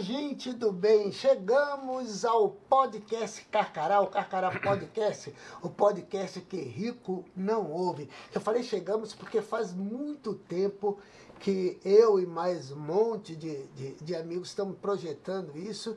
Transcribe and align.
gente 0.00 0.52
do 0.52 0.72
bem, 0.72 1.12
chegamos 1.12 2.24
ao 2.24 2.50
podcast 2.50 3.44
Carcará, 3.52 4.00
o 4.00 4.08
Carcará 4.08 4.50
Podcast, 4.50 5.32
o 5.62 5.70
podcast 5.70 6.40
que 6.40 6.56
rico 6.56 7.24
não 7.36 7.70
ouve. 7.70 8.10
Eu 8.34 8.40
falei 8.40 8.64
chegamos 8.64 9.14
porque 9.14 9.40
faz 9.40 9.72
muito 9.72 10.34
tempo 10.34 10.98
que 11.38 11.78
eu 11.84 12.18
e 12.18 12.26
mais 12.26 12.72
um 12.72 12.80
monte 12.80 13.36
de, 13.36 13.64
de, 13.68 13.94
de 13.94 14.16
amigos 14.16 14.48
estamos 14.48 14.76
projetando 14.76 15.56
isso. 15.56 15.96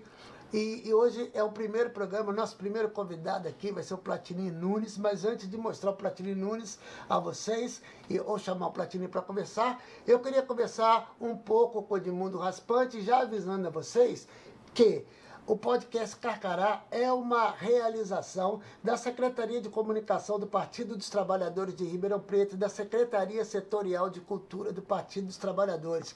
E, 0.54 0.88
e, 0.88 0.94
hoje 0.94 1.30
é 1.34 1.44
o 1.44 1.52
primeiro 1.52 1.90
programa, 1.90 2.32
nosso 2.32 2.56
primeiro 2.56 2.90
convidado 2.90 3.50
aqui 3.50 3.70
vai 3.70 3.84
ser 3.84 3.96
o 3.96 3.98
Platini 3.98 4.50
Nunes, 4.50 4.98
mas 4.98 5.26
antes 5.26 5.50
de 5.50 5.58
mostrar 5.58 5.92
o 5.92 5.94
Platini 5.94 6.34
Nunes 6.34 6.80
a 7.10 7.20
vocês, 7.20 7.82
e, 8.10 8.18
ou 8.18 8.40
chamar 8.40 8.68
o 8.68 8.72
Platini 8.72 9.10
para 9.10 9.22
conversar, 9.22 9.84
eu 10.08 10.22
queria 10.22 10.42
conversar 10.42 11.14
um 11.20 11.36
pouco 11.36 11.84
com 11.84 11.96
o 11.96 11.98
Edmundo 11.98 12.38
Raspante, 12.38 13.02
já 13.02 13.23
avisando 13.23 13.68
a 13.68 13.70
vocês 13.70 14.26
que 14.73 15.06
o 15.48 15.56
podcast 15.56 16.18
Carcará 16.18 16.84
é 16.92 17.10
uma 17.10 17.52
realização 17.52 18.60
da 18.84 18.98
Secretaria 18.98 19.62
de 19.62 19.70
Comunicação 19.70 20.38
do 20.38 20.46
Partido 20.46 20.98
dos 20.98 21.10
Trabalhadores 21.10 21.73
de 21.73 21.86
Ribeirão 21.86 22.20
Preto 22.20 22.56
e 22.56 22.58
da 22.58 22.68
Secretaria 22.68 23.46
Setorial 23.46 24.10
de 24.10 24.20
Cultura 24.20 24.73
do 24.73 24.82
Partido 24.82 25.28
dos 25.28 25.38
Trabalhadores. 25.38 26.14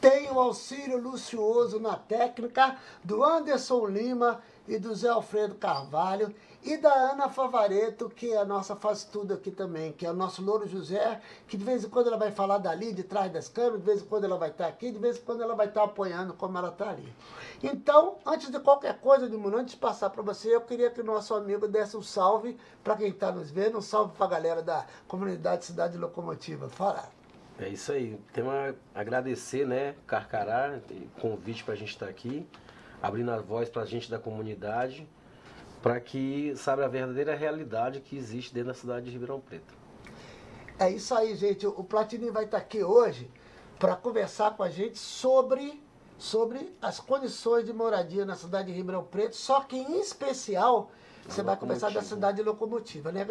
Tem 0.00 0.30
o 0.30 0.38
auxílio 0.38 0.96
lucioso 0.96 1.80
na 1.80 1.96
técnica 1.96 2.78
do 3.02 3.24
Anderson 3.24 3.84
Lima 3.88 4.40
e 4.68 4.78
do 4.78 4.94
Zé 4.94 5.08
Alfredo 5.08 5.56
Carvalho 5.56 6.32
e 6.62 6.76
da 6.76 6.92
Ana 6.92 7.28
Favareto, 7.28 8.10
que 8.10 8.32
é 8.32 8.38
a 8.38 8.44
nossa 8.44 8.74
faz 8.74 9.04
tudo 9.04 9.32
aqui 9.32 9.50
também, 9.50 9.92
que 9.92 10.04
é 10.04 10.10
o 10.10 10.14
nosso 10.14 10.42
Louro 10.42 10.66
José, 10.66 11.20
que 11.46 11.56
de 11.56 11.64
vez 11.64 11.84
em 11.84 11.88
quando 11.88 12.08
ela 12.08 12.16
vai 12.16 12.32
falar 12.32 12.58
dali, 12.58 12.92
de 12.92 13.04
trás 13.04 13.32
das 13.32 13.48
câmeras, 13.48 13.80
de 13.80 13.86
vez 13.86 14.02
em 14.02 14.04
quando 14.04 14.24
ela 14.24 14.36
vai 14.36 14.50
estar 14.50 14.66
aqui, 14.66 14.90
de 14.90 14.98
vez 14.98 15.16
em 15.16 15.20
quando 15.20 15.42
ela 15.42 15.54
vai 15.54 15.68
estar 15.68 15.84
apoiando 15.84 16.34
como 16.34 16.58
ela 16.58 16.68
está 16.68 16.90
ali. 16.90 17.14
Então, 17.62 18.16
antes 18.26 18.50
de 18.50 18.58
qualquer 18.58 18.98
coisa, 19.00 19.28
de 19.28 19.36
antes 19.36 19.74
de 19.74 19.80
passar 19.80 20.10
para 20.10 20.22
você, 20.22 20.54
eu 20.54 20.60
queria 20.60 20.90
que 20.90 21.00
o 21.00 21.04
nosso 21.04 21.32
amigo 21.34 21.68
desse 21.68 21.96
um 21.96 22.02
salve 22.02 22.56
para 22.82 22.96
quem 22.96 23.08
está 23.08 23.30
nos 23.30 23.50
vendo, 23.50 23.78
um 23.78 23.82
salve 23.82 24.14
para 24.16 24.26
a 24.26 24.28
galera 24.28 24.62
da 24.62 24.84
comunidade 25.06 25.64
Cidade 25.64 25.96
Locomotiva. 25.96 26.68
Fala. 26.68 27.08
É 27.58 27.68
isso 27.68 27.92
aí. 27.92 28.20
Temos 28.32 28.52
a 28.52 28.74
agradecer, 28.94 29.66
né, 29.66 29.94
Carcará, 30.06 30.78
convite 31.20 31.64
para 31.64 31.74
a 31.74 31.76
gente 31.76 31.90
estar 31.90 32.06
tá 32.06 32.10
aqui, 32.10 32.46
abrindo 33.00 33.30
a 33.30 33.38
voz 33.40 33.68
para 33.68 33.82
a 33.82 33.86
gente 33.86 34.10
da 34.10 34.18
comunidade 34.18 35.08
para 35.82 36.00
que 36.00 36.54
saiba 36.56 36.84
a 36.84 36.88
verdadeira 36.88 37.34
realidade 37.34 38.00
que 38.00 38.16
existe 38.16 38.52
dentro 38.52 38.68
da 38.68 38.74
cidade 38.74 39.06
de 39.06 39.12
Ribeirão 39.12 39.40
Preto. 39.40 39.74
É 40.78 40.90
isso 40.90 41.14
aí, 41.14 41.34
gente. 41.34 41.66
O 41.66 41.84
Platini 41.84 42.30
vai 42.30 42.44
estar 42.44 42.58
aqui 42.58 42.82
hoje 42.82 43.30
para 43.78 43.96
conversar 43.96 44.56
com 44.56 44.62
a 44.62 44.70
gente 44.70 44.98
sobre, 44.98 45.82
sobre 46.16 46.74
as 46.80 46.98
condições 47.00 47.64
de 47.64 47.72
moradia 47.72 48.24
na 48.24 48.36
cidade 48.36 48.68
de 48.68 48.76
Ribeirão 48.76 49.04
Preto, 49.04 49.36
só 49.36 49.60
que 49.60 49.76
em 49.76 50.00
especial 50.00 50.90
você 51.28 51.42
vai 51.42 51.56
conversar 51.56 51.92
da 51.92 52.02
cidade 52.02 52.42
locomotiva, 52.42 53.12
né? 53.12 53.26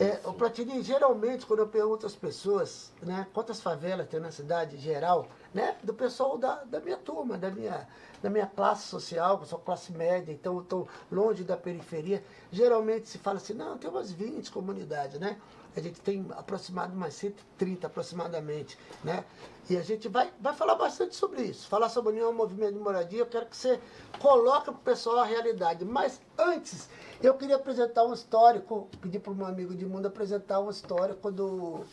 É, 0.00 0.20
o 0.24 0.32
Platini, 0.32 0.80
geralmente, 0.80 1.44
quando 1.44 1.58
eu 1.58 1.66
pergunto 1.66 2.06
às 2.06 2.14
pessoas, 2.14 2.92
né, 3.02 3.26
quantas 3.34 3.60
favelas 3.60 4.06
tem 4.06 4.20
na 4.20 4.30
cidade 4.30 4.78
geral, 4.78 5.26
né, 5.52 5.76
do 5.82 5.92
pessoal 5.92 6.38
da, 6.38 6.62
da 6.62 6.78
minha 6.78 6.96
turma, 6.96 7.36
da 7.36 7.50
minha, 7.50 7.88
da 8.22 8.30
minha 8.30 8.46
classe 8.46 8.86
social, 8.86 9.38
que 9.38 9.42
eu 9.42 9.48
sou 9.48 9.58
classe 9.58 9.90
média, 9.90 10.30
então 10.30 10.60
estou 10.60 10.86
longe 11.10 11.42
da 11.42 11.56
periferia. 11.56 12.22
Geralmente 12.52 13.08
se 13.08 13.18
fala 13.18 13.38
assim, 13.38 13.54
não, 13.54 13.76
tem 13.76 13.90
umas 13.90 14.12
20 14.12 14.52
comunidades, 14.52 15.18
né? 15.18 15.36
A 15.76 15.80
gente 15.80 16.00
tem 16.00 16.26
aproximadamente 16.30 16.96
umas 16.96 17.14
130 17.14 17.86
aproximadamente, 17.86 18.78
né? 19.04 19.24
E 19.70 19.76
a 19.76 19.82
gente 19.82 20.08
vai, 20.08 20.32
vai 20.40 20.54
falar 20.54 20.74
bastante 20.74 21.14
sobre 21.14 21.42
isso. 21.42 21.68
Falar 21.68 21.88
sobre 21.88 22.12
União 22.12 22.32
Movimento 22.32 22.72
de 22.72 22.78
Moradia, 22.78 23.20
eu 23.20 23.26
quero 23.26 23.46
que 23.46 23.56
você 23.56 23.78
coloque 24.18 24.64
para 24.64 24.74
o 24.74 24.78
pessoal 24.78 25.18
a 25.18 25.24
realidade. 25.24 25.84
Mas 25.84 26.20
antes, 26.38 26.88
eu 27.22 27.34
queria 27.34 27.56
apresentar 27.56 28.04
um 28.04 28.14
histórico, 28.14 28.88
pedir 29.00 29.18
para 29.18 29.32
meu 29.34 29.46
amigo 29.46 29.74
de 29.74 29.84
mundo 29.84 30.06
apresentar 30.06 30.60
um 30.60 30.70
histórico 30.70 31.30
do, 31.30 31.84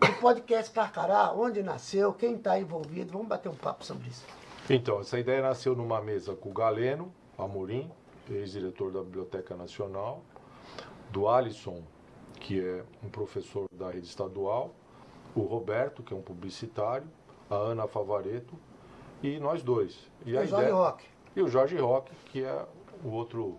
do 0.00 0.12
podcast 0.20 0.70
Carcará, 0.70 1.32
onde 1.32 1.62
nasceu, 1.62 2.12
quem 2.12 2.34
está 2.34 2.58
envolvido. 2.60 3.12
Vamos 3.12 3.28
bater 3.28 3.48
um 3.48 3.56
papo 3.56 3.84
sobre 3.84 4.08
isso. 4.08 4.24
Então, 4.68 5.00
essa 5.00 5.18
ideia 5.18 5.42
nasceu 5.42 5.74
numa 5.74 6.00
mesa 6.00 6.34
com 6.34 6.50
o 6.50 6.52
Galeno 6.52 7.12
Amorim, 7.38 7.90
ex-diretor 8.30 8.92
da 8.92 9.02
Biblioteca 9.02 9.56
Nacional, 9.56 10.22
do 11.10 11.28
Alisson, 11.28 11.82
que 12.44 12.60
é 12.60 12.84
um 13.02 13.08
professor 13.08 13.64
da 13.72 13.90
rede 13.90 14.06
estadual, 14.06 14.74
o 15.34 15.40
Roberto, 15.40 16.02
que 16.02 16.12
é 16.12 16.16
um 16.16 16.20
publicitário, 16.20 17.06
a 17.48 17.54
Ana 17.54 17.88
Favareto 17.88 18.54
e 19.22 19.38
nós 19.38 19.62
dois. 19.62 20.10
E, 20.26 20.32
e 20.32 20.36
o 20.36 20.46
Jorge 20.46 20.70
Roque. 20.70 21.06
E 21.34 21.42
o 21.42 21.48
Jorge 21.48 21.76
Roque, 21.78 22.12
que 22.26 22.44
é 22.44 22.66
o 23.02 23.08
outro 23.08 23.58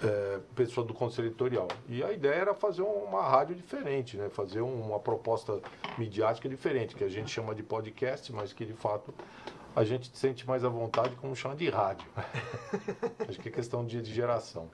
é, 0.00 0.38
pessoa 0.54 0.86
do 0.86 0.94
conselho 0.94 1.26
editorial. 1.26 1.66
E 1.88 2.00
a 2.04 2.12
ideia 2.12 2.34
era 2.34 2.54
fazer 2.54 2.82
uma 2.82 3.22
rádio 3.22 3.56
diferente, 3.56 4.16
né? 4.16 4.28
fazer 4.28 4.60
uma 4.60 5.00
proposta 5.00 5.60
midiática 5.98 6.48
diferente, 6.48 6.94
que 6.94 7.02
a 7.02 7.08
gente 7.08 7.28
chama 7.28 7.56
de 7.56 7.64
podcast, 7.64 8.32
mas 8.32 8.52
que 8.52 8.64
de 8.64 8.74
fato 8.74 9.12
a 9.74 9.82
gente 9.82 10.16
sente 10.16 10.46
mais 10.46 10.64
à 10.64 10.68
vontade 10.68 11.16
como 11.16 11.34
chama 11.34 11.56
de 11.56 11.68
rádio. 11.68 12.08
Acho 13.28 13.40
que 13.40 13.48
é 13.48 13.52
questão 13.52 13.84
de, 13.84 14.00
de 14.00 14.14
geração. 14.14 14.70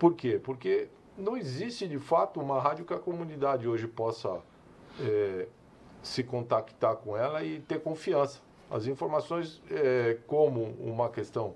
Por 0.00 0.14
quê? 0.14 0.40
Porque 0.42 0.88
não 1.16 1.36
existe 1.36 1.88
de 1.88 1.98
fato 1.98 2.40
uma 2.40 2.60
rádio 2.60 2.84
que 2.84 2.94
a 2.94 2.98
comunidade 2.98 3.66
hoje 3.66 3.86
possa 3.86 4.40
é, 5.00 5.46
se 6.02 6.22
contactar 6.22 6.96
com 6.96 7.16
ela 7.16 7.42
e 7.42 7.60
ter 7.60 7.80
confiança. 7.80 8.40
As 8.70 8.86
informações, 8.86 9.62
é, 9.70 10.18
como 10.26 10.62
uma 10.80 11.08
questão 11.08 11.54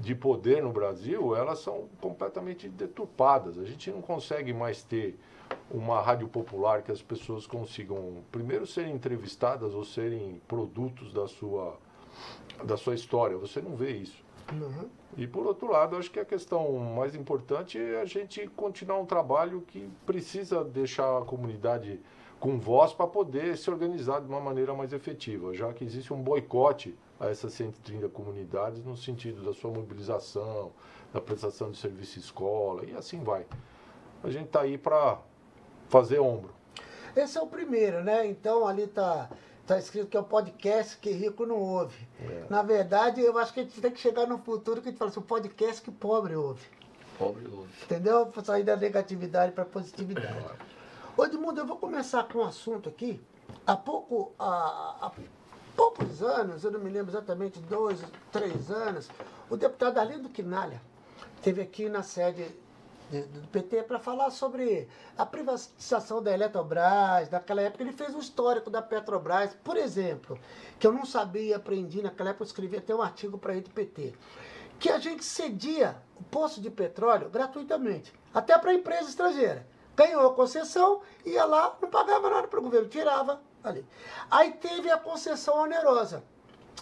de 0.00 0.14
poder 0.14 0.62
no 0.62 0.70
Brasil, 0.70 1.34
elas 1.34 1.58
são 1.58 1.88
completamente 2.00 2.68
deturpadas. 2.68 3.58
A 3.58 3.64
gente 3.64 3.90
não 3.90 4.00
consegue 4.00 4.52
mais 4.52 4.82
ter 4.82 5.18
uma 5.70 6.00
rádio 6.00 6.28
popular 6.28 6.82
que 6.82 6.92
as 6.92 7.02
pessoas 7.02 7.46
consigam, 7.46 8.22
primeiro, 8.30 8.66
serem 8.66 8.94
entrevistadas 8.94 9.74
ou 9.74 9.84
serem 9.84 10.40
produtos 10.46 11.12
da 11.12 11.26
sua, 11.26 11.76
da 12.64 12.76
sua 12.76 12.94
história. 12.94 13.36
Você 13.38 13.60
não 13.60 13.74
vê 13.74 13.90
isso. 13.92 14.21
Uhum. 14.50 14.88
E, 15.16 15.26
por 15.26 15.46
outro 15.46 15.70
lado, 15.70 15.96
acho 15.96 16.10
que 16.10 16.18
a 16.18 16.24
questão 16.24 16.72
mais 16.78 17.14
importante 17.14 17.78
é 17.78 18.00
a 18.00 18.04
gente 18.04 18.46
continuar 18.48 18.98
um 18.98 19.06
trabalho 19.06 19.60
que 19.62 19.88
precisa 20.06 20.64
deixar 20.64 21.18
a 21.18 21.24
comunidade 21.24 22.00
com 22.40 22.58
voz 22.58 22.92
para 22.92 23.06
poder 23.06 23.56
se 23.56 23.70
organizar 23.70 24.20
de 24.20 24.26
uma 24.26 24.40
maneira 24.40 24.74
mais 24.74 24.92
efetiva, 24.92 25.54
já 25.54 25.72
que 25.72 25.84
existe 25.84 26.12
um 26.12 26.20
boicote 26.20 26.98
a 27.20 27.28
essas 27.28 27.52
130 27.52 28.08
comunidades 28.08 28.82
no 28.82 28.96
sentido 28.96 29.44
da 29.44 29.52
sua 29.52 29.70
mobilização, 29.70 30.72
da 31.12 31.20
prestação 31.20 31.70
de 31.70 31.78
serviço 31.78 32.18
escola 32.18 32.84
e 32.84 32.96
assim 32.96 33.22
vai. 33.22 33.46
A 34.24 34.30
gente 34.30 34.46
está 34.46 34.62
aí 34.62 34.76
para 34.76 35.20
fazer 35.88 36.18
ombro. 36.18 36.52
Esse 37.14 37.38
é 37.38 37.40
o 37.40 37.46
primeiro, 37.46 38.02
né? 38.02 38.26
Então 38.26 38.66
ali 38.66 38.84
está 38.84 39.30
tá 39.66 39.78
escrito 39.78 40.08
que 40.08 40.16
é 40.16 40.20
o 40.20 40.24
podcast 40.24 40.98
que 40.98 41.10
rico 41.10 41.46
não 41.46 41.56
ouve. 41.56 42.06
É. 42.20 42.46
Na 42.50 42.62
verdade, 42.62 43.20
eu 43.20 43.36
acho 43.38 43.52
que 43.52 43.60
a 43.60 43.62
gente 43.62 43.80
tem 43.80 43.90
que 43.90 44.00
chegar 44.00 44.26
no 44.26 44.38
futuro 44.38 44.80
que 44.80 44.88
a 44.88 44.90
gente 44.90 44.98
fala 44.98 45.10
assim, 45.10 45.20
o 45.20 45.22
podcast 45.22 45.82
que 45.82 45.90
pobre 45.90 46.34
ouve. 46.34 46.64
Pobre 47.18 47.46
ouve. 47.46 47.72
Entendeu? 47.84 48.32
Sair 48.44 48.64
da 48.64 48.76
negatividade 48.76 49.52
para 49.52 49.62
a 49.62 49.66
positividade. 49.66 50.44
Ô 51.16 51.24
Edmundo, 51.24 51.60
eu 51.60 51.66
vou 51.66 51.76
começar 51.76 52.24
com 52.24 52.38
um 52.38 52.44
assunto 52.44 52.88
aqui. 52.88 53.20
Há 53.66 53.76
pouco, 53.76 54.32
há, 54.38 54.96
há 55.00 55.12
poucos 55.76 56.22
anos, 56.22 56.64
eu 56.64 56.70
não 56.70 56.80
me 56.80 56.90
lembro 56.90 57.10
exatamente, 57.10 57.60
dois, 57.60 58.02
três 58.30 58.70
anos, 58.70 59.08
o 59.48 59.56
deputado 59.56 59.98
Arlindo 59.98 60.28
Quinalha 60.28 60.80
esteve 61.36 61.60
aqui 61.60 61.88
na 61.88 62.02
sede 62.02 62.46
do 63.20 63.48
PT 63.48 63.82
para 63.82 63.98
falar 63.98 64.30
sobre 64.30 64.88
a 65.16 65.26
privatização 65.26 66.22
da 66.22 66.32
Eletrobras, 66.32 67.28
naquela 67.30 67.62
época 67.62 67.82
ele 67.82 67.92
fez 67.92 68.14
um 68.14 68.18
histórico 68.18 68.70
da 68.70 68.80
Petrobras, 68.80 69.54
por 69.62 69.76
exemplo, 69.76 70.38
que 70.78 70.86
eu 70.86 70.92
não 70.92 71.04
sabia 71.04 71.42
e 71.42 71.54
aprendi 71.54 72.02
naquela 72.02 72.30
época, 72.30 72.44
eu 72.44 72.46
escrevi 72.46 72.76
até 72.76 72.94
um 72.94 73.02
artigo 73.02 73.36
para 73.38 73.52
ele 73.52 73.62
do 73.62 73.70
PT, 73.70 74.14
que 74.78 74.88
a 74.88 74.98
gente 74.98 75.24
cedia 75.24 75.96
o 76.16 76.24
poço 76.24 76.60
de 76.60 76.70
petróleo 76.70 77.28
gratuitamente, 77.28 78.12
até 78.32 78.56
para 78.58 78.74
empresa 78.74 79.08
estrangeira. 79.08 79.66
Ganhou 79.94 80.26
a 80.26 80.34
concessão, 80.34 81.02
ia 81.24 81.44
lá, 81.44 81.76
não 81.80 81.90
pagava 81.90 82.30
nada 82.30 82.48
para 82.48 82.58
o 82.58 82.62
governo, 82.62 82.88
tirava 82.88 83.42
ali. 83.62 83.86
Aí 84.30 84.52
teve 84.52 84.90
a 84.90 84.96
concessão 84.96 85.58
onerosa, 85.58 86.24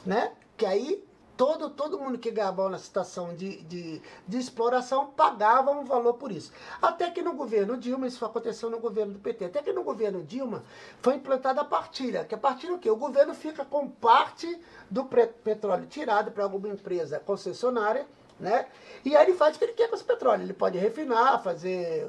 né? 0.06 0.32
Que 0.56 0.64
aí 0.64 1.04
todo, 1.40 1.70
todo 1.70 1.98
mundo 1.98 2.18
que 2.18 2.30
ganhava 2.30 2.68
na 2.68 2.76
situação 2.76 3.34
de, 3.34 3.62
de, 3.62 4.02
de, 4.28 4.38
exploração 4.38 5.06
pagava 5.06 5.70
um 5.70 5.86
valor 5.86 6.12
por 6.12 6.30
isso. 6.30 6.52
Até 6.82 7.10
que 7.10 7.22
no 7.22 7.32
governo 7.32 7.78
Dilma, 7.78 8.06
isso 8.06 8.22
aconteceu 8.26 8.68
no 8.68 8.78
governo 8.78 9.14
do 9.14 9.18
PT, 9.20 9.46
até 9.46 9.62
que 9.62 9.72
no 9.72 9.82
governo 9.82 10.22
Dilma 10.22 10.62
foi 11.00 11.14
implantada 11.14 11.62
a 11.62 11.64
partilha. 11.64 12.26
Que 12.26 12.34
a 12.34 12.38
partilha 12.38 12.74
o 12.74 12.78
quê? 12.78 12.90
O 12.90 12.96
governo 12.96 13.32
fica 13.32 13.64
com 13.64 13.88
parte 13.88 14.60
do 14.90 15.06
petróleo 15.06 15.86
tirado 15.86 16.30
para 16.30 16.44
alguma 16.44 16.68
empresa 16.68 17.18
concessionária, 17.18 18.06
né? 18.38 18.66
E 19.02 19.16
aí 19.16 19.24
ele 19.24 19.34
faz 19.34 19.56
o 19.56 19.58
que 19.58 19.64
ele 19.64 19.72
quer 19.72 19.88
com 19.88 19.94
esse 19.94 20.04
petróleo. 20.04 20.42
Ele 20.42 20.52
pode 20.52 20.76
refinar, 20.76 21.42
fazer 21.42 22.06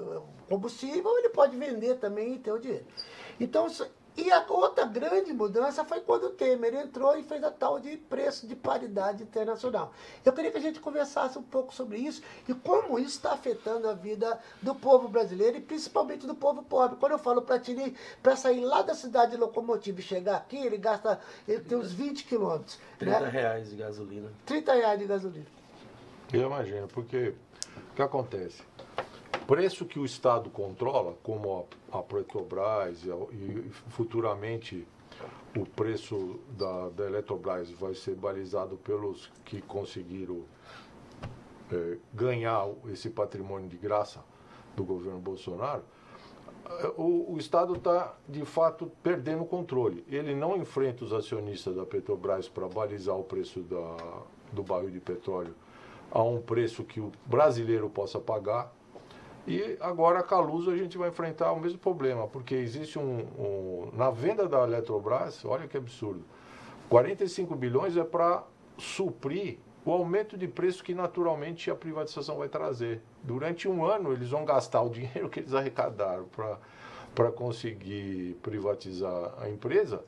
combustível, 0.49 1.17
ele 1.17 1.29
pode 1.29 1.55
vender 1.55 1.95
também 1.99 2.33
e 2.33 2.37
ter 2.37 2.51
o 2.51 2.59
dinheiro. 2.59 2.85
Então, 3.39 3.67
E 4.17 4.29
a 4.29 4.45
outra 4.49 4.85
grande 4.85 5.31
mudança 5.31 5.85
foi 5.85 6.01
quando 6.01 6.25
o 6.25 6.29
Temer 6.31 6.73
entrou 6.75 7.17
e 7.17 7.23
fez 7.23 7.41
a 7.43 7.49
tal 7.49 7.79
de 7.79 7.95
preço 7.95 8.45
de 8.45 8.55
paridade 8.55 9.23
internacional. 9.23 9.93
Eu 10.25 10.33
queria 10.33 10.51
que 10.51 10.57
a 10.57 10.61
gente 10.61 10.79
conversasse 10.79 11.37
um 11.37 11.43
pouco 11.43 11.73
sobre 11.73 11.97
isso 11.97 12.21
e 12.47 12.53
como 12.53 12.99
isso 12.99 13.17
está 13.17 13.31
afetando 13.31 13.89
a 13.89 13.93
vida 13.93 14.37
do 14.61 14.75
povo 14.75 15.07
brasileiro 15.07 15.57
e 15.57 15.61
principalmente 15.61 16.27
do 16.27 16.35
povo 16.35 16.61
pobre. 16.61 16.97
Quando 16.97 17.13
eu 17.13 17.19
falo 17.19 17.41
para 17.41 17.59
Tini, 17.59 17.95
para 18.21 18.35
sair 18.35 18.65
lá 18.65 18.81
da 18.81 18.93
cidade 18.93 19.31
de 19.31 19.37
Locomotiva 19.37 19.99
e 19.99 20.03
chegar 20.03 20.35
aqui, 20.35 20.57
ele 20.57 20.77
gasta, 20.77 21.19
ele 21.47 21.61
tem 21.61 21.77
uns 21.77 21.93
20 21.93 22.25
quilômetros. 22.25 22.77
30 22.99 23.19
né? 23.19 23.29
reais 23.29 23.69
de 23.69 23.77
gasolina. 23.77 24.29
30 24.45 24.73
reais 24.73 24.99
de 24.99 25.05
gasolina. 25.05 25.47
Eu 26.33 26.47
imagino, 26.47 26.87
porque 26.89 27.33
o 27.91 27.95
que 27.95 28.01
acontece? 28.01 28.61
Preço 29.51 29.83
que 29.85 29.99
o 29.99 30.05
Estado 30.05 30.49
controla, 30.49 31.13
como 31.21 31.67
a, 31.91 31.97
a 31.99 32.01
Petrobras 32.01 33.03
e, 33.03 33.11
a- 33.11 33.15
e 33.33 33.69
futuramente 33.89 34.87
o 35.57 35.65
preço 35.65 36.39
da, 36.57 36.87
da 36.87 37.05
Eletrobras 37.05 37.69
vai 37.69 37.93
ser 37.93 38.15
balizado 38.15 38.77
pelos 38.77 39.29
que 39.43 39.61
conseguiram 39.61 40.43
eh, 41.69 41.97
ganhar 42.13 42.65
esse 42.93 43.09
patrimônio 43.09 43.67
de 43.67 43.75
graça 43.75 44.23
do 44.73 44.85
governo 44.85 45.19
Bolsonaro, 45.19 45.83
eh, 46.69 46.93
o, 46.95 47.33
o 47.33 47.37
Estado 47.37 47.73
está, 47.73 48.15
de 48.29 48.45
fato, 48.45 48.89
perdendo 49.03 49.43
o 49.43 49.45
controle. 49.45 50.05
Ele 50.07 50.33
não 50.33 50.55
enfrenta 50.55 51.03
os 51.03 51.11
acionistas 51.11 51.75
da 51.75 51.85
Petrobras 51.85 52.47
para 52.47 52.69
balizar 52.69 53.17
o 53.17 53.23
preço 53.25 53.59
da, 53.59 53.97
do 54.53 54.63
barril 54.63 54.91
de 54.91 55.01
petróleo 55.01 55.53
a 56.09 56.23
um 56.23 56.39
preço 56.41 56.85
que 56.85 57.01
o 57.01 57.11
brasileiro 57.25 57.89
possa 57.89 58.17
pagar. 58.17 58.73
E 59.47 59.77
agora 59.79 60.19
a 60.19 60.23
Caluso 60.23 60.69
a 60.69 60.77
gente 60.77 60.97
vai 60.97 61.09
enfrentar 61.09 61.51
o 61.51 61.59
mesmo 61.59 61.79
problema, 61.79 62.27
porque 62.27 62.53
existe 62.55 62.99
um, 62.99 63.19
um- 63.37 63.89
Na 63.93 64.11
venda 64.11 64.47
da 64.47 64.63
Eletrobras, 64.63 65.43
olha 65.45 65.67
que 65.67 65.75
absurdo, 65.77 66.23
45 66.89 67.55
bilhões 67.55 67.97
é 67.97 68.03
para 68.03 68.43
suprir 68.77 69.57
o 69.83 69.91
aumento 69.91 70.37
de 70.37 70.47
preço 70.47 70.83
que 70.83 70.93
naturalmente 70.93 71.71
a 71.71 71.75
privatização 71.75 72.37
vai 72.37 72.47
trazer. 72.49 73.01
Durante 73.23 73.67
um 73.67 73.83
ano 73.83 74.13
eles 74.13 74.29
vão 74.29 74.45
gastar 74.45 74.81
o 74.83 74.89
dinheiro 74.89 75.27
que 75.29 75.39
eles 75.39 75.53
arrecadaram 75.53 76.27
para 77.15 77.31
conseguir 77.31 78.35
privatizar 78.43 79.33
a 79.39 79.49
empresa, 79.49 80.03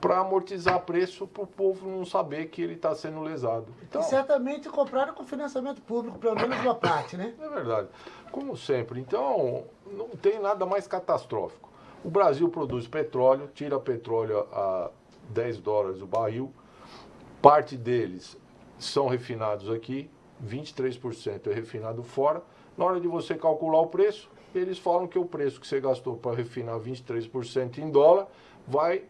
para 0.00 0.18
amortizar 0.18 0.80
preço 0.80 1.28
para 1.28 1.44
o 1.44 1.46
povo 1.46 1.88
não 1.88 2.04
saber 2.04 2.46
que 2.46 2.60
ele 2.60 2.74
está 2.74 2.92
sendo 2.92 3.20
lesado. 3.20 3.66
Então, 3.82 4.00
E 4.00 4.04
certamente 4.04 4.68
compraram 4.68 5.14
com 5.14 5.24
financiamento 5.24 5.80
público, 5.80 6.18
pelo 6.18 6.34
menos 6.34 6.58
uma 6.60 6.74
parte, 6.74 7.16
né? 7.16 7.34
é 7.40 7.48
verdade. 7.48 7.88
Como 8.32 8.56
sempre. 8.56 8.98
Então, 8.98 9.64
não 9.86 10.08
tem 10.08 10.40
nada 10.40 10.66
mais 10.66 10.88
catastrófico. 10.88 11.70
O 12.04 12.10
Brasil 12.10 12.48
produz 12.48 12.88
petróleo, 12.88 13.48
tira 13.54 13.78
petróleo 13.78 14.40
a 14.52 14.90
10 15.28 15.60
dólares 15.60 16.02
o 16.02 16.06
barril. 16.06 16.52
Parte 17.40 17.76
deles 17.76 18.36
são 18.80 19.06
refinados 19.06 19.70
aqui, 19.70 20.10
23% 20.44 21.46
é 21.46 21.54
refinado 21.54 22.02
fora. 22.02 22.42
Na 22.76 22.84
hora 22.84 23.00
de 23.00 23.06
você 23.06 23.36
calcular 23.36 23.80
o 23.80 23.86
preço, 23.86 24.28
eles 24.52 24.78
falam 24.78 25.06
que 25.06 25.18
o 25.18 25.24
preço 25.24 25.60
que 25.60 25.66
você 25.66 25.80
gastou 25.80 26.16
para 26.16 26.36
refinar 26.36 26.78
23% 26.80 27.78
em 27.78 27.88
dólar 27.88 28.26
vai 28.66 29.04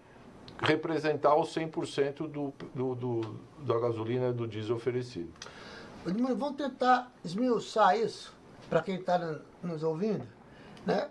representar 0.63 1.35
os 1.37 1.55
100% 1.55 2.29
do, 2.29 2.53
do, 2.75 2.95
do, 2.95 3.21
da 3.59 3.79
gasolina 3.79 4.29
e 4.29 4.33
do 4.33 4.47
diesel 4.47 4.77
oferecido. 4.77 5.33
Vamos 6.05 6.57
tentar 6.57 7.13
esmiuçar 7.25 7.97
isso 7.99 8.35
para 8.71 8.81
quem 8.83 8.97
está 8.97 9.39
nos 9.63 9.83
ouvindo. 9.83 10.27
Né? 10.87 11.09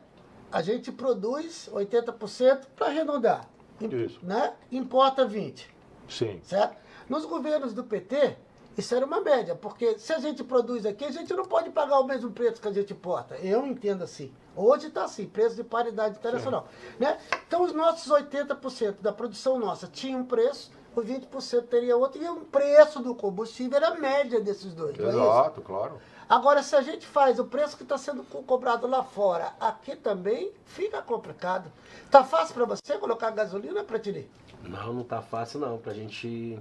A 0.51 0.61
gente 0.61 0.91
produz 0.91 1.69
80% 1.71 2.65
para 2.75 2.87
arredondar. 2.87 3.47
Isso. 3.79 4.19
Né? 4.23 4.53
Importa 4.71 5.25
20%. 5.27 5.65
Sim. 6.07 6.39
Certo? 6.43 6.77
Nos 7.09 7.25
governos 7.25 7.73
do 7.73 7.83
PT, 7.83 8.37
isso 8.77 8.95
era 8.95 9.05
uma 9.05 9.19
média, 9.21 9.53
porque 9.55 9.99
se 9.99 10.13
a 10.13 10.19
gente 10.19 10.43
produz 10.43 10.85
aqui, 10.85 11.03
a 11.05 11.11
gente 11.11 11.33
não 11.33 11.45
pode 11.45 11.69
pagar 11.69 11.99
o 11.99 12.05
mesmo 12.05 12.31
preço 12.31 12.61
que 12.61 12.67
a 12.67 12.71
gente 12.71 12.93
importa. 12.93 13.35
Eu 13.35 13.65
entendo 13.65 14.03
assim. 14.03 14.31
Hoje 14.55 14.87
está 14.87 15.05
assim, 15.05 15.25
preço 15.27 15.55
de 15.55 15.63
paridade 15.63 16.17
internacional. 16.17 16.67
Né? 16.99 17.17
Então, 17.47 17.63
os 17.63 17.73
nossos 17.73 18.11
80% 18.11 18.95
da 19.01 19.11
produção 19.13 19.57
nossa 19.59 19.87
tinha 19.87 20.17
um 20.17 20.25
preço, 20.25 20.71
os 20.95 21.05
20% 21.05 21.63
teria 21.67 21.95
outro, 21.95 22.21
e 22.21 22.27
o 22.27 22.37
preço 22.41 22.99
do 23.01 23.15
combustível 23.15 23.77
era 23.77 23.89
a 23.89 23.95
média 23.95 24.39
desses 24.41 24.73
dois. 24.73 24.97
é 24.99 25.03
isso? 25.03 25.17
Exato, 25.17 25.61
claro. 25.61 25.99
Agora, 26.27 26.63
se 26.63 26.75
a 26.75 26.81
gente 26.81 27.05
faz 27.05 27.39
o 27.39 27.45
preço 27.45 27.75
que 27.75 27.83
está 27.83 27.97
sendo 27.97 28.23
co- 28.23 28.41
cobrado 28.43 28.87
lá 28.87 29.03
fora, 29.03 29.53
aqui 29.59 29.95
também, 29.97 30.51
fica 30.65 31.01
complicado. 31.01 31.69
Tá 32.09 32.23
fácil 32.23 32.53
para 32.55 32.65
você 32.65 32.97
colocar 32.97 33.31
gasolina, 33.31 33.83
Pratini? 33.83 34.29
Não, 34.63 34.93
não 34.93 35.03
tá 35.03 35.21
fácil 35.21 35.59
não. 35.59 35.77
Pra 35.77 35.93
gente. 35.93 36.57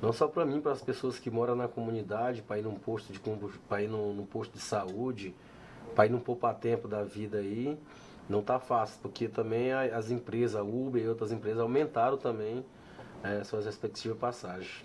Não 0.00 0.12
só 0.12 0.28
pra 0.28 0.44
mim, 0.44 0.60
para 0.60 0.72
as 0.72 0.80
pessoas 0.82 1.18
que 1.18 1.30
moram 1.30 1.56
na 1.56 1.66
comunidade, 1.66 2.42
para 2.42 2.58
ir 2.58 2.62
num 2.62 2.76
posto 2.76 3.12
de 3.12 3.20
para 3.68 3.82
ir 3.82 3.88
num, 3.88 4.12
num 4.12 4.26
posto 4.26 4.52
de 4.52 4.60
saúde, 4.60 5.34
para 5.94 6.06
ir 6.06 6.10
num 6.10 6.20
poupa-tempo 6.20 6.86
da 6.86 7.02
vida 7.02 7.38
aí, 7.38 7.76
não 8.28 8.42
tá 8.42 8.60
fácil, 8.60 8.98
porque 9.02 9.26
também 9.26 9.72
as 9.72 10.10
empresas, 10.10 10.54
a 10.54 10.62
Uber 10.62 11.02
e 11.02 11.08
outras 11.08 11.32
empresas 11.32 11.60
aumentaram 11.60 12.16
também 12.16 12.64
eh, 13.24 13.42
suas 13.42 13.66
respectivas 13.66 14.18
passagens. 14.18 14.84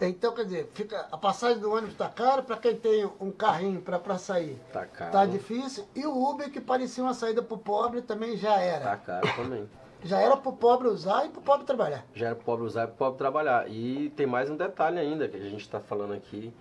Então, 0.00 0.32
quer 0.32 0.44
dizer, 0.44 0.70
fica, 0.72 1.06
a 1.12 1.18
passagem 1.18 1.58
do 1.58 1.70
ônibus 1.70 1.90
está 1.92 2.08
cara, 2.08 2.40
para 2.42 2.56
quem 2.56 2.74
tem 2.74 3.04
um 3.20 3.30
carrinho 3.30 3.82
para 3.82 4.16
sair, 4.16 4.58
Tá 4.72 4.86
caro. 4.86 5.12
tá 5.12 5.26
difícil. 5.26 5.84
E 5.94 6.06
o 6.06 6.30
Uber, 6.30 6.50
que 6.50 6.58
parecia 6.58 7.04
uma 7.04 7.12
saída 7.12 7.42
para 7.42 7.54
o 7.54 7.58
pobre, 7.58 8.00
também 8.00 8.34
já 8.38 8.54
Tá 8.54 8.60
era. 8.62 8.96
caro 8.96 9.28
também. 9.36 9.68
Já 10.02 10.18
era 10.18 10.36
para 10.36 10.50
o 10.50 10.56
pobre 10.56 10.88
usar 10.88 11.26
e 11.26 11.28
para 11.28 11.40
o 11.40 11.42
pobre 11.42 11.66
trabalhar. 11.66 12.04
Já 12.14 12.26
era 12.26 12.34
pro 12.34 12.44
pobre 12.44 12.64
usar 12.64 12.84
e 12.84 12.86
pro 12.86 12.96
pobre 12.96 13.18
trabalhar. 13.18 13.70
E 13.70 14.10
tem 14.16 14.26
mais 14.26 14.50
um 14.50 14.56
detalhe 14.56 14.98
ainda 14.98 15.28
que 15.28 15.36
a 15.36 15.40
gente 15.40 15.60
está 15.60 15.80
falando 15.80 16.14
aqui. 16.14 16.52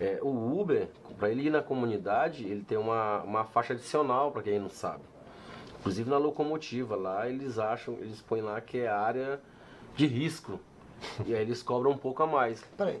É, 0.00 0.18
o 0.22 0.60
Uber, 0.60 0.88
para 1.18 1.30
ele 1.30 1.46
ir 1.46 1.50
na 1.50 1.62
comunidade, 1.62 2.46
ele 2.46 2.62
tem 2.62 2.78
uma, 2.78 3.22
uma 3.22 3.44
faixa 3.44 3.72
adicional, 3.72 4.30
para 4.30 4.42
quem 4.42 4.58
não 4.58 4.68
sabe. 4.68 5.02
Inclusive 5.80 6.10
na 6.10 6.18
locomotiva, 6.18 6.94
lá 6.94 7.28
eles 7.28 7.58
acham, 7.58 7.94
eles 7.94 8.20
põem 8.20 8.42
lá 8.42 8.60
que 8.60 8.78
é 8.78 8.88
área 8.88 9.40
de 9.96 10.06
risco. 10.06 10.60
E 11.24 11.34
aí 11.34 11.42
eles 11.42 11.62
cobram 11.62 11.92
um 11.92 11.98
pouco 11.98 12.22
a 12.22 12.26
mais. 12.26 12.62
Peraí. 12.76 13.00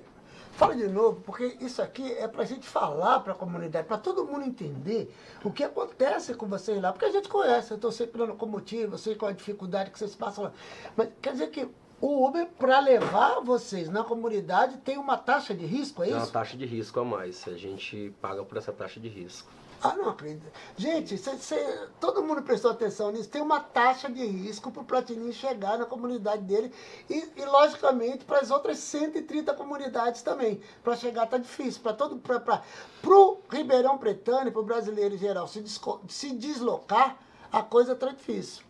Fala 0.58 0.74
de 0.74 0.88
novo, 0.88 1.20
porque 1.20 1.56
isso 1.60 1.80
aqui 1.80 2.12
é 2.14 2.26
para 2.26 2.42
a 2.42 2.44
gente 2.44 2.66
falar 2.68 3.20
para 3.20 3.32
a 3.32 3.36
comunidade, 3.36 3.86
para 3.86 3.96
todo 3.96 4.26
mundo 4.26 4.44
entender 4.44 5.08
o 5.44 5.52
que 5.52 5.62
acontece 5.62 6.34
com 6.34 6.48
vocês 6.48 6.82
lá. 6.82 6.90
Porque 6.92 7.04
a 7.04 7.12
gente 7.12 7.28
conhece, 7.28 7.70
eu 7.70 7.76
estou 7.76 7.92
sempre 7.92 8.18
na 8.18 8.24
locomotiva, 8.24 8.94
eu 8.94 8.98
sei 8.98 9.14
qual 9.14 9.28
a 9.30 9.32
dificuldade 9.32 9.92
que 9.92 9.98
vocês 10.00 10.16
passam 10.16 10.42
lá. 10.42 10.52
Mas 10.96 11.10
quer 11.22 11.30
dizer 11.30 11.50
que 11.50 11.68
o 12.00 12.26
Uber, 12.26 12.48
para 12.58 12.80
levar 12.80 13.38
vocês 13.40 13.88
na 13.88 14.02
comunidade, 14.02 14.78
tem 14.78 14.98
uma 14.98 15.16
taxa 15.16 15.54
de 15.54 15.64
risco, 15.64 16.02
é 16.02 16.06
Tem 16.06 16.14
uma 16.16 16.24
isso? 16.24 16.32
taxa 16.32 16.56
de 16.56 16.66
risco 16.66 16.98
a 16.98 17.04
mais. 17.04 17.46
A 17.46 17.56
gente 17.56 18.12
paga 18.20 18.42
por 18.42 18.58
essa 18.58 18.72
taxa 18.72 18.98
de 18.98 19.08
risco. 19.08 19.48
Ah, 19.80 19.94
não 19.94 20.08
acredito. 20.08 20.50
Gente, 20.76 21.16
cê- 21.16 21.36
cê- 21.38 21.86
todo 22.00 22.20
mundo 22.22 22.42
prestou 22.42 22.70
atenção 22.72 23.12
nisso. 23.12 23.28
Tem 23.28 23.40
uma 23.40 23.60
taxa 23.60 24.10
de 24.10 24.26
risco 24.26 24.72
para 24.72 24.82
o 24.82 24.84
Platini 24.84 25.32
chegar 25.32 25.78
na 25.78 25.86
comunidade 25.86 26.42
dele 26.42 26.74
e, 27.08 27.30
e, 27.36 27.44
logicamente, 27.44 28.24
para 28.24 28.40
as 28.40 28.50
outras 28.50 28.78
130 28.80 29.54
comunidades 29.54 30.22
também. 30.22 30.60
Para 30.82 30.96
chegar 30.96 31.26
tá 31.26 31.38
difícil. 31.38 31.80
Para 31.80 31.92
todo, 31.92 32.16
para 32.18 32.60
o 33.06 33.38
Ribeirão 33.48 33.96
Pretano 33.98 34.48
e 34.48 34.50
para 34.50 34.60
o 34.60 34.64
brasileiro 34.64 35.14
em 35.14 35.18
geral 35.18 35.46
se, 35.46 35.62
se 36.08 36.32
deslocar, 36.34 37.16
a 37.52 37.62
coisa 37.62 37.94
tá 37.94 38.08
difícil. 38.08 38.64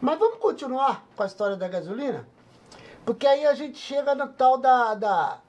Mas 0.00 0.18
vamos 0.18 0.38
continuar 0.38 1.04
com 1.16 1.22
a 1.24 1.26
história 1.26 1.56
da 1.56 1.66
gasolina? 1.66 2.28
Porque 3.04 3.26
aí 3.26 3.44
a 3.44 3.54
gente 3.54 3.76
chega 3.76 4.14
no 4.14 4.28
tal 4.28 4.56
da, 4.56 4.94
da 4.94 5.40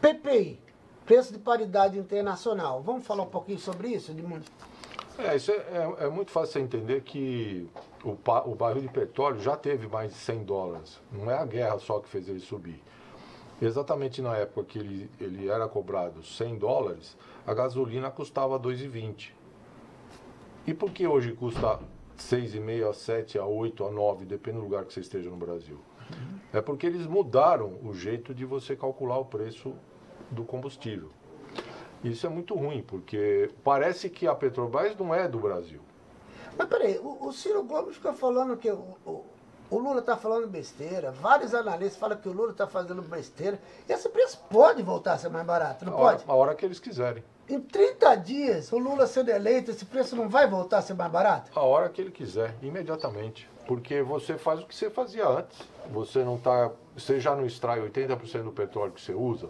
PPI, 0.00 0.60
Preço 1.04 1.32
de 1.32 1.38
Paridade 1.38 1.98
Internacional. 1.98 2.82
Vamos 2.82 3.04
falar 3.06 3.24
um 3.24 3.28
pouquinho 3.30 3.58
sobre 3.58 3.88
isso, 3.88 4.10
Edmundo? 4.12 4.44
É, 5.18 5.36
isso 5.36 5.50
é, 5.50 5.54
é- 5.54 6.04
é 6.04 6.08
muito 6.08 6.30
fácil 6.30 6.52
você 6.54 6.60
entender 6.60 7.02
que 7.02 7.68
o, 8.04 8.10
o 8.50 8.54
barril 8.54 8.82
de 8.82 8.88
petróleo 8.88 9.40
já 9.40 9.56
teve 9.56 9.86
mais 9.88 10.10
de 10.12 10.16
100 10.18 10.44
dólares. 10.44 11.00
Não 11.10 11.30
é 11.30 11.36
a 11.36 11.44
guerra 11.44 11.78
só 11.78 11.98
que 12.00 12.08
fez 12.08 12.28
ele 12.28 12.40
subir. 12.40 12.82
Exatamente 13.60 14.20
na 14.22 14.36
época 14.36 14.64
que 14.64 14.78
ele, 14.78 15.10
ele 15.20 15.48
era 15.48 15.68
cobrado 15.68 16.22
100 16.24 16.58
dólares, 16.58 17.16
a 17.46 17.54
gasolina 17.54 18.10
custava 18.10 18.58
2,20. 18.58 19.30
E 20.66 20.72
por 20.74 20.90
que 20.90 21.06
hoje 21.06 21.32
custa 21.32 21.78
6,5 22.18 22.88
a 22.88 22.92
7, 22.92 23.38
a 23.38 23.44
8, 23.46 23.84
a 23.84 23.90
9, 23.90 24.24
depende 24.24 24.58
do 24.58 24.62
lugar 24.64 24.84
que 24.84 24.92
você 24.92 25.00
esteja 25.00 25.28
no 25.30 25.36
Brasil? 25.36 25.78
É 26.52 26.60
porque 26.60 26.86
eles 26.86 27.06
mudaram 27.06 27.78
o 27.84 27.92
jeito 27.94 28.34
de 28.34 28.44
você 28.44 28.74
calcular 28.74 29.18
o 29.18 29.24
preço 29.24 29.74
do 30.32 30.44
combustível. 30.44 31.10
Isso 32.02 32.26
é 32.26 32.28
muito 32.28 32.54
ruim, 32.54 32.82
porque 32.82 33.50
parece 33.62 34.10
que 34.10 34.26
a 34.26 34.34
Petrobras 34.34 34.96
não 34.96 35.14
é 35.14 35.28
do 35.28 35.38
Brasil. 35.38 35.80
Mas 36.58 36.68
peraí, 36.68 36.98
o, 36.98 37.26
o 37.28 37.32
Ciro 37.32 37.62
Gomes 37.62 37.94
fica 37.96 38.12
falando 38.12 38.56
que 38.56 38.70
o, 38.70 38.84
o, 39.06 39.24
o 39.70 39.78
Lula 39.78 40.00
está 40.00 40.16
falando 40.16 40.48
besteira, 40.48 41.12
vários 41.12 41.54
analistas 41.54 41.96
falam 41.98 42.18
que 42.18 42.28
o 42.28 42.32
Lula 42.32 42.50
está 42.50 42.66
fazendo 42.66 43.00
besteira. 43.02 43.58
Esse 43.88 44.08
preço 44.08 44.40
pode 44.50 44.82
voltar 44.82 45.12
a 45.14 45.18
ser 45.18 45.28
mais 45.30 45.46
barato, 45.46 45.84
não 45.84 45.92
A 45.92 45.96
hora, 45.96 46.16
pode? 46.18 46.30
a 46.30 46.34
hora 46.34 46.54
que 46.56 46.64
eles 46.64 46.80
quiserem. 46.80 47.22
em 47.48 47.60
30 47.60 48.14
dias, 48.16 48.72
o 48.72 48.78
Lula 48.78 49.06
sendo 49.06 49.30
eleito, 49.30 49.70
esse 49.70 49.84
preço 49.84 50.16
não 50.16 50.28
vai 50.28 50.48
voltar 50.48 50.78
a 50.78 50.82
ser 50.82 50.94
mais 50.94 51.10
barato? 51.10 51.52
A 51.54 51.62
hora 51.62 51.88
que 51.88 52.00
ele 52.00 52.10
quiser, 52.10 52.54
imediatamente. 52.60 53.48
Porque 53.66 54.02
você 54.02 54.36
faz 54.36 54.60
o 54.60 54.66
que 54.66 54.74
você 54.74 54.90
fazia 54.90 55.26
antes. 55.28 55.56
Você 55.92 56.24
não 56.24 56.36
tá. 56.36 56.72
Você 56.96 57.20
já 57.20 57.34
não 57.36 57.46
extrai 57.46 57.80
80% 57.80 58.42
do 58.42 58.50
petróleo 58.52 58.90
que 58.92 59.00
você 59.00 59.14
usa. 59.14 59.48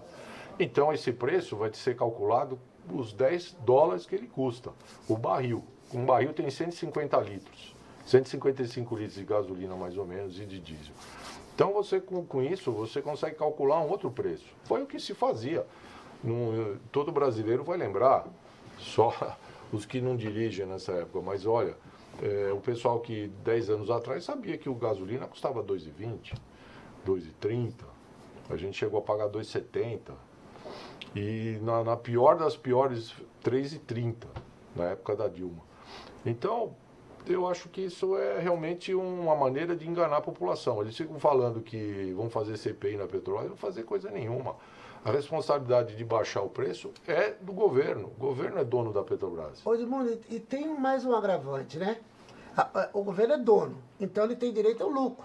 Então 0.62 0.92
esse 0.92 1.12
preço 1.12 1.56
vai 1.56 1.74
ser 1.74 1.96
calculado 1.96 2.56
os 2.88 3.12
10 3.12 3.56
dólares 3.64 4.06
que 4.06 4.14
ele 4.14 4.28
custa. 4.28 4.70
O 5.08 5.16
barril. 5.16 5.64
Um 5.92 6.06
barril 6.06 6.32
tem 6.32 6.48
150 6.48 7.16
litros. 7.18 7.74
155 8.06 8.94
litros 8.94 9.16
de 9.16 9.24
gasolina 9.24 9.74
mais 9.74 9.98
ou 9.98 10.06
menos 10.06 10.38
e 10.38 10.46
de 10.46 10.60
diesel. 10.60 10.94
Então 11.52 11.72
você 11.72 12.00
com, 12.00 12.24
com 12.24 12.40
isso 12.40 12.70
você 12.70 13.02
consegue 13.02 13.34
calcular 13.34 13.80
um 13.80 13.90
outro 13.90 14.08
preço. 14.08 14.46
Foi 14.62 14.80
o 14.80 14.86
que 14.86 15.00
se 15.00 15.14
fazia. 15.14 15.66
Num, 16.22 16.76
todo 16.92 17.10
brasileiro 17.10 17.64
vai 17.64 17.76
lembrar, 17.76 18.28
só 18.78 19.36
os 19.72 19.84
que 19.84 20.00
não 20.00 20.16
dirigem 20.16 20.64
nessa 20.64 20.92
época, 20.92 21.20
mas 21.20 21.44
olha, 21.44 21.76
é, 22.22 22.52
o 22.52 22.60
pessoal 22.60 23.00
que 23.00 23.26
10 23.44 23.70
anos 23.70 23.90
atrás 23.90 24.22
sabia 24.22 24.56
que 24.56 24.68
o 24.68 24.74
gasolina 24.76 25.26
custava 25.26 25.60
2,20, 25.60 26.34
2,30. 27.04 27.72
A 28.48 28.56
gente 28.56 28.78
chegou 28.78 29.00
a 29.00 29.02
pagar 29.02 29.28
2,70. 29.28 30.12
E 31.14 31.58
na, 31.62 31.84
na 31.84 31.96
pior 31.96 32.36
das 32.36 32.56
piores, 32.56 33.12
3,30, 33.44 34.26
na 34.74 34.84
época 34.84 35.14
da 35.14 35.28
Dilma. 35.28 35.62
Então, 36.24 36.74
eu 37.26 37.46
acho 37.46 37.68
que 37.68 37.82
isso 37.82 38.16
é 38.16 38.38
realmente 38.40 38.94
uma 38.94 39.36
maneira 39.36 39.76
de 39.76 39.88
enganar 39.88 40.18
a 40.18 40.20
população. 40.20 40.80
Eles 40.80 40.96
ficam 40.96 41.18
falando 41.18 41.60
que 41.60 42.12
vão 42.16 42.30
fazer 42.30 42.56
CPI 42.56 42.96
na 42.96 43.06
petróleo, 43.06 43.50
não 43.50 43.56
fazer 43.56 43.82
coisa 43.84 44.10
nenhuma. 44.10 44.56
A 45.04 45.10
responsabilidade 45.10 45.96
de 45.96 46.04
baixar 46.04 46.42
o 46.42 46.48
preço 46.48 46.92
é 47.06 47.34
do 47.40 47.52
governo. 47.52 48.12
O 48.16 48.20
governo 48.20 48.58
é 48.58 48.64
dono 48.64 48.92
da 48.92 49.02
Petrobras. 49.02 49.64
Ô, 49.66 49.74
Edmundo, 49.74 50.18
e 50.30 50.38
tem 50.38 50.68
mais 50.78 51.04
um 51.04 51.14
agravante, 51.14 51.76
né? 51.76 51.98
O 52.92 53.02
governo 53.02 53.34
é 53.34 53.38
dono, 53.38 53.76
então 53.98 54.24
ele 54.24 54.36
tem 54.36 54.52
direito 54.52 54.82
ao 54.82 54.90
lucro 54.90 55.24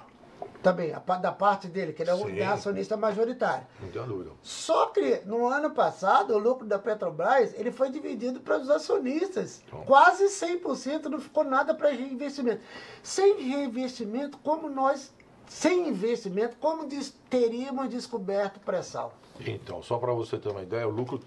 também, 0.62 0.92
da 1.22 1.32
parte 1.32 1.68
dele, 1.68 1.94
que 1.94 2.02
ele 2.02 2.12
é 2.12 2.16
Sim. 2.16 2.42
acionista 2.42 2.98
majoritário. 2.98 3.66
Não 3.80 3.90
tem 3.90 4.04
dúvida. 4.04 4.32
Só 4.42 4.88
que 4.88 5.22
no 5.26 5.48
ano 5.48 5.72
passado, 5.72 6.34
o 6.34 6.38
lucro 6.38 6.66
da 6.66 6.80
Petrobras 6.80 7.54
ele 7.54 7.72
foi 7.72 7.90
dividido 7.90 8.40
para 8.40 8.58
os 8.58 8.70
acionistas. 8.70 9.62
Bom. 9.72 9.84
Quase 9.86 10.26
100%, 10.26 11.06
não 11.06 11.20
ficou 11.20 11.44
nada 11.44 11.74
para 11.74 11.90
reinvestimento. 11.90 12.62
Sem 13.04 13.50
reinvestimento, 13.50 14.38
como 14.40 14.70
nós, 14.70 15.14
sem 15.48 15.88
investimento, 15.88 16.58
como 16.58 16.88
teríamos 17.30 17.90
descoberto 17.90 18.60
pré-sal? 18.60 19.14
Então, 19.40 19.84
só 19.84 19.98
para 19.98 20.12
você 20.14 20.38
ter 20.38 20.50
uma 20.50 20.64
ideia, 20.64 20.88
o 20.88 20.92
lucro 20.92 21.20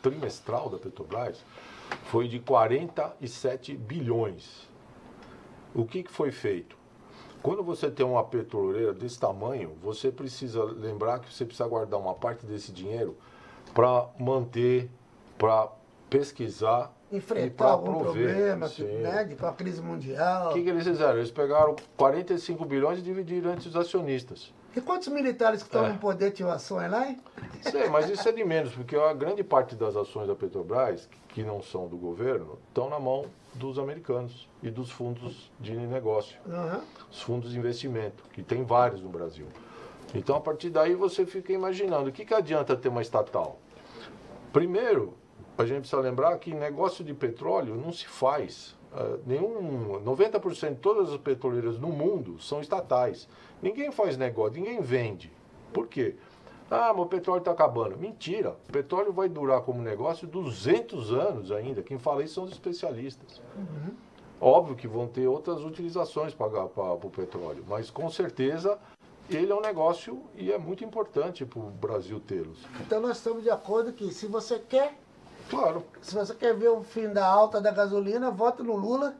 trimestral 0.00 0.70
da 0.70 0.78
Petrobras 0.78 1.44
foi 2.04 2.28
de 2.28 2.38
47 2.38 3.76
bilhões. 3.76 4.68
O 5.74 5.84
que, 5.84 6.02
que 6.02 6.12
foi 6.12 6.30
feito? 6.30 6.77
Quando 7.42 7.62
você 7.62 7.90
tem 7.90 8.04
uma 8.04 8.24
petroleira 8.24 8.92
desse 8.92 9.18
tamanho, 9.18 9.72
você 9.82 10.10
precisa 10.10 10.62
lembrar 10.64 11.20
que 11.20 11.32
você 11.32 11.44
precisa 11.44 11.68
guardar 11.68 11.98
uma 11.98 12.14
parte 12.14 12.44
desse 12.44 12.72
dinheiro 12.72 13.16
para 13.74 14.08
manter, 14.18 14.90
para 15.36 15.68
pesquisar 16.10 16.92
enfrentar 17.10 17.70
algum 17.70 18.00
prover. 18.00 18.34
problema, 18.34 18.68
né, 18.68 19.24
de, 19.24 19.36
com 19.36 19.46
a 19.46 19.52
crise 19.52 19.80
mundial. 19.80 20.50
O 20.50 20.52
que, 20.52 20.62
que, 20.62 20.68
eles 20.68 20.84
fizeram? 20.84 21.16
Eles 21.18 21.30
pegaram 21.30 21.74
45 21.96 22.64
bilhões 22.64 22.98
e 22.98 23.02
dividiram 23.02 23.52
entre 23.52 23.68
os 23.68 23.76
acionistas. 23.76 24.52
E 24.76 24.80
quantos 24.80 25.08
militares 25.08 25.62
que 25.62 25.68
estão 25.68 25.86
é. 25.86 25.92
no 25.92 25.98
poder 25.98 26.30
tinham 26.30 26.50
ações 26.50 26.90
lá, 26.90 27.08
hein? 27.08 27.18
Sei, 27.62 27.88
mas 27.88 28.08
isso 28.08 28.28
é 28.28 28.32
de 28.32 28.44
menos, 28.44 28.74
porque 28.74 28.94
a 28.96 29.12
grande 29.12 29.42
parte 29.42 29.74
das 29.74 29.96
ações 29.96 30.28
da 30.28 30.34
Petrobras, 30.34 31.08
que 31.28 31.42
não 31.42 31.62
são 31.62 31.88
do 31.88 31.96
governo, 31.96 32.58
estão 32.68 32.88
na 32.88 32.98
mão 32.98 33.26
dos 33.54 33.78
americanos 33.78 34.48
e 34.62 34.70
dos 34.70 34.90
fundos 34.90 35.50
de 35.58 35.74
negócio, 35.74 36.38
uhum. 36.46 36.80
os 37.10 37.22
fundos 37.22 37.52
de 37.52 37.58
investimento, 37.58 38.22
que 38.32 38.42
tem 38.42 38.62
vários 38.62 39.02
no 39.02 39.08
Brasil. 39.08 39.46
Então, 40.14 40.36
a 40.36 40.40
partir 40.40 40.70
daí, 40.70 40.94
você 40.94 41.26
fica 41.26 41.52
imaginando, 41.52 42.08
o 42.08 42.12
que, 42.12 42.24
que 42.24 42.34
adianta 42.34 42.76
ter 42.76 42.88
uma 42.88 43.02
estatal? 43.02 43.58
Primeiro, 44.52 45.14
a 45.56 45.66
gente 45.66 45.80
precisa 45.80 46.00
lembrar 46.00 46.38
que 46.38 46.54
negócio 46.54 47.04
de 47.04 47.12
petróleo 47.12 47.74
não 47.74 47.92
se 47.92 48.06
faz. 48.06 48.76
Uh, 48.92 49.20
nenhum 49.26 50.00
90% 50.02 50.70
de 50.70 50.76
todas 50.76 51.12
as 51.12 51.18
petroleiras 51.18 51.78
no 51.78 51.88
mundo 51.88 52.40
são 52.40 52.60
estatais. 52.60 53.28
Ninguém 53.62 53.90
faz 53.90 54.16
negócio, 54.16 54.60
ninguém 54.60 54.80
vende. 54.80 55.32
Por 55.72 55.86
quê? 55.86 56.16
Ah, 56.70 56.92
mas 56.92 57.02
o 57.02 57.06
petróleo 57.06 57.38
está 57.38 57.50
acabando. 57.50 57.96
Mentira. 57.96 58.56
O 58.68 58.72
petróleo 58.72 59.12
vai 59.12 59.28
durar 59.28 59.62
como 59.62 59.80
negócio 59.80 60.26
200 60.26 61.12
anos 61.12 61.50
ainda. 61.50 61.82
Quem 61.82 61.98
fala 61.98 62.22
isso 62.22 62.34
são 62.34 62.44
os 62.44 62.52
especialistas. 62.52 63.40
Uhum. 63.56 63.94
Óbvio 64.40 64.76
que 64.76 64.86
vão 64.86 65.06
ter 65.08 65.26
outras 65.26 65.64
utilizações 65.64 66.34
para 66.34 66.46
o 66.46 67.10
petróleo, 67.10 67.64
mas 67.66 67.90
com 67.90 68.08
certeza 68.08 68.78
ele 69.28 69.50
é 69.50 69.54
um 69.54 69.60
negócio 69.60 70.22
e 70.36 70.52
é 70.52 70.58
muito 70.58 70.84
importante 70.84 71.44
para 71.44 71.58
o 71.58 71.70
Brasil 71.70 72.20
tê-los. 72.20 72.64
Então 72.80 73.00
nós 73.00 73.16
estamos 73.16 73.42
de 73.42 73.50
acordo 73.50 73.92
que 73.92 74.12
se 74.12 74.26
você 74.26 74.58
quer. 74.58 74.96
Claro. 75.50 75.82
Se 76.00 76.14
você 76.14 76.34
quer 76.34 76.54
ver 76.54 76.68
o 76.68 76.82
fim 76.82 77.08
da 77.08 77.26
alta 77.26 77.60
da 77.60 77.70
gasolina, 77.70 78.30
vote 78.30 78.62
no 78.62 78.76
Lula 78.76 79.16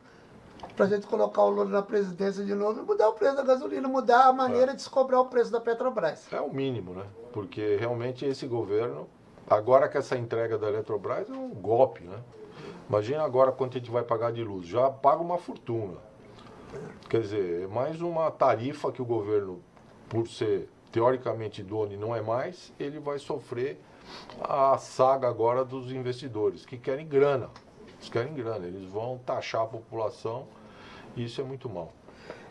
para 0.77 0.87
a 0.87 0.89
gente 0.89 1.07
colocar 1.07 1.43
o 1.43 1.51
Lula 1.51 1.71
na 1.71 1.83
presidência 1.83 2.45
de 2.45 2.55
novo 2.55 2.81
e 2.81 2.85
mudar 2.85 3.09
o 3.09 3.13
preço 3.13 3.37
da 3.37 3.43
gasolina, 3.43 3.89
mudar 3.89 4.27
a 4.27 4.33
maneira 4.33 4.73
é. 4.73 4.75
de 4.75 4.83
se 4.83 4.91
cobrar 4.91 5.21
o 5.21 5.27
preço 5.27 5.51
da 5.51 5.61
Petrobras. 5.61 6.33
É 6.33 6.41
o 6.41 6.53
mínimo, 6.53 6.93
né? 6.95 7.05
Porque 7.33 7.77
realmente 7.77 8.25
esse 8.25 8.47
governo, 8.47 9.09
agora 9.49 9.89
que 9.89 9.99
essa 9.99 10.17
entrega 10.17 10.57
da 10.57 10.69
Eletrobras 10.69 11.29
é 11.29 11.33
um 11.33 11.51
golpe, 11.51 12.05
né? 12.05 12.19
Imagina 12.89 13.23
agora 13.23 13.53
quanto 13.53 13.77
a 13.77 13.81
gente 13.81 13.91
vai 13.91 14.03
pagar 14.03 14.33
de 14.33 14.43
luz. 14.43 14.67
Já 14.67 14.91
paga 14.91 15.21
uma 15.21 15.37
fortuna. 15.37 15.99
Quer 17.09 17.21
dizer, 17.21 17.63
é 17.65 17.67
mais 17.67 18.01
uma 18.01 18.31
tarifa 18.31 18.91
que 18.93 19.03
o 19.03 19.05
governo, 19.05 19.61
por 20.09 20.27
ser 20.27 20.69
teoricamente 20.91 21.63
dono 21.63 21.93
e 21.93 21.97
não 21.97 22.15
é 22.15 22.23
mais, 22.23 22.73
ele 22.79 22.99
vai 22.99 23.19
sofrer 23.19 23.81
a 24.41 24.79
saga 24.79 25.29
agora 25.29 25.65
dos 25.65 25.93
investidores, 25.93 26.65
que 26.65 26.79
querem 26.79 27.07
grana. 27.07 27.51
Eles 27.99 28.09
querem 28.09 28.35
grana, 28.35 28.67
eles 28.67 28.89
vão 28.91 29.19
taxar 29.19 29.63
a 29.63 29.67
população 29.67 30.47
e 31.17 31.25
isso 31.25 31.41
é 31.41 31.45
muito 31.45 31.69
mal. 31.69 31.93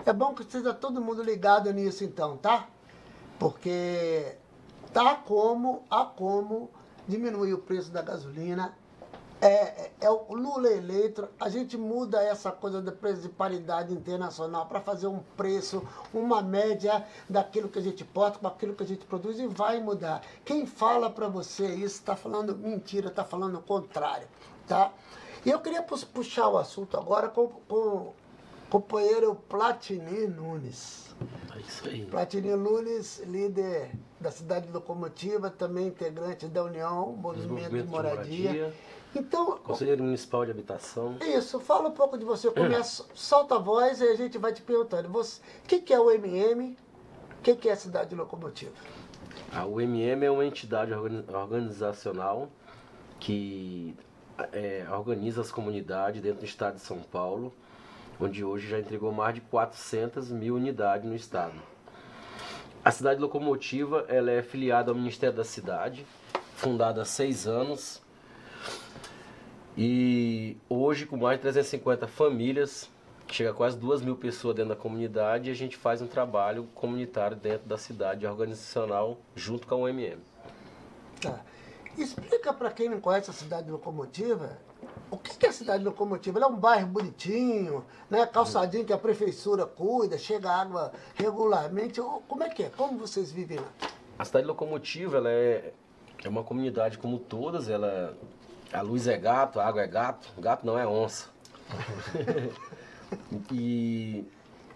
É 0.06 0.14
bom 0.14 0.34
que 0.34 0.42
esteja 0.42 0.74
todo 0.74 1.02
mundo 1.02 1.24
ligado 1.24 1.72
nisso 1.72 2.04
então, 2.04 2.38
tá? 2.38 2.68
Porque 3.40 4.36
tá 4.94 5.16
como, 5.16 5.84
há 5.90 6.06
como 6.06 6.70
diminuir 7.08 7.54
o 7.54 7.60
preço 7.60 7.92
da 7.92 8.02
gasolina. 8.02 8.74
É, 9.40 9.48
é, 9.48 9.92
é 10.02 10.10
o 10.10 10.34
Lula 10.34 10.68
eleito, 10.68 11.30
a 11.40 11.48
gente 11.48 11.78
muda 11.78 12.24
essa 12.24 12.52
coisa 12.52 12.82
do 12.82 12.92
preço 12.92 13.22
de 13.22 13.30
paridade 13.30 13.94
internacional 13.94 14.66
para 14.66 14.82
fazer 14.82 15.06
um 15.06 15.20
preço, 15.38 15.88
uma 16.12 16.42
média 16.42 17.06
daquilo 17.30 17.70
que 17.70 17.78
a 17.78 17.82
gente 17.82 18.04
porta 18.04 18.40
com 18.40 18.48
aquilo 18.48 18.74
que 18.74 18.82
a 18.82 18.88
gente 18.88 19.06
produz 19.06 19.38
e 19.40 19.46
vai 19.46 19.80
mudar. 19.80 20.24
Quem 20.44 20.66
fala 20.66 21.08
para 21.08 21.28
você 21.28 21.68
isso 21.68 21.98
está 21.98 22.16
falando 22.16 22.58
mentira, 22.58 23.10
está 23.10 23.24
falando 23.24 23.60
o 23.60 23.62
contrário, 23.62 24.28
tá? 24.68 24.92
E 25.48 25.50
eu 25.50 25.62
queria 25.62 25.82
puxar 25.82 26.50
o 26.50 26.58
assunto 26.58 26.98
agora 26.98 27.30
com, 27.30 27.48
com 27.70 27.76
o 27.76 28.14
companheiro 28.70 29.34
Platini 29.48 30.28
Nunes. 30.28 31.16
É 31.56 31.60
isso 31.62 31.88
aí. 31.88 32.06
Platini 32.06 32.54
Nunes, 32.54 33.20
líder 33.26 33.92
da 34.20 34.30
cidade 34.30 34.70
locomotiva, 34.70 35.50
também 35.50 35.88
integrante 35.88 36.48
da 36.48 36.66
União, 36.66 37.14
Movimento 37.14 37.70
de 37.70 37.84
Moradia. 37.84 38.26
de 38.26 38.58
Moradia. 38.58 38.74
Então, 39.16 39.58
Conselheiro 39.60 40.04
Municipal 40.04 40.44
de 40.44 40.52
Habitação. 40.52 41.16
Isso, 41.22 41.62
fala 41.62 41.88
um 41.88 41.94
pouco 41.94 42.18
de 42.18 42.26
você. 42.26 42.52
Começa, 42.52 43.06
solta 43.16 43.56
a 43.56 43.60
voz 43.60 44.02
e 44.02 44.04
a 44.04 44.16
gente 44.16 44.38
vai 44.38 44.52
te 44.52 44.62
perguntando. 44.62 45.10
O 45.18 45.24
que, 45.66 45.80
que 45.80 45.94
é 45.94 46.00
o 46.00 46.12
MM? 46.12 46.78
O 47.40 47.42
que, 47.42 47.56
que 47.56 47.70
é 47.70 47.72
a 47.72 47.78
cidade 47.78 48.14
locomotiva? 48.14 48.74
A 49.54 49.66
UMM 49.66 50.26
é 50.26 50.30
uma 50.30 50.46
entidade 50.46 50.92
organizacional 50.94 52.50
que 53.18 53.96
é, 54.52 54.86
organiza 54.92 55.42
as 55.42 55.52
comunidades 55.52 56.22
dentro 56.22 56.40
do 56.40 56.46
estado 56.46 56.76
de 56.76 56.82
São 56.82 57.00
Paulo, 57.00 57.54
onde 58.20 58.44
hoje 58.44 58.68
já 58.68 58.80
entregou 58.80 59.12
mais 59.12 59.36
de 59.36 59.42
400 59.42 60.32
mil 60.32 60.56
unidades 60.56 61.08
no 61.08 61.16
estado. 61.16 61.54
A 62.84 62.92
cidade 62.92 63.20
locomotiva 63.20 64.06
ela 64.08 64.32
é 64.32 64.42
filiada 64.42 64.92
ao 64.92 64.96
Ministério 64.96 65.36
da 65.36 65.44
Cidade, 65.44 66.06
fundada 66.56 67.02
há 67.02 67.06
seis 67.06 67.48
anos, 67.48 68.02
e 69.78 70.58
hoje 70.70 71.06
com 71.06 71.18
mais 71.18 71.38
de 71.38 71.42
350 71.44 72.08
famílias, 72.08 72.90
chega 73.28 73.52
a 73.52 73.54
quase 73.54 73.78
duas 73.78 74.02
mil 74.02 74.16
pessoas 74.16 74.56
dentro 74.56 74.70
da 74.70 74.76
comunidade, 74.76 75.50
e 75.50 75.52
a 75.52 75.56
gente 75.56 75.76
faz 75.76 76.02
um 76.02 76.08
trabalho 76.08 76.64
comunitário 76.74 77.36
dentro 77.36 77.68
da 77.68 77.78
cidade 77.78 78.26
organizacional 78.26 79.20
junto 79.36 79.68
com 79.68 79.76
a 79.76 79.78
UMM. 79.90 80.18
Tá. 81.22 81.42
Explica 81.98 82.54
para 82.54 82.70
quem 82.70 82.90
não 82.90 83.02
conhece 83.02 83.30
a 83.30 83.34
cidade 83.34 83.72
locomotiva, 83.72 84.58
o 85.10 85.18
que 85.18 85.46
é 85.46 85.50
a 85.50 85.54
cidade 85.54 85.84
locomotiva? 85.84 86.38
Ela 86.38 86.48
é 86.48 86.50
um 86.50 86.56
bairro 86.56 86.88
bonitinho, 86.88 87.84
né? 88.10 88.26
calçadinho 88.26 88.86
que 88.86 88.94
a 88.94 88.98
prefeitura 88.98 89.66
cuida, 89.66 90.18
chega 90.18 90.52
água 90.52 90.92
regularmente. 91.16 92.02
Como 92.28 92.44
é 92.44 92.50
que 92.50 92.64
é? 92.64 92.70
Como 92.70 93.00
vocês 93.00 93.32
vivem 93.32 93.58
lá? 93.58 93.72
A 94.20 94.26
cidade 94.26 94.46
locomotiva 94.46 95.18
ela 95.18 95.30
é, 95.30 95.74
é 96.24 96.30
uma 96.30 96.44
comunidade 96.44 96.98
como 96.98 97.18
todas, 97.18 97.70
ela 97.70 98.16
A 98.72 98.82
luz 98.82 99.08
é 99.08 99.18
gato, 99.18 99.60
a 99.60 99.66
água 99.66 99.82
é 99.82 99.88
gato, 99.88 100.28
gato 100.40 100.66
não 100.66 100.78
é 100.78 100.86
onça. 100.86 101.30
e 103.52 104.26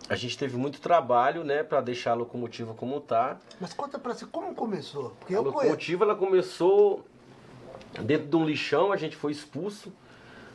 a 0.10 0.16
gente 0.16 0.38
teve 0.38 0.58
muito 0.58 0.82
trabalho, 0.82 1.44
né, 1.44 1.64
para 1.64 1.82
deixar 1.82 2.12
a 2.12 2.16
locomotiva 2.16 2.74
como 2.74 3.00
tá. 3.00 3.38
Mas 3.60 3.74
conta 3.74 4.00
pra 4.00 4.14
você, 4.14 4.26
como 4.26 4.54
começou? 4.56 5.12
Porque 5.20 5.34
A 5.34 5.38
eu 5.38 5.44
conheço. 5.44 5.58
locomotiva 5.60 6.06
ela 6.06 6.16
começou 6.16 7.06
dentro 8.00 8.28
de 8.28 8.36
um 8.36 8.46
lixão, 8.46 8.92
a 8.92 8.98
gente 8.98 9.16
foi 9.16 9.32
expulso 9.32 9.92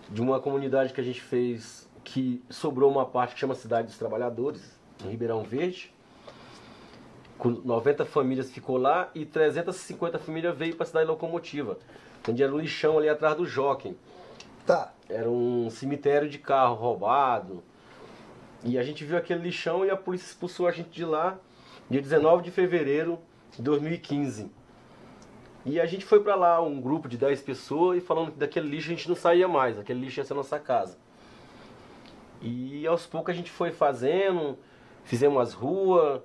de 0.09 0.21
uma 0.21 0.40
comunidade 0.40 0.93
que 0.93 1.00
a 1.00 1.05
gente 1.05 1.21
fez 1.21 1.88
que 2.05 2.43
sobrou 2.49 2.90
uma 2.90 3.05
parte 3.05 3.35
que 3.35 3.40
chama 3.40 3.55
Cidade 3.55 3.88
dos 3.88 3.99
Trabalhadores, 3.99 4.78
em 5.05 5.11
Ribeirão 5.11 5.43
Verde. 5.43 5.93
Com 7.37 7.50
90 7.50 8.07
famílias 8.07 8.50
ficou 8.50 8.78
lá 8.78 9.11
e 9.14 9.26
350 9.26 10.19
famílias 10.19 10.57
veio 10.57 10.76
para 10.76 10.85
a 10.85 10.87
cidade 10.87 11.07
locomotiva. 11.07 11.78
Onde 12.28 12.43
era 12.43 12.52
um 12.52 12.59
lixão 12.59 12.97
ali 12.99 13.09
atrás 13.09 13.37
do 13.37 13.45
Jockey. 13.45 13.97
Tá. 14.64 14.93
Era 15.09 15.28
um 15.28 15.69
cemitério 15.69 16.28
de 16.28 16.38
carro 16.38 16.75
roubado. 16.76 17.62
E 18.64 18.78
a 18.78 18.83
gente 18.83 19.05
viu 19.05 19.19
aquele 19.19 19.43
lixão 19.43 19.85
e 19.85 19.90
a 19.90 19.97
polícia 19.97 20.26
expulsou 20.26 20.66
a 20.66 20.73
gente 20.73 20.90
de 20.90 21.05
lá 21.05 21.38
dia 21.88 22.00
19 22.00 22.43
de 22.43 22.50
fevereiro 22.50 23.19
de 23.52 23.62
2015. 23.62 24.50
E 25.66 25.80
a 25.80 25.85
gente 25.85 26.04
foi 26.04 26.20
pra 26.20 26.37
lá, 26.37 26.62
um 26.62 26.80
grupo 26.80 27.08
de 27.08 27.18
10 27.18 27.42
pessoas, 27.42 27.99
e 27.99 28.00
falando 28.00 28.30
que 28.30 28.38
daquele 28.38 28.68
lixo 28.68 28.87
a 28.87 28.94
gente 28.94 29.08
não 29.08 29.16
saía 29.16 29.49
mais, 29.49 29.76
aquele 29.76 29.99
lixo 29.99 30.20
ia 30.20 30.25
ser 30.25 30.32
nossa 30.35 30.61
casa. 30.61 30.96
E 32.40 32.87
aos 32.87 33.04
poucos 33.04 33.35
a 33.35 33.37
gente 33.37 33.50
foi 33.50 33.73
fazendo, 33.73 34.56
fizemos 35.02 35.42
as 35.42 35.52
ruas, 35.52 36.20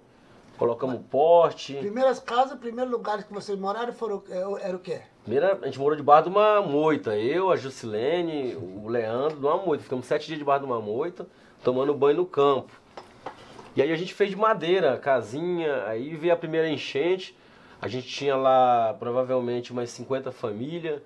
colocamos 0.59 0.97
um 0.97 1.01
poste. 1.01 1.73
Primeiras 1.73 2.19
casas, 2.19 2.59
primeiros 2.59 2.91
lugares 2.91 3.25
que 3.25 3.33
vocês 3.33 3.57
moraram 3.57 3.91
foram, 3.91 4.21
é, 4.29 4.67
era 4.67 4.77
o 4.77 4.79
quê? 4.79 5.01
Primeiro, 5.23 5.57
a 5.59 5.65
gente 5.65 5.79
morou 5.79 5.95
debaixo 5.95 6.29
de 6.29 6.35
uma 6.35 6.61
moita. 6.61 7.17
Eu, 7.17 7.49
a 7.49 7.55
Jusilene, 7.55 8.55
o 8.55 8.87
Leandro, 8.87 9.39
numa 9.39 9.57
moita. 9.57 9.83
Ficamos 9.83 10.05
sete 10.05 10.27
dias 10.27 10.37
debaixo 10.37 10.63
de 10.63 10.71
uma 10.71 10.79
moita, 10.79 11.27
tomando 11.63 11.95
banho 11.95 12.17
no 12.17 12.25
campo. 12.27 12.71
E 13.75 13.81
aí 13.81 13.91
a 13.91 13.95
gente 13.95 14.13
fez 14.13 14.29
de 14.29 14.35
madeira, 14.35 14.97
casinha. 14.97 15.85
Aí 15.85 16.15
veio 16.15 16.33
a 16.33 16.37
primeira 16.37 16.69
enchente. 16.69 17.35
A 17.81 17.87
gente 17.87 18.07
tinha 18.07 18.35
lá 18.35 18.95
provavelmente 18.99 19.71
umas 19.71 19.89
50 19.89 20.31
famílias. 20.31 21.01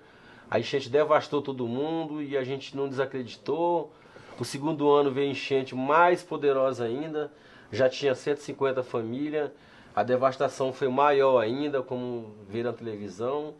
A 0.50 0.60
enchente 0.60 0.90
devastou 0.90 1.40
todo 1.40 1.66
mundo 1.66 2.22
e 2.22 2.36
a 2.36 2.44
gente 2.44 2.76
não 2.76 2.86
desacreditou. 2.86 3.90
O 4.38 4.44
segundo 4.44 4.90
ano 4.90 5.10
veio 5.10 5.30
enchente 5.30 5.74
mais 5.74 6.22
poderosa 6.22 6.84
ainda. 6.84 7.32
Já 7.72 7.88
tinha 7.88 8.14
150 8.14 8.82
famílias. 8.82 9.50
A 9.94 10.02
devastação 10.02 10.70
foi 10.70 10.88
maior 10.88 11.40
ainda, 11.40 11.82
como 11.82 12.36
viram 12.46 12.70
na 12.70 12.76
televisão. 12.76 13.54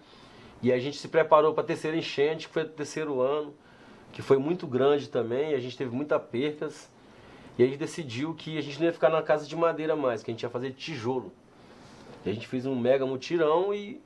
E 0.62 0.70
a 0.70 0.78
gente 0.78 0.98
se 0.98 1.08
preparou 1.08 1.54
para 1.54 1.64
a 1.64 1.66
terceira 1.66 1.96
enchente, 1.96 2.48
que 2.48 2.52
foi 2.52 2.64
o 2.64 2.68
terceiro 2.68 3.22
ano, 3.22 3.54
que 4.12 4.20
foi 4.20 4.36
muito 4.36 4.66
grande 4.66 5.08
também. 5.08 5.54
A 5.54 5.58
gente 5.58 5.78
teve 5.78 5.90
muitas 5.90 6.20
percas. 6.22 6.92
E 7.58 7.62
a 7.62 7.66
gente 7.66 7.78
decidiu 7.78 8.34
que 8.34 8.58
a 8.58 8.60
gente 8.60 8.78
não 8.78 8.84
ia 8.84 8.92
ficar 8.92 9.08
na 9.08 9.22
casa 9.22 9.46
de 9.46 9.56
madeira 9.56 9.96
mais, 9.96 10.22
que 10.22 10.30
a 10.30 10.34
gente 10.34 10.42
ia 10.42 10.50
fazer 10.50 10.72
tijolo. 10.72 11.32
E 12.26 12.30
a 12.30 12.32
gente 12.34 12.48
fez 12.48 12.66
um 12.66 12.74
mega 12.74 13.06
mutirão 13.06 13.72
e 13.72 14.00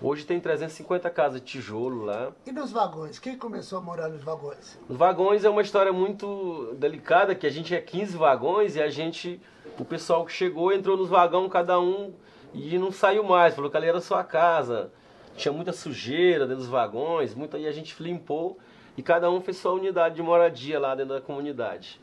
hoje 0.00 0.26
tem 0.26 0.38
350 0.38 1.08
casas 1.08 1.40
de 1.40 1.46
tijolo 1.46 2.04
lá. 2.04 2.30
E 2.46 2.52
nos 2.52 2.70
vagões? 2.70 3.18
Quem 3.18 3.36
começou 3.38 3.78
a 3.78 3.80
morar 3.80 4.08
nos 4.10 4.22
vagões? 4.22 4.78
Os 4.88 4.96
vagões 4.96 5.42
é 5.42 5.48
uma 5.48 5.62
história 5.62 5.92
muito 5.92 6.74
delicada, 6.78 7.34
que 7.34 7.46
a 7.46 7.50
gente 7.50 7.74
é 7.74 7.80
15 7.80 8.14
vagões 8.16 8.76
e 8.76 8.82
a 8.82 8.90
gente, 8.90 9.40
o 9.78 9.84
pessoal 9.86 10.26
que 10.26 10.32
chegou 10.32 10.70
entrou 10.72 10.98
nos 10.98 11.08
vagões 11.08 11.50
cada 11.50 11.80
um 11.80 12.12
e 12.52 12.78
não 12.78 12.92
saiu 12.92 13.24
mais, 13.24 13.54
falou 13.54 13.70
que 13.70 13.76
ali 13.78 13.86
era 13.88 14.00
sua 14.02 14.22
casa. 14.22 14.92
Tinha 15.34 15.50
muita 15.50 15.72
sujeira 15.72 16.40
dentro 16.46 16.58
dos 16.62 16.68
vagões, 16.70 17.34
muita, 17.34 17.56
e 17.56 17.66
a 17.66 17.72
gente 17.72 18.00
limpou 18.02 18.58
e 18.98 19.02
cada 19.02 19.30
um 19.30 19.40
fez 19.40 19.56
sua 19.56 19.72
unidade 19.72 20.16
de 20.16 20.22
moradia 20.22 20.78
lá 20.78 20.94
dentro 20.94 21.14
da 21.14 21.22
comunidade. 21.22 21.98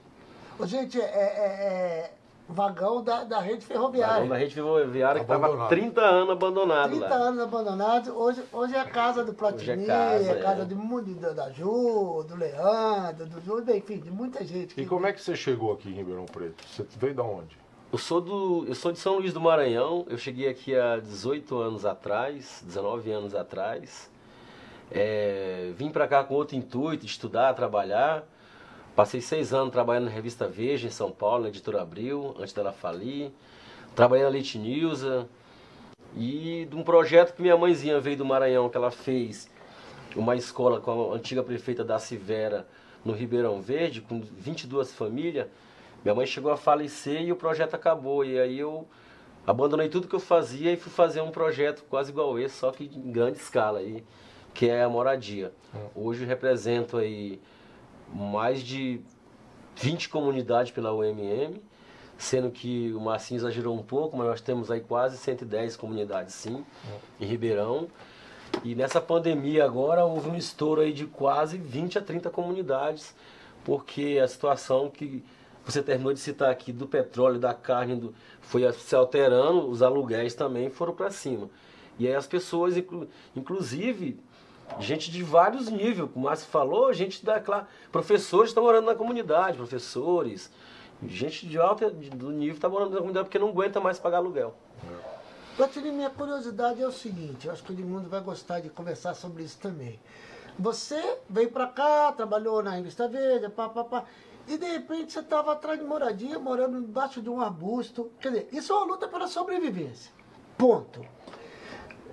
Ô, 0.57 0.65
gente, 0.65 0.99
é, 0.99 1.03
é- 1.03 1.09
é 2.07 2.11
vagão 2.49 3.03
da, 3.03 3.23
da 3.23 3.39
rede 3.39 3.63
ferroviária. 3.63 4.15
Vagão 4.15 4.29
da 4.29 4.37
rede 4.37 4.55
ferroviária 4.55 5.19
que 5.19 5.23
estava 5.23 5.45
Abandonado. 5.45 5.69
30 5.69 6.01
anos 6.01 6.29
abandonado 6.31 6.89
30 6.89 7.07
lá. 7.07 7.15
anos 7.15 7.39
abandonados, 7.39 8.09
hoje, 8.09 8.43
hoje 8.51 8.75
é 8.75 8.79
a 8.79 8.85
casa 8.85 9.23
do 9.23 9.33
Platini, 9.33 9.83
é 9.83 9.87
casa, 9.87 10.31
é 10.31 10.41
casa 10.41 10.61
é. 10.63 10.65
de 10.65 10.75
mundo 10.75 11.13
da, 11.15 11.29
da 11.31 11.51
Ju, 11.51 12.25
do 12.27 12.35
Leandro, 12.35 13.27
do 13.27 13.41
Ju, 13.41 13.63
enfim, 13.71 13.99
de 13.99 14.11
muita 14.11 14.43
gente. 14.43 14.79
E 14.79 14.85
como 14.85 15.05
é 15.05 15.13
que 15.13 15.21
você 15.21 15.35
chegou 15.35 15.73
aqui 15.73 15.89
em 15.89 15.93
Ribeirão 15.93 16.25
Preto? 16.25 16.63
Você 16.67 16.85
veio 16.97 17.13
da 17.13 17.23
onde? 17.23 17.57
Eu 17.91 17.97
sou, 17.97 18.19
do, 18.19 18.65
eu 18.67 18.75
sou 18.75 18.91
de 18.91 18.99
São 18.99 19.17
Luís 19.17 19.33
do 19.33 19.41
Maranhão, 19.41 20.05
eu 20.09 20.17
cheguei 20.17 20.47
aqui 20.47 20.75
há 20.75 20.97
18 20.97 21.57
anos 21.57 21.85
atrás, 21.85 22.63
19 22.65 23.11
anos 23.11 23.35
atrás. 23.35 24.11
É, 24.91 25.71
vim 25.75 25.89
para 25.91 26.07
cá 26.07 26.23
com 26.23 26.33
outro 26.33 26.55
intuito, 26.55 27.05
de 27.05 27.11
estudar, 27.11 27.53
trabalhar. 27.53 28.23
Passei 28.99 29.21
seis 29.21 29.53
anos 29.53 29.71
trabalhando 29.71 30.07
na 30.07 30.11
revista 30.11 30.45
Veja, 30.45 30.85
em 30.85 30.91
São 30.91 31.09
Paulo, 31.09 31.43
na 31.43 31.47
editora 31.47 31.81
Abril, 31.81 32.35
antes 32.37 32.51
dela 32.51 32.73
falir. 32.73 33.31
Trabalhei 33.95 34.25
na 34.25 34.29
Leite 34.29 34.57
News. 34.57 35.03
E 36.17 36.67
de 36.69 36.75
um 36.75 36.83
projeto 36.83 37.33
que 37.33 37.41
minha 37.41 37.55
mãezinha 37.55 37.97
veio 38.01 38.17
do 38.17 38.25
Maranhão, 38.25 38.67
que 38.67 38.75
ela 38.75 38.91
fez 38.91 39.49
uma 40.17 40.35
escola 40.35 40.81
com 40.81 41.13
a 41.13 41.15
antiga 41.15 41.41
prefeita 41.41 41.81
da 41.81 41.97
Silveira, 41.97 42.67
no 43.05 43.13
Ribeirão 43.13 43.61
Verde, 43.61 44.01
com 44.01 44.19
22 44.19 44.91
famílias. 44.91 45.47
Minha 46.03 46.13
mãe 46.13 46.25
chegou 46.25 46.51
a 46.51 46.57
falecer 46.57 47.21
e 47.21 47.31
o 47.31 47.37
projeto 47.37 47.75
acabou. 47.75 48.25
E 48.25 48.37
aí 48.37 48.59
eu 48.59 48.85
abandonei 49.47 49.87
tudo 49.87 50.09
que 50.09 50.15
eu 50.15 50.19
fazia 50.19 50.73
e 50.73 50.75
fui 50.75 50.91
fazer 50.91 51.21
um 51.21 51.31
projeto 51.31 51.85
quase 51.89 52.11
igual 52.11 52.37
esse, 52.37 52.55
só 52.55 52.69
que 52.69 52.91
em 52.93 53.13
grande 53.13 53.37
escala, 53.37 53.79
aí, 53.79 54.03
que 54.53 54.67
é 54.67 54.83
a 54.83 54.89
moradia. 54.89 55.53
Hoje 55.95 56.23
eu 56.23 56.27
represento 56.27 56.97
aí 56.97 57.39
mais 58.13 58.61
de 58.61 59.01
20 59.75 60.09
comunidades 60.09 60.71
pela 60.71 60.93
UMM, 60.93 61.61
sendo 62.17 62.51
que 62.51 62.91
o 62.93 62.99
Marcinho 62.99 63.37
exagerou 63.39 63.75
um 63.75 63.83
pouco, 63.83 64.17
mas 64.17 64.27
nós 64.27 64.41
temos 64.41 64.69
aí 64.69 64.81
quase 64.81 65.17
110 65.17 65.75
comunidades 65.77 66.33
sim, 66.35 66.65
em 67.19 67.25
Ribeirão. 67.25 67.87
E 68.63 68.75
nessa 68.75 68.99
pandemia 68.99 69.63
agora 69.63 70.03
houve 70.05 70.29
um 70.29 70.35
estouro 70.35 70.81
aí 70.81 70.91
de 70.91 71.05
quase 71.05 71.57
20 71.57 71.97
a 71.97 72.01
30 72.01 72.29
comunidades, 72.29 73.15
porque 73.63 74.19
a 74.21 74.27
situação 74.27 74.89
que 74.89 75.23
você 75.63 75.83
terminou 75.83 76.11
de 76.13 76.19
citar 76.19 76.49
aqui 76.49 76.71
do 76.73 76.87
petróleo, 76.87 77.39
da 77.39 77.53
carne, 77.53 77.95
do, 77.95 78.13
foi 78.41 78.69
se 78.73 78.95
alterando, 78.95 79.69
os 79.69 79.81
aluguéis 79.81 80.33
também 80.33 80.69
foram 80.69 80.93
para 80.93 81.11
cima. 81.11 81.49
E 81.99 82.07
aí 82.07 82.15
as 82.15 82.25
pessoas, 82.25 82.75
inclu- 82.75 83.07
inclusive, 83.35 84.19
gente 84.79 85.09
de 85.11 85.23
vários 85.23 85.69
níveis, 85.69 86.09
como 86.11 86.25
o 86.25 86.29
Márcio 86.29 86.47
falou, 86.47 86.91
gente 86.93 87.25
da 87.25 87.39
classe, 87.39 87.67
professores 87.91 88.49
estão 88.51 88.63
morando 88.63 88.85
na 88.85 88.95
comunidade, 88.95 89.57
professores, 89.57 90.51
gente 91.07 91.47
de 91.47 91.57
alta 91.57 91.89
de- 91.89 92.09
do 92.09 92.31
nível 92.31 92.55
está 92.55 92.67
morando 92.69 92.91
na 92.91 92.97
comunidade 92.97 93.25
porque 93.25 93.39
não 93.39 93.49
aguenta 93.49 93.79
mais 93.79 93.97
pagar 93.99 94.17
aluguel. 94.17 94.53
Platini, 95.57 95.91
minha 95.91 96.09
curiosidade 96.09 96.81
é 96.81 96.87
o 96.87 96.91
seguinte, 96.91 97.47
eu 97.47 97.53
acho 97.53 97.61
que 97.63 97.73
todo 97.73 97.85
mundo 97.85 98.09
vai 98.09 98.21
gostar 98.21 98.61
de 98.61 98.69
conversar 98.69 99.13
sobre 99.13 99.43
isso 99.43 99.57
também. 99.59 99.99
Você 100.57 101.17
veio 101.29 101.51
pra 101.51 101.67
cá, 101.67 102.11
trabalhou 102.11 102.61
na 102.63 102.71
revista 102.71 103.07
Veja, 103.07 103.49
pá, 103.49 103.67
pá, 103.69 103.83
pá, 103.83 104.03
e 104.47 104.57
de 104.57 104.65
repente 104.65 105.11
você 105.13 105.19
estava 105.19 105.51
atrás 105.53 105.77
de 105.79 105.85
moradia, 105.85 106.39
morando 106.39 106.77
embaixo 106.77 107.21
de 107.21 107.29
um 107.29 107.39
arbusto. 107.39 108.09
Quer 108.19 108.29
dizer, 108.29 108.49
isso 108.51 108.71
é 108.73 108.75
uma 108.75 108.85
luta 108.85 109.07
pela 109.07 109.27
sobrevivência. 109.27 110.11
Ponto. 110.57 111.05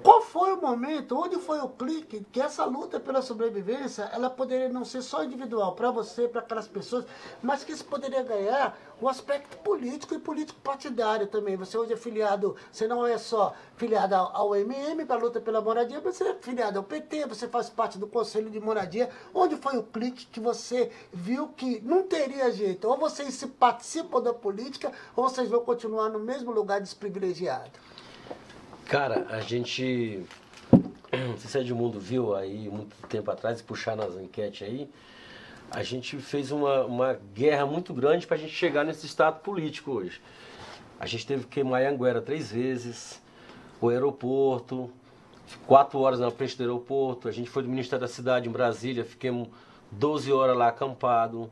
Qual 0.06 0.22
foi 0.22 0.52
o 0.52 0.60
momento, 0.60 1.18
onde 1.18 1.34
foi 1.34 1.58
o 1.58 1.68
clique 1.68 2.24
que 2.30 2.40
essa 2.40 2.64
luta 2.64 3.00
pela 3.00 3.20
sobrevivência, 3.20 4.08
ela 4.12 4.30
poderia 4.30 4.68
não 4.68 4.84
ser 4.84 5.02
só 5.02 5.24
individual 5.24 5.74
para 5.74 5.90
você, 5.90 6.28
para 6.28 6.42
aquelas 6.42 6.68
pessoas, 6.68 7.04
mas 7.42 7.64
que 7.64 7.72
isso 7.72 7.84
poderia 7.84 8.22
ganhar 8.22 8.78
o 9.00 9.08
aspecto 9.08 9.56
político 9.64 10.14
e 10.14 10.20
político 10.20 10.60
partidário 10.60 11.26
também. 11.26 11.56
Você 11.56 11.76
hoje 11.76 11.92
é 11.92 11.96
filiado, 11.96 12.54
você 12.70 12.86
não 12.86 13.04
é 13.04 13.18
só 13.18 13.52
filiado 13.76 14.14
ao 14.14 14.54
MM 14.54 15.04
para 15.04 15.16
a 15.16 15.18
luta 15.18 15.40
pela 15.40 15.60
moradia, 15.60 16.00
mas 16.00 16.14
você 16.14 16.28
é 16.28 16.34
filiado 16.34 16.78
ao 16.78 16.84
PT, 16.84 17.26
você 17.26 17.48
faz 17.48 17.68
parte 17.68 17.98
do 17.98 18.06
Conselho 18.06 18.48
de 18.48 18.60
Moradia. 18.60 19.10
Onde 19.34 19.56
foi 19.56 19.76
o 19.76 19.82
clique 19.82 20.26
que 20.26 20.38
você 20.38 20.88
viu 21.12 21.48
que 21.48 21.80
não 21.80 22.04
teria 22.04 22.52
jeito? 22.52 22.86
Ou 22.86 22.96
vocês 22.96 23.34
se 23.34 23.48
participam 23.48 24.22
da 24.22 24.32
política, 24.32 24.92
ou 25.16 25.28
vocês 25.28 25.50
vão 25.50 25.64
continuar 25.64 26.10
no 26.10 26.20
mesmo 26.20 26.52
lugar 26.52 26.80
desprivilegiado? 26.80 27.95
Cara, 28.86 29.26
a 29.30 29.40
gente. 29.40 30.24
Não 31.12 31.36
sei 31.38 31.50
se 31.50 31.58
Edmundo 31.58 31.98
viu 31.98 32.34
aí 32.34 32.68
muito 32.68 32.94
tempo 33.08 33.30
atrás, 33.30 33.60
puxar 33.62 33.96
nas 33.96 34.14
enquetes 34.16 34.66
aí. 34.66 34.88
A 35.70 35.82
gente 35.82 36.16
fez 36.18 36.52
uma, 36.52 36.84
uma 36.84 37.18
guerra 37.34 37.66
muito 37.66 37.92
grande 37.92 38.26
para 38.26 38.36
a 38.36 38.38
gente 38.38 38.52
chegar 38.52 38.84
nesse 38.84 39.06
estado 39.06 39.40
político 39.40 39.90
hoje. 39.90 40.20
A 41.00 41.06
gente 41.06 41.26
teve 41.26 41.44
que 41.44 41.50
queimar 41.50 41.82
Anguera 41.82 42.22
três 42.22 42.52
vezes, 42.52 43.20
o 43.80 43.88
aeroporto, 43.88 44.90
quatro 45.66 45.98
horas 45.98 46.20
na 46.20 46.30
frente 46.30 46.56
do 46.56 46.62
aeroporto. 46.62 47.28
A 47.28 47.32
gente 47.32 47.50
foi 47.50 47.62
do 47.64 47.68
Ministério 47.68 48.00
da 48.00 48.08
Cidade 48.08 48.48
em 48.48 48.52
Brasília, 48.52 49.04
fiquemos 49.04 49.48
12 49.90 50.32
horas 50.32 50.56
lá 50.56 50.68
acampado. 50.68 51.50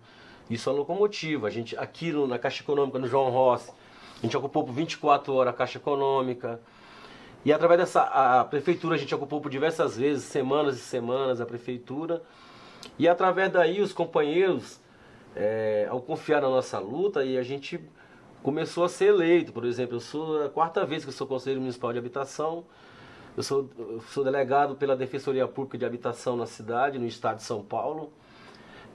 Isso 0.49 0.71
é 0.71 0.73
locomotiva. 0.73 1.49
A 1.49 1.51
gente, 1.51 1.77
aqui 1.77 2.13
no- 2.13 2.27
na 2.27 2.39
Caixa 2.39 2.63
Econômica, 2.63 2.99
no 2.99 3.09
João 3.09 3.31
Rossi, 3.31 3.73
a 4.19 4.23
gente 4.23 4.37
ocupou 4.37 4.63
por 4.65 4.73
24 4.73 5.35
horas 5.35 5.53
a 5.53 5.57
Caixa 5.57 5.79
Econômica. 5.79 6.61
E 7.45 7.53
através 7.53 7.79
dessa 7.79 8.03
a 8.03 8.45
prefeitura 8.45 8.95
a 8.95 8.99
gente 8.99 9.15
ocupou 9.15 9.41
por 9.41 9.51
diversas 9.51 9.97
vezes, 9.97 10.25
semanas 10.25 10.77
e 10.77 10.81
semanas 10.81 11.41
a 11.41 11.47
prefeitura. 11.47 12.23
E 12.99 13.07
através 13.07 13.53
daí 13.53 13.81
os 13.81 13.93
companheiros, 13.93 14.81
é, 15.37 15.87
ao 15.91 16.01
confiar 16.01 16.41
na 16.41 16.49
nossa 16.49 16.79
luta, 16.79 17.25
e 17.25 17.37
a 17.37 17.43
gente 17.43 17.81
começou 18.43 18.85
a 18.85 18.89
ser 18.89 19.07
eleito. 19.07 19.53
Por 19.53 19.65
exemplo, 19.65 19.97
eu 19.97 20.01
sou 20.01 20.45
a 20.45 20.49
quarta 20.49 20.87
vez 20.87 21.05
que 21.05 21.13
sou 21.13 21.27
conselheiro 21.27 21.61
municipal 21.61 21.93
de 21.93 21.99
habitação. 21.99 22.65
Eu 23.37 23.43
sou, 23.43 23.69
eu 23.79 24.01
sou 24.09 24.23
delegado 24.23 24.77
pela 24.77 24.97
Defensoria 24.97 25.47
Pública 25.47 25.77
de 25.77 25.85
Habitação 25.85 26.37
na 26.37 26.47
cidade, 26.47 26.99
no 26.99 27.07
estado 27.07 27.37
de 27.37 27.43
São 27.43 27.63
Paulo. 27.63 28.13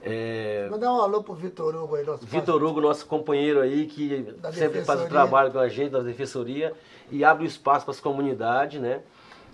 É... 0.02 0.66
Mandar 0.70 0.92
um 0.92 1.00
alô 1.00 1.22
pro 1.22 1.34
Vitor 1.34 1.74
Hugo 1.74 1.96
aí, 1.96 2.04
nosso 2.04 2.24
Vitor 2.24 2.62
Hugo, 2.62 2.80
nosso 2.80 3.06
companheiro 3.06 3.60
aí, 3.60 3.86
que 3.86 4.22
da 4.40 4.52
sempre 4.52 4.82
faz 4.82 5.02
o 5.02 5.08
trabalho 5.08 5.52
com 5.52 5.58
a 5.58 5.68
gente 5.68 5.90
da 5.90 6.00
Defensoria 6.00 6.72
e 7.10 7.22
abre 7.22 7.44
o 7.44 7.46
espaço 7.46 7.84
para 7.84 7.92
as 7.92 8.00
comunidades, 8.00 8.80
né? 8.80 9.02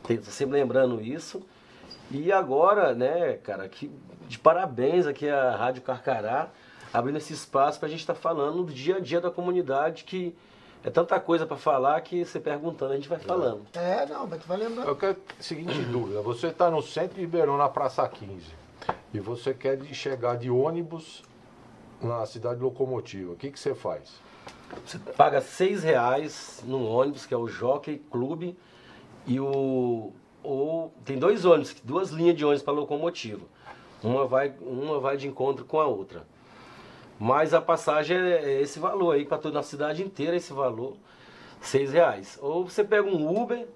Tem, 0.04 0.22
sempre 0.22 0.59
lembrando 0.59 1.00
isso. 1.00 1.42
E 2.11 2.30
agora, 2.30 2.94
né, 2.94 3.35
cara, 3.42 3.68
que, 3.68 3.90
de 4.28 4.38
parabéns 4.38 5.06
aqui 5.06 5.28
a 5.28 5.56
Rádio 5.56 5.82
Carcará, 5.82 6.48
abrindo 6.92 7.16
esse 7.16 7.32
espaço 7.32 7.80
para 7.80 7.88
a 7.88 7.90
gente 7.90 8.00
estar 8.00 8.14
tá 8.14 8.20
falando 8.20 8.62
do 8.62 8.72
dia 8.72 8.96
a 8.96 9.00
dia 9.00 9.20
da 9.20 9.32
comunidade, 9.32 10.04
que 10.04 10.32
é 10.85 10.90
tanta 10.90 11.18
coisa 11.18 11.44
para 11.44 11.56
falar 11.56 12.00
que 12.02 12.24
você 12.24 12.38
perguntando, 12.38 12.92
a 12.92 12.94
gente 12.94 13.09
vai 13.09 13.18
falando. 13.18 13.62
É, 13.74 14.06
não, 14.06 14.28
mas 14.28 14.40
tu 14.40 14.46
vai 14.46 14.59
lembrar. 14.59 14.87
Eu 14.87 14.94
quero 14.94 15.16
seguinte 15.40 15.80
dúvida, 15.87 16.22
você 16.22 16.46
está 16.46 16.70
no 16.70 16.80
centro 16.80 17.16
de 17.16 17.22
Ribeirão, 17.22 17.56
na 17.56 17.68
Praça 17.68 18.06
15 18.09 18.65
e 19.12 19.21
você 19.21 19.55
quer 19.55 19.83
chegar 19.95 20.37
de 20.37 20.51
ônibus 20.51 21.23
na 22.01 22.25
cidade 22.27 22.61
locomotiva, 22.61 23.33
o 23.33 23.37
que, 23.37 23.51
que 23.51 23.59
você 23.59 23.75
faz? 23.75 24.21
Você 24.85 24.99
paga 24.99 25.40
seis 25.40 25.83
reais 25.83 26.62
no 26.66 26.85
ônibus, 26.85 27.25
que 27.25 27.33
é 27.33 27.37
o 27.37 27.47
Jockey 27.47 27.99
Clube, 28.11 28.57
e 29.27 29.40
o. 29.40 30.12
Ou, 30.42 30.92
tem 31.05 31.19
dois 31.19 31.45
ônibus, 31.45 31.75
duas 31.83 32.11
linhas 32.11 32.37
de 32.37 32.45
ônibus 32.45 32.62
para 32.62 32.73
locomotiva. 32.73 33.45
Uma 34.03 34.27
vai, 34.27 34.55
uma 34.61 35.01
vai 35.01 35.16
de 35.16 35.27
encontro 35.27 35.64
com 35.64 35.81
a 35.81 35.87
outra. 35.87 36.27
Mas 37.19 37.55
a 37.55 37.61
passagem 37.61 38.16
é, 38.16 38.45
é 38.45 38.61
esse 38.61 38.79
valor 38.79 39.12
aí, 39.12 39.25
para 39.25 39.38
toda 39.38 39.59
a 39.59 39.62
cidade 39.62 40.03
inteira, 40.03 40.37
esse 40.37 40.53
valor, 40.53 40.97
seis 41.61 41.92
reais. 41.92 42.38
Ou 42.40 42.69
você 42.69 42.85
pega 42.85 43.09
um 43.09 43.42
Uber, 43.42 43.66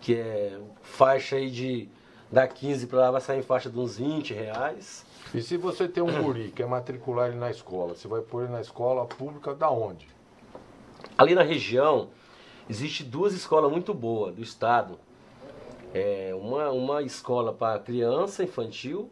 que 0.00 0.14
é 0.14 0.58
faixa 0.80 1.36
aí 1.36 1.50
de 1.50 1.88
da 2.30 2.46
15 2.46 2.86
para 2.86 3.00
lá 3.00 3.10
vai 3.10 3.20
sair 3.20 3.40
em 3.40 3.42
faixa 3.42 3.68
de 3.68 3.78
uns 3.78 3.98
20 3.98 4.32
reais. 4.32 5.04
E 5.34 5.42
se 5.42 5.56
você 5.56 5.88
tem 5.88 6.02
um 6.02 6.22
guri, 6.22 6.50
quer 6.50 6.66
matricular 6.66 7.28
ele 7.28 7.38
na 7.38 7.50
escola, 7.50 7.94
você 7.94 8.06
vai 8.06 8.20
pôr 8.20 8.44
ele 8.44 8.52
na 8.52 8.60
escola 8.60 9.04
pública 9.04 9.54
da 9.54 9.70
onde? 9.70 10.08
Ali 11.18 11.34
na 11.34 11.42
região, 11.42 12.08
existe 12.68 13.02
duas 13.02 13.34
escolas 13.34 13.70
muito 13.70 13.92
boas 13.92 14.34
do 14.34 14.42
estado. 14.42 14.98
É 15.92 16.32
uma, 16.34 16.70
uma 16.70 17.02
escola 17.02 17.52
para 17.52 17.80
criança 17.80 18.44
infantil 18.44 19.10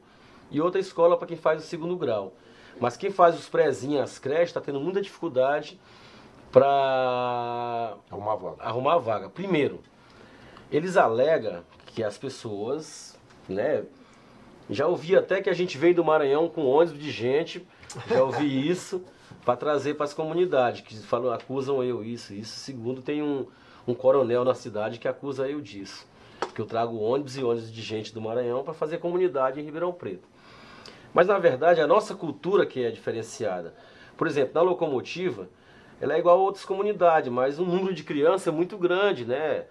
e 0.50 0.60
outra 0.60 0.80
escola 0.80 1.16
para 1.16 1.26
quem 1.26 1.36
faz 1.36 1.64
o 1.64 1.66
segundo 1.66 1.96
grau. 1.96 2.32
Mas 2.80 2.96
quem 2.96 3.10
faz 3.10 3.36
os 3.36 3.48
prézinhos, 3.48 4.02
as 4.02 4.18
creches, 4.18 4.50
está 4.50 4.60
tendo 4.60 4.80
muita 4.80 5.00
dificuldade 5.00 5.78
para 6.52 7.96
arrumar 8.10 8.36
vaga. 8.36 8.56
arrumar 8.60 8.98
vaga. 8.98 9.28
Primeiro, 9.28 9.80
eles 10.70 10.96
alegam 10.96 11.64
que 11.98 12.04
as 12.04 12.16
pessoas, 12.16 13.18
né? 13.48 13.82
Já 14.70 14.86
ouvi 14.86 15.16
até 15.16 15.42
que 15.42 15.50
a 15.50 15.52
gente 15.52 15.76
veio 15.76 15.96
do 15.96 16.04
Maranhão 16.04 16.48
com 16.48 16.64
ônibus 16.64 17.02
de 17.02 17.10
gente, 17.10 17.66
já 18.08 18.22
ouvi 18.22 18.68
isso, 18.70 19.02
para 19.44 19.56
trazer 19.56 19.94
para 19.94 20.04
as 20.04 20.14
comunidades, 20.14 20.80
que 20.80 20.96
falam, 20.98 21.32
acusam 21.32 21.82
eu 21.82 22.04
isso, 22.04 22.32
isso. 22.32 22.56
Segundo, 22.60 23.02
tem 23.02 23.20
um, 23.20 23.48
um 23.84 23.94
coronel 23.94 24.44
na 24.44 24.54
cidade 24.54 25.00
que 25.00 25.08
acusa 25.08 25.48
eu 25.48 25.60
disso. 25.60 26.06
Que 26.54 26.60
eu 26.60 26.66
trago 26.66 26.96
ônibus 26.96 27.36
e 27.36 27.42
ônibus 27.42 27.72
de 27.72 27.82
gente 27.82 28.14
do 28.14 28.20
Maranhão 28.20 28.62
para 28.62 28.74
fazer 28.74 28.98
comunidade 28.98 29.58
em 29.58 29.64
Ribeirão 29.64 29.92
Preto. 29.92 30.28
Mas 31.12 31.26
na 31.26 31.36
verdade 31.40 31.80
a 31.80 31.86
nossa 31.88 32.14
cultura 32.14 32.64
que 32.64 32.84
é 32.84 32.92
diferenciada. 32.92 33.74
Por 34.16 34.28
exemplo, 34.28 34.52
na 34.54 34.62
locomotiva, 34.62 35.48
ela 36.00 36.14
é 36.14 36.20
igual 36.20 36.38
a 36.38 36.42
outras 36.42 36.64
comunidades, 36.64 37.28
mas 37.28 37.58
o 37.58 37.64
número 37.64 37.92
de 37.92 38.04
crianças 38.04 38.46
é 38.46 38.52
muito 38.52 38.78
grande, 38.78 39.24
né? 39.24 39.64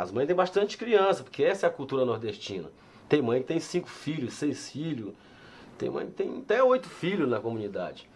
As 0.00 0.10
mães 0.10 0.26
têm 0.26 0.34
bastante 0.34 0.78
criança, 0.78 1.22
porque 1.22 1.44
essa 1.44 1.66
é 1.66 1.68
a 1.68 1.72
cultura 1.72 2.06
nordestina. 2.06 2.70
Tem 3.06 3.20
mãe 3.20 3.42
que 3.42 3.48
tem 3.48 3.60
cinco 3.60 3.86
filhos, 3.86 4.32
seis 4.32 4.70
filhos, 4.70 5.12
tem 5.76 5.90
mãe 5.90 6.06
que 6.06 6.12
tem 6.12 6.38
até 6.38 6.62
oito 6.62 6.88
filhos 6.88 7.28
na 7.28 7.38
comunidade. 7.38 8.08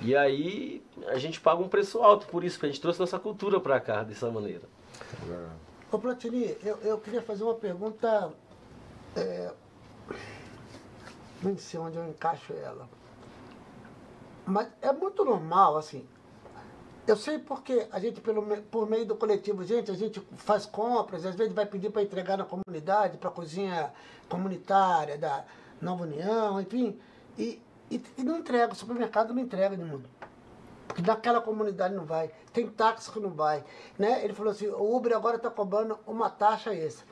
E 0.00 0.16
aí 0.16 0.82
a 1.06 1.18
gente 1.18 1.40
paga 1.40 1.62
um 1.62 1.68
preço 1.68 2.02
alto 2.02 2.26
por 2.26 2.42
isso, 2.42 2.56
porque 2.56 2.66
a 2.66 2.68
gente 2.70 2.80
trouxe 2.80 2.98
nossa 2.98 3.20
cultura 3.20 3.60
para 3.60 3.78
cá 3.78 4.02
dessa 4.02 4.28
maneira. 4.32 4.62
Ô 5.92 5.98
Platini, 5.98 6.56
eu, 6.64 6.76
eu 6.78 6.98
queria 6.98 7.22
fazer 7.22 7.44
uma 7.44 7.54
pergunta. 7.54 8.32
É, 9.14 9.52
nem 11.40 11.56
sei 11.56 11.78
onde 11.78 11.98
eu 11.98 12.08
encaixo 12.08 12.52
ela. 12.52 12.88
Mas 14.44 14.66
é 14.80 14.90
muito 14.90 15.24
normal, 15.24 15.76
assim, 15.76 16.04
eu 17.06 17.16
sei 17.16 17.38
porque 17.38 17.86
a 17.90 17.98
gente, 17.98 18.20
pelo, 18.20 18.42
por 18.70 18.88
meio 18.88 19.04
do 19.04 19.16
coletivo, 19.16 19.64
gente, 19.64 19.90
a 19.90 19.94
gente 19.94 20.20
faz 20.36 20.64
compras, 20.66 21.26
às 21.26 21.34
vezes 21.34 21.52
vai 21.52 21.66
pedir 21.66 21.90
para 21.90 22.02
entregar 22.02 22.36
na 22.38 22.44
comunidade, 22.44 23.18
para 23.18 23.28
a 23.28 23.32
cozinha 23.32 23.92
comunitária 24.28 25.18
da 25.18 25.44
Nova 25.80 26.04
União, 26.04 26.60
enfim, 26.60 26.98
e, 27.36 27.60
e, 27.90 28.00
e 28.18 28.22
não 28.22 28.38
entrega, 28.38 28.72
o 28.72 28.76
supermercado 28.76 29.34
não 29.34 29.42
entrega 29.42 29.76
mundo. 29.84 30.08
Porque 30.92 31.10
naquela 31.10 31.40
comunidade 31.40 31.94
não 31.94 32.04
vai. 32.04 32.30
Tem 32.52 32.68
táxi 32.68 33.10
que 33.10 33.18
não 33.18 33.30
vai. 33.30 33.64
Né? 33.98 34.22
Ele 34.22 34.34
falou 34.34 34.52
assim, 34.52 34.68
o 34.68 34.94
Uber 34.94 35.16
agora 35.16 35.36
está 35.36 35.48
cobrando 35.48 35.98
uma 36.06 36.28
taxa 36.28 36.74
essa. 36.74 37.02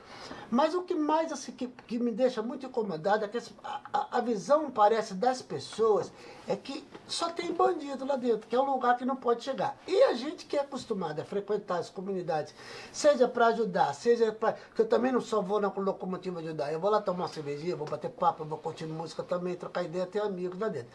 Mas 0.51 0.75
o 0.75 0.83
que 0.83 0.93
mais 0.93 1.31
assim, 1.31 1.51
que, 1.51 1.67
que 1.87 1.97
me 1.97 2.11
deixa 2.11 2.43
muito 2.43 2.65
incomodado 2.67 3.25
é 3.25 3.27
que 3.27 3.39
a, 3.63 4.17
a 4.17 4.21
visão, 4.21 4.69
parece, 4.69 5.15
das 5.15 5.41
pessoas 5.41 6.11
é 6.47 6.55
que 6.55 6.85
só 7.07 7.29
tem 7.29 7.51
bandido 7.53 8.05
lá 8.05 8.17
dentro, 8.17 8.47
que 8.47 8.55
é 8.55 8.59
um 8.59 8.71
lugar 8.71 8.97
que 8.97 9.05
não 9.05 9.15
pode 9.15 9.43
chegar. 9.43 9.75
E 9.87 10.03
a 10.03 10.13
gente 10.13 10.45
que 10.45 10.55
é 10.55 10.59
acostumado 10.59 11.19
a 11.19 11.25
frequentar 11.25 11.79
as 11.79 11.89
comunidades, 11.89 12.53
seja 12.91 13.27
para 13.27 13.47
ajudar, 13.47 13.93
seja 13.95 14.31
para. 14.31 14.53
que 14.75 14.81
eu 14.81 14.87
também 14.87 15.11
não 15.11 15.21
só 15.21 15.41
vou 15.41 15.59
na 15.59 15.69
locomotiva 15.69 16.39
ajudar, 16.39 16.71
eu 16.71 16.79
vou 16.79 16.91
lá 16.91 17.01
tomar 17.01 17.23
uma 17.23 17.27
cervejinha, 17.27 17.75
vou 17.75 17.87
bater 17.87 18.11
papo, 18.11 18.45
vou 18.45 18.59
curtir 18.59 18.85
música 18.85 19.23
também, 19.23 19.55
trocar 19.55 19.83
ideia, 19.83 20.05
ter 20.05 20.21
amigos 20.21 20.59
lá 20.59 20.67
dentro. 20.67 20.91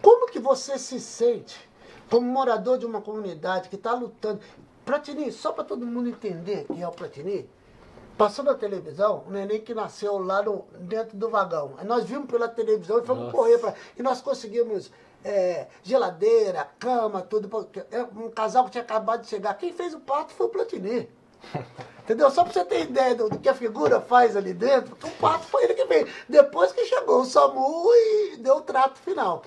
Como 0.00 0.30
que 0.30 0.38
você 0.38 0.78
se 0.78 1.00
sente? 1.00 1.67
Como 2.10 2.26
morador 2.26 2.78
de 2.78 2.86
uma 2.86 3.00
comunidade 3.00 3.68
que 3.68 3.76
está 3.76 3.92
lutando. 3.92 4.40
Platini, 4.84 5.30
só 5.30 5.52
para 5.52 5.64
todo 5.64 5.84
mundo 5.84 6.08
entender 6.08 6.64
quem 6.66 6.82
é 6.82 6.88
o 6.88 6.92
Platini, 6.92 7.48
passou 8.16 8.44
na 8.44 8.54
televisão 8.54 9.24
o 9.26 9.30
neném 9.30 9.60
que 9.60 9.74
nasceu 9.74 10.18
lá 10.18 10.42
no, 10.42 10.64
dentro 10.80 11.16
do 11.16 11.28
vagão. 11.28 11.74
Aí 11.78 11.86
nós 11.86 12.04
vimos 12.04 12.26
pela 12.26 12.48
televisão 12.48 12.98
e 12.98 13.06
fomos 13.06 13.24
Nossa. 13.24 13.36
correr 13.36 13.58
para. 13.58 13.74
E 13.96 14.02
nós 14.02 14.20
conseguimos 14.20 14.90
é, 15.24 15.66
geladeira, 15.82 16.68
cama, 16.78 17.22
tudo. 17.22 17.68
É, 17.90 18.02
um 18.02 18.30
casal 18.30 18.64
que 18.64 18.72
tinha 18.72 18.82
acabado 18.82 19.22
de 19.22 19.28
chegar. 19.28 19.54
Quem 19.54 19.72
fez 19.72 19.94
o 19.94 20.00
parto 20.00 20.32
foi 20.32 20.46
o 20.46 20.50
Platini. 20.50 21.08
Entendeu? 22.02 22.30
Só 22.30 22.42
para 22.42 22.52
você 22.54 22.64
ter 22.64 22.82
ideia 22.84 23.14
do, 23.14 23.28
do, 23.28 23.38
que 23.38 23.48
a 23.50 23.54
figura 23.54 24.00
faz 24.00 24.34
ali 24.34 24.54
dentro, 24.54 24.96
o 25.06 25.10
parto 25.20 25.44
foi 25.46 25.64
ele 25.64 25.74
que 25.74 25.86
fez. 25.86 26.10
Depois 26.26 26.72
que 26.72 26.86
chegou 26.86 27.20
o 27.20 27.24
SAMU 27.26 27.92
e 27.92 28.36
deu 28.38 28.56
o 28.56 28.62
trato 28.62 28.98
final. 29.00 29.42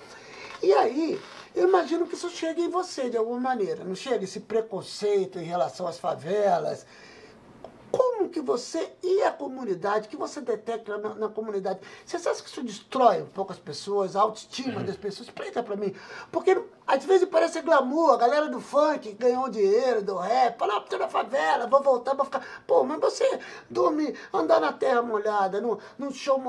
E 0.62 0.72
aí, 0.74 1.20
eu 1.54 1.68
imagino 1.68 2.08
que 2.08 2.16
isso 2.16 2.30
chegue 2.30 2.62
em 2.62 2.70
você 2.70 3.10
de 3.10 3.18
alguma 3.18 3.40
maneira, 3.40 3.84
não 3.84 3.96
chega 3.96 4.24
esse 4.24 4.40
preconceito 4.40 5.38
em 5.38 5.44
relação 5.44 5.88
às 5.88 6.00
favelas. 6.00 6.86
Como 7.92 8.30
que 8.30 8.40
você 8.40 8.94
e 9.04 9.22
a 9.24 9.32
comunidade, 9.32 10.08
que 10.08 10.16
você 10.16 10.40
detecta 10.40 10.98
na, 10.98 11.14
na 11.14 11.28
comunidade, 11.28 11.82
você 12.06 12.16
acha 12.16 12.42
que 12.42 12.50
isso 12.50 12.64
destrói 12.64 13.22
um 13.22 13.28
pouco 13.28 13.52
as 13.52 13.60
pessoas, 13.60 14.16
a 14.16 14.22
autoestima 14.22 14.80
uhum. 14.80 14.86
das 14.86 14.96
pessoas? 14.96 15.28
Explica 15.28 15.62
pra 15.62 15.76
mim. 15.76 15.94
Porque 16.32 16.58
às 16.88 17.04
vezes 17.04 17.28
parece 17.28 17.62
glamour, 17.62 18.14
a 18.14 18.18
galera 18.18 18.48
do 18.48 18.62
funk 18.62 19.12
ganhou 19.14 19.50
dinheiro, 19.50 20.02
do 20.02 20.16
rap, 20.16 20.58
fala, 20.58 20.78
ah, 20.78 20.82
tô 20.82 20.98
na 20.98 21.10
favela, 21.10 21.68
vou 21.68 21.84
voltar, 21.84 22.16
vou 22.16 22.24
ficar. 22.24 22.42
Pô, 22.66 22.86
mas 22.86 23.00
você 23.02 23.40
dormir, 23.70 24.18
andar 24.34 24.62
na 24.62 24.72
terra 24.72 25.02
molhada, 25.02 25.60
num, 25.60 25.78
num 26.00 26.12
show 26.12 26.40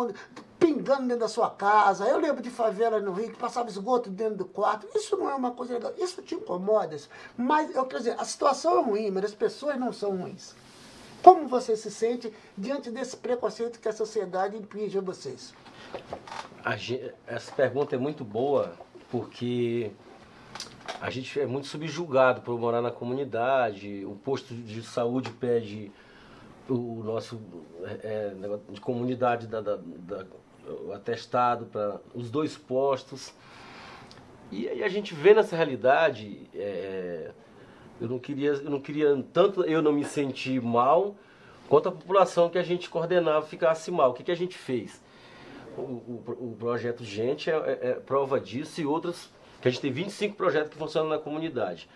pingando 0.73 1.03
dentro 1.03 1.21
da 1.21 1.29
sua 1.29 1.51
casa. 1.51 2.07
Eu 2.07 2.19
lembro 2.19 2.43
de 2.43 2.51
favela 2.51 2.99
no 3.01 3.13
Rio 3.13 3.31
que 3.31 3.39
passava 3.39 3.69
esgoto 3.69 4.09
dentro 4.11 4.37
do 4.37 4.45
quarto. 4.45 4.87
Isso 4.95 5.17
não 5.17 5.29
é 5.29 5.35
uma 5.35 5.51
coisa 5.53 5.75
legal. 5.75 5.93
Isso 5.99 6.23
te 6.23 6.35
incomoda. 6.35 6.97
Mas, 7.37 7.75
eu 7.75 7.85
quero 7.85 7.99
dizer, 8.03 8.17
a 8.19 8.25
situação 8.25 8.79
é 8.79 8.83
ruim, 8.83 9.11
mas 9.11 9.27
as 9.27 9.35
pessoas 9.35 9.79
não 9.79 9.93
são 9.93 10.17
ruins. 10.17 10.55
Como 11.23 11.47
você 11.47 11.77
se 11.77 11.91
sente 11.91 12.33
diante 12.57 12.91
desse 12.91 13.17
preconceito 13.17 13.79
que 13.79 13.89
a 13.89 13.93
sociedade 13.93 14.57
impinge 14.57 14.99
a 14.99 15.01
vocês? 15.01 15.55
Essa 17.27 17.53
pergunta 17.53 17.95
é 17.95 17.99
muito 17.99 18.25
boa, 18.25 18.73
porque 19.11 19.93
a 21.01 21.11
gente 21.11 21.39
é 21.39 21.47
muito 21.47 21.69
subjugado 21.69 22.41
por 22.41 22.59
morar 22.59 22.83
na 22.83 22.91
comunidade. 22.91 24.05
O 24.05 24.17
posto 24.17 24.53
de 24.53 24.83
saúde 24.83 25.31
pede 25.31 25.93
o 26.69 27.03
nosso 27.05 27.41
é, 27.85 28.33
é 28.33 28.73
de 28.73 28.81
comunidade 28.81 29.47
da, 29.47 29.61
da, 29.61 29.77
da 29.77 30.25
atestado 30.95 31.67
para 31.67 32.01
os 32.15 32.31
dois 32.31 32.57
postos. 32.57 33.33
E 34.51 34.69
aí 34.69 34.83
a 34.83 34.89
gente 34.89 35.15
vê 35.15 35.35
nessa 35.35 35.57
realidade, 35.57 36.49
é, 36.55 37.31
eu 38.01 38.09
não 38.09 38.19
queria, 38.19 38.51
eu 38.51 38.71
não 38.71 38.81
queria 38.81 39.25
tanto 39.33 39.65
eu 39.65 39.81
não 39.81 39.93
me 39.93 40.05
sentir 40.05 40.61
mal, 40.61 41.17
quanto 41.69 41.89
a 41.89 41.93
população 41.93 42.51
que 42.51 42.59
a 42.59 42.63
gente 42.63 42.91
coordenava 42.91 43.47
ficasse 43.47 43.91
mal. 43.91 44.11
O 44.11 44.15
que, 44.15 44.23
que 44.23 44.33
a 44.33 44.37
gente 44.37 44.57
fez? 44.59 45.03
O, 45.77 45.81
o, 45.81 46.25
o 46.27 46.57
projeto 46.59 47.03
Gente 47.03 47.51
é, 47.51 47.55
é, 47.55 47.79
é, 47.89 47.93
prova 47.95 48.39
disso 48.39 48.81
e 48.81 48.85
outros, 48.85 49.31
que 49.61 49.69
a 49.69 49.71
gente 49.71 49.81
tem 49.81 49.91
25 49.91 50.37
projetos 50.37 50.71
que 50.71 50.77
funcionam 50.77 51.09
na 51.09 51.19
comunidade. 51.19 51.89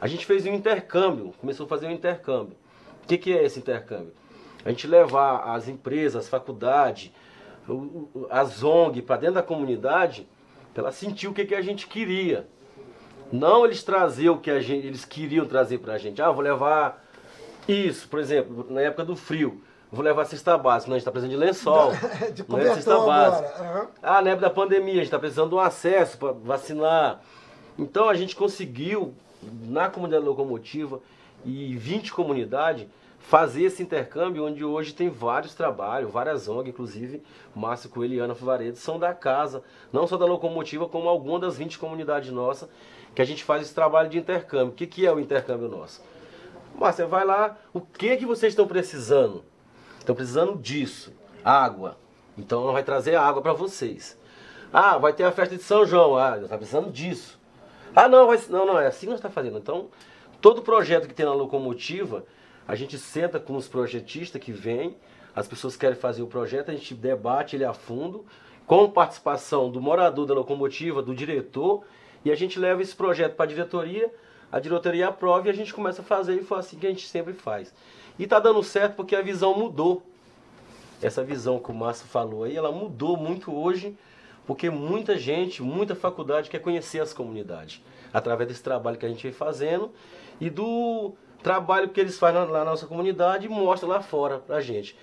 A 0.00 0.08
gente 0.08 0.26
fez 0.26 0.44
um 0.46 0.54
intercâmbio, 0.54 1.32
começou 1.38 1.66
a 1.66 1.68
fazer 1.68 1.86
um 1.86 1.92
intercâmbio. 1.92 2.56
O 3.04 3.06
que, 3.06 3.18
que 3.18 3.32
é 3.32 3.44
esse 3.44 3.58
intercâmbio? 3.58 4.12
A 4.64 4.70
gente 4.70 4.86
levar 4.86 5.54
as 5.54 5.68
empresas, 5.68 6.24
as 6.24 6.28
faculdades, 6.28 7.12
as 8.30 8.62
ONG 8.62 9.02
para 9.02 9.16
dentro 9.16 9.36
da 9.36 9.42
comunidade, 9.42 10.28
para 10.72 10.84
ela 10.84 10.92
sentir 10.92 11.28
o 11.28 11.32
que, 11.32 11.44
que 11.44 11.54
a 11.54 11.62
gente 11.62 11.86
queria. 11.86 12.46
Não 13.32 13.64
eles 13.64 13.82
trazer 13.82 14.30
o 14.30 14.38
que 14.38 14.50
a 14.50 14.60
gente, 14.60 14.86
eles 14.86 15.04
queriam 15.04 15.46
trazer 15.46 15.78
para 15.78 15.94
a 15.94 15.98
gente. 15.98 16.20
Ah, 16.20 16.30
vou 16.30 16.42
levar 16.42 17.04
isso, 17.68 18.08
por 18.08 18.18
exemplo, 18.18 18.66
na 18.68 18.80
época 18.80 19.04
do 19.04 19.14
frio. 19.14 19.62
Vou 19.92 20.04
levar 20.04 20.24
cesta 20.24 20.56
básica. 20.56 20.88
Não, 20.88 20.94
a 20.94 20.98
gente 20.98 21.02
está 21.02 21.10
precisando 21.10 21.38
de 21.38 21.44
lençol. 21.44 21.92
de 22.32 22.44
não 22.48 22.58
é 22.58 22.74
cesta 22.74 22.98
básica. 22.98 23.62
Uhum. 23.62 23.88
Ah, 24.02 24.22
na 24.22 24.30
época 24.30 24.48
da 24.48 24.54
pandemia, 24.54 24.92
a 24.92 24.96
gente 24.96 25.04
está 25.04 25.18
precisando 25.18 25.48
de 25.50 25.54
um 25.56 25.60
acesso 25.60 26.16
para 26.18 26.32
vacinar. 26.32 27.20
Então 27.78 28.08
a 28.08 28.14
gente 28.14 28.36
conseguiu, 28.36 29.14
na 29.42 29.88
comunidade 29.88 30.24
locomotiva 30.24 31.00
e 31.44 31.74
20 31.76 32.12
comunidades, 32.12 32.86
fazer 33.20 33.64
esse 33.64 33.82
intercâmbio, 33.82 34.44
onde 34.44 34.64
hoje 34.64 34.92
tem 34.92 35.08
vários 35.08 35.54
trabalhos, 35.54 36.10
várias 36.10 36.48
ONG, 36.48 36.70
inclusive 36.70 37.22
Márcio 37.54 37.90
Coelho 37.90 38.14
e 38.14 38.18
Ana 38.18 38.34
Fivaredo, 38.34 38.76
são 38.76 38.98
da 38.98 39.14
casa, 39.14 39.62
não 39.92 40.06
só 40.06 40.16
da 40.16 40.24
locomotiva, 40.24 40.88
como 40.88 41.08
algumas 41.08 41.40
das 41.40 41.56
20 41.56 41.78
comunidades 41.78 42.32
nossas, 42.32 42.68
que 43.14 43.22
a 43.22 43.24
gente 43.24 43.44
faz 43.44 43.62
esse 43.62 43.74
trabalho 43.74 44.08
de 44.08 44.18
intercâmbio. 44.18 44.72
O 44.72 44.74
que, 44.74 44.86
que 44.86 45.06
é 45.06 45.12
o 45.12 45.20
intercâmbio 45.20 45.68
nosso? 45.68 46.02
Márcia, 46.74 47.06
vai 47.06 47.24
lá, 47.24 47.56
o 47.72 47.80
que 47.80 48.16
que 48.16 48.26
vocês 48.26 48.52
estão 48.52 48.66
precisando? 48.66 49.44
Estão 49.98 50.14
precisando 50.14 50.56
disso, 50.56 51.12
água. 51.44 51.96
Então 52.38 52.62
ela 52.62 52.72
vai 52.72 52.82
trazer 52.82 53.16
água 53.16 53.42
para 53.42 53.52
vocês. 53.52 54.18
Ah, 54.72 54.96
vai 54.98 55.12
ter 55.12 55.24
a 55.24 55.32
festa 55.32 55.56
de 55.56 55.62
São 55.62 55.84
João. 55.84 56.16
Ah, 56.16 56.38
está 56.38 56.56
precisando 56.56 56.90
disso. 56.90 57.38
Ah, 57.94 58.08
não, 58.08 58.26
vai, 58.26 58.40
não, 58.48 58.64
não, 58.64 58.78
é 58.78 58.86
assim 58.86 59.00
que 59.00 59.10
nós 59.10 59.18
está 59.18 59.28
fazendo. 59.28 59.58
Então, 59.58 59.88
todo 60.40 60.62
projeto 60.62 61.08
que 61.08 61.14
tem 61.14 61.26
na 61.26 61.34
locomotiva, 61.34 62.24
a 62.70 62.76
gente 62.76 62.96
senta 62.96 63.40
com 63.40 63.56
os 63.56 63.66
projetistas 63.66 64.40
que 64.40 64.52
vêm, 64.52 64.96
as 65.34 65.48
pessoas 65.48 65.76
querem 65.76 65.96
fazer 65.96 66.22
o 66.22 66.28
projeto, 66.28 66.70
a 66.70 66.72
gente 66.72 66.94
debate 66.94 67.56
ele 67.56 67.64
a 67.64 67.72
fundo, 67.72 68.24
com 68.64 68.88
participação 68.88 69.68
do 69.68 69.80
morador 69.80 70.24
da 70.24 70.34
locomotiva, 70.34 71.02
do 71.02 71.12
diretor, 71.12 71.82
e 72.24 72.30
a 72.30 72.36
gente 72.36 72.60
leva 72.60 72.80
esse 72.80 72.94
projeto 72.94 73.34
para 73.34 73.46
a 73.46 73.48
diretoria, 73.48 74.08
a 74.52 74.60
diretoria 74.60 75.08
aprova 75.08 75.48
e 75.48 75.50
a 75.50 75.52
gente 75.52 75.74
começa 75.74 76.00
a 76.00 76.04
fazer, 76.04 76.36
e 76.36 76.44
foi 76.44 76.60
assim 76.60 76.78
que 76.78 76.86
a 76.86 76.90
gente 76.90 77.08
sempre 77.08 77.32
faz. 77.32 77.74
E 78.16 78.22
está 78.22 78.38
dando 78.38 78.62
certo 78.62 78.94
porque 78.94 79.16
a 79.16 79.20
visão 79.20 79.52
mudou. 79.58 80.04
Essa 81.02 81.24
visão 81.24 81.58
que 81.58 81.72
o 81.72 81.74
Márcio 81.74 82.06
falou 82.06 82.44
aí, 82.44 82.56
ela 82.56 82.70
mudou 82.70 83.16
muito 83.16 83.52
hoje, 83.52 83.98
porque 84.46 84.70
muita 84.70 85.18
gente, 85.18 85.60
muita 85.60 85.96
faculdade 85.96 86.48
quer 86.48 86.60
conhecer 86.60 87.00
as 87.00 87.12
comunidades, 87.12 87.82
através 88.12 88.48
desse 88.48 88.62
trabalho 88.62 88.96
que 88.96 89.06
a 89.06 89.08
gente 89.08 89.24
vem 89.24 89.32
fazendo 89.32 89.90
e 90.40 90.48
do 90.48 91.16
trabalho 91.42 91.88
que 91.88 92.00
eles 92.00 92.18
fazem 92.18 92.40
lá 92.40 92.58
na 92.60 92.64
nossa 92.64 92.86
comunidade 92.86 93.46
e 93.46 93.48
mostra 93.48 93.88
lá 93.88 94.00
fora 94.00 94.38
pra 94.38 94.60
gente. 94.60 94.96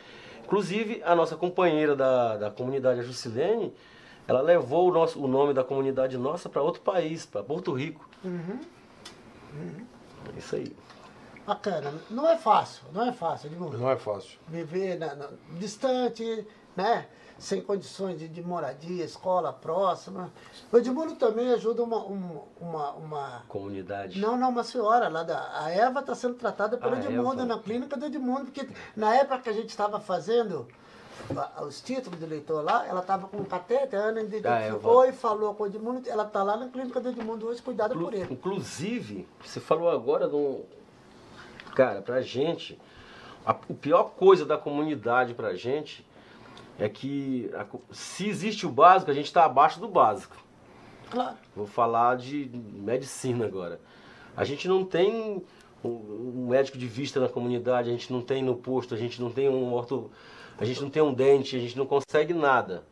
Inclusive, 0.43 1.01
a 1.03 1.15
nossa 1.15 1.35
companheira 1.35 1.95
da, 1.95 2.37
da 2.37 2.51
comunidade, 2.51 3.01
a 3.01 3.03
Jusilene, 3.03 3.73
ela 4.27 4.41
levou 4.41 4.89
o, 4.89 4.93
nosso, 4.93 5.21
o 5.21 5.27
nome 5.27 5.53
da 5.53 5.63
comunidade 5.63 6.17
nossa 6.17 6.47
para 6.49 6.61
outro 6.61 6.81
país, 6.81 7.25
para 7.25 7.43
Porto 7.43 7.73
Rico. 7.73 8.07
Uhum. 8.23 8.59
Uhum. 9.53 9.85
É 10.33 10.39
isso 10.39 10.55
aí. 10.55 10.75
Bacana. 11.45 11.93
Não 12.09 12.29
é 12.29 12.37
fácil, 12.37 12.83
não 12.93 13.07
é 13.07 13.13
fácil, 13.13 13.47
Edmundo. 13.47 13.77
Não 13.77 13.89
é 13.89 13.95
fácil. 13.95 14.37
Viver 14.47 14.99
na, 14.99 15.15
na, 15.15 15.29
distante, 15.51 16.45
né? 16.77 17.07
sem 17.39 17.61
condições 17.61 18.17
de, 18.17 18.27
de, 18.27 18.41
moradia, 18.41 19.05
escola 19.05 19.53
próxima. 19.53 20.31
O 20.71 20.77
Edmundo 20.77 21.15
também 21.15 21.51
ajuda 21.51 21.83
uma, 21.83 21.97
uma, 22.03 22.91
uma, 22.93 23.43
Comunidade. 23.47 24.19
Não, 24.19 24.35
não, 24.35 24.49
uma 24.49 24.63
senhora 24.63 25.07
lá 25.07 25.21
da. 25.21 25.51
A 25.53 25.69
Eva 25.69 25.99
está 25.99 26.15
sendo 26.15 26.33
tratada 26.33 26.77
pelo 26.77 26.95
A 26.95 26.97
Edmundo, 26.97 27.41
Eva. 27.41 27.45
na 27.45 27.59
clínica 27.59 27.95
do 27.95 28.07
Edmundo, 28.07 28.45
porque 28.45 28.67
na 28.95 29.15
época 29.15 29.39
que 29.39 29.49
a 29.49 29.53
gente 29.53 29.69
estava 29.69 29.99
fazendo 29.99 30.67
a- 31.35 31.63
os 31.63 31.79
títulos 31.79 32.17
de 32.17 32.25
eleitor 32.25 32.63
lá, 32.63 32.87
ela 32.87 33.01
estava 33.01 33.27
com 33.27 33.37
um 33.37 33.45
catéter, 33.45 33.99
a 33.99 34.05
Ana 34.05 34.21
identificou 34.21 35.05
e 35.05 35.11
falou 35.11 35.53
com 35.53 35.63
o 35.63 35.67
Edmundo, 35.67 36.09
ela 36.09 36.23
está 36.23 36.41
lá 36.41 36.57
na 36.57 36.69
clínica 36.69 36.99
do 36.99 37.09
Edmundo 37.09 37.47
hoje, 37.47 37.61
cuidada 37.61 37.93
Inclu- 37.93 38.07
por 38.07 38.15
ele. 38.15 38.33
Inclusive, 38.33 39.27
você 39.43 39.59
falou 39.59 39.91
agora 39.91 40.27
de 40.27 40.35
um. 40.35 40.63
Cara, 41.75 42.01
pra 42.01 42.19
gente, 42.21 42.79
a, 43.45 43.51
a 43.51 43.53
pior 43.53 44.05
coisa 44.15 44.43
da 44.43 44.57
comunidade 44.57 45.35
pra 45.35 45.53
gente 45.53 46.06
é 46.79 46.87
que 46.87 47.49
a 47.53 47.65
se 47.91 48.27
existe 48.27 48.65
o 48.65 48.69
básico, 48.69 49.09
a 49.09 49.13
gente 49.13 49.25
está 49.25 49.45
abaixo 49.45 49.79
do 49.79 49.87
básico. 49.87 50.35
Claro. 51.09 51.37
Vou 51.55 51.65
falar 51.65 52.17
de 52.17 52.49
medicina 52.53 53.45
agora. 53.45 53.79
A 54.35 54.43
gente 54.43 54.67
não 54.67 54.85
tem 54.85 55.41
um, 55.83 55.87
um 55.87 56.47
médico 56.49 56.77
de 56.77 56.87
vista 56.87 57.19
na 57.19 57.29
comunidade, 57.29 57.89
a 57.89 57.91
gente 57.91 58.11
não 58.11 58.21
tem 58.21 58.43
no 58.43 58.55
posto, 58.55 58.93
a 58.93 58.97
gente 58.97 59.21
não 59.21 59.31
tem 59.31 59.49
um 59.49 59.73
orto, 59.73 60.11
a 60.57 60.65
gente 60.65 60.81
não 60.81 60.89
tem 60.89 61.01
um 61.01 61.13
dente, 61.13 61.55
a 61.55 61.59
gente 61.59 61.77
não 61.77 61.85
consegue 61.85 62.33
nada. 62.33 62.83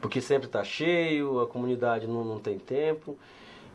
Porque 0.00 0.20
sempre 0.20 0.46
está 0.46 0.64
cheio, 0.64 1.40
a 1.40 1.46
comunidade 1.46 2.06
não, 2.06 2.24
não 2.24 2.40
tem 2.40 2.58
tempo 2.58 3.16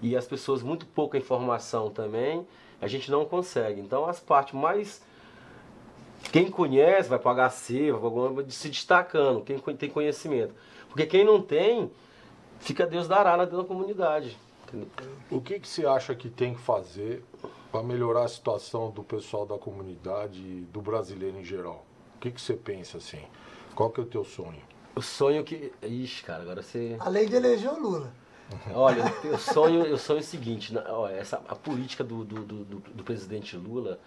e 0.02 0.16
as 0.16 0.26
pessoas 0.26 0.62
muito 0.62 0.86
pouca 0.86 1.18
informação 1.18 1.90
também, 1.90 2.46
a 2.82 2.88
gente 2.88 3.12
não 3.12 3.26
consegue. 3.26 3.82
Então 3.82 4.06
as 4.06 4.20
partes 4.20 4.54
mais 4.54 5.02
quem 6.32 6.50
conhece 6.52 7.10
vai 7.10 7.18
para 7.20 7.32
o 7.32 7.34
HC, 7.50 7.92
vai 7.92 8.02
alguma- 8.04 8.50
se 8.50 8.70
destacando, 8.70 9.42
quem 9.42 9.58
tem 9.76 9.90
conhecimento. 9.90 10.54
Porque 10.90 11.06
quem 11.06 11.24
não 11.24 11.42
tem, 11.42 11.92
fica 12.60 12.86
Deus 12.86 13.08
dará 13.08 13.36
na 13.38 13.46
dentro 13.46 13.60
da 13.62 13.68
comunidade. 13.68 14.38
O 15.32 15.42
que, 15.42 15.60
que 15.60 15.68
você 15.68 15.86
acha 15.86 16.14
que 16.14 16.30
tem 16.30 16.54
que 16.54 16.62
fazer 16.62 17.24
para 17.72 17.82
melhorar 17.82 18.24
a 18.26 18.28
situação 18.28 18.92
do 18.92 19.04
pessoal 19.04 19.46
da 19.46 19.58
comunidade 19.58 20.40
e 20.40 20.68
do 20.72 20.82
brasileiro 20.82 21.38
em 21.40 21.44
geral? 21.44 21.86
O 22.16 22.20
que, 22.20 22.30
que 22.32 22.40
você 22.42 22.54
pensa 22.54 22.98
assim? 22.98 23.22
Qual 23.74 23.90
que 23.90 24.00
é 24.00 24.04
o 24.04 24.06
teu 24.06 24.24
sonho? 24.24 24.62
O 24.96 25.02
sonho 25.02 25.44
que. 25.44 25.72
Ixi, 25.82 26.24
cara, 26.24 26.44
agora 26.44 26.62
você. 26.62 26.98
Além 27.00 27.28
de 27.28 27.36
eleger 27.36 27.72
o 27.72 27.80
Lula. 27.80 28.12
Olha, 28.74 29.04
eu 29.24 29.38
sonho, 29.38 29.86
eu 29.86 29.98
sonho 29.98 30.20
o 30.20 30.24
seguinte, 30.24 30.74
ó, 30.88 31.08
essa, 31.08 31.38
a 31.48 31.56
política 31.56 32.04
do, 32.04 32.24
do, 32.26 32.44
do, 32.44 32.66
do- 32.66 32.80
do 32.94 33.04
presidente 33.04 33.56
Lula, 33.56 34.00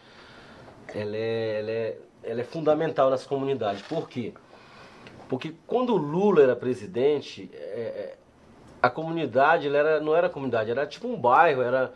ela 0.89 1.17
é, 1.17 1.59
ela, 1.61 1.71
é, 1.71 1.99
ela 2.23 2.41
é 2.41 2.45
fundamental 2.45 3.11
nas 3.11 3.25
comunidades. 3.27 3.83
Por 3.83 4.09
quê? 4.09 4.33
Porque 5.29 5.55
quando 5.67 5.95
o 5.95 5.97
Lula 5.97 6.43
era 6.43 6.57
presidente, 6.57 7.51
é, 7.55 7.57
é, 7.57 8.17
a 8.83 8.91
comunidade 8.91 9.75
era, 9.75 10.01
não 10.01 10.15
era 10.15 10.29
comunidade, 10.29 10.71
era 10.71 10.87
tipo 10.87 11.09
um 11.09 11.17
bairro, 11.17 11.63
era, 11.63 11.93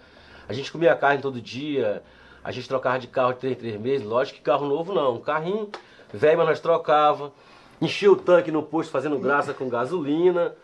a 0.49 0.53
gente 0.53 0.73
comia 0.73 0.95
carne 0.95 1.21
todo 1.21 1.41
dia, 1.41 2.03
a 2.43 2.51
gente 2.53 2.69
trocava 2.69 2.99
de 2.99 3.09
carro 3.09 3.33
de 3.33 3.41
três, 3.41 3.57
em 3.57 3.59
três 3.59 3.81
meses, 3.81 4.07
lógico 4.07 4.39
que 4.39 4.45
carro 4.45 4.67
novo 4.67 4.95
não, 4.95 5.17
um 5.17 5.21
carrinho 5.21 5.69
velho, 6.13 6.39
mas 6.39 6.47
nós 6.47 6.61
trocava, 6.61 7.33
enchia 7.81 8.11
o 8.11 8.17
tanque 8.17 8.51
no 8.51 8.63
posto 8.63 8.91
fazendo 8.91 9.19
graça 9.19 9.53
com 9.53 9.69
gasolina. 9.69 10.55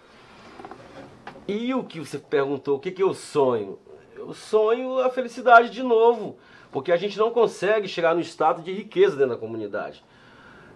E 1.46 1.74
o 1.74 1.85
que 1.85 1.98
você 1.98 2.18
perguntou, 2.18 2.76
o 2.76 2.80
que, 2.80 2.90
que 2.90 3.02
eu 3.02 3.12
sonho? 3.12 3.78
Eu 4.16 4.32
sonho 4.32 5.00
a 5.00 5.11
felicidade 5.11 5.70
de 5.70 5.82
novo, 5.82 6.38
porque 6.72 6.90
a 6.90 6.96
gente 6.96 7.18
não 7.18 7.30
consegue 7.30 7.87
chegar 7.87 8.14
no 8.14 8.20
estado 8.20 8.62
de 8.62 8.72
riqueza 8.72 9.14
dentro 9.14 9.35
da 9.35 9.37
comunidade. 9.37 10.02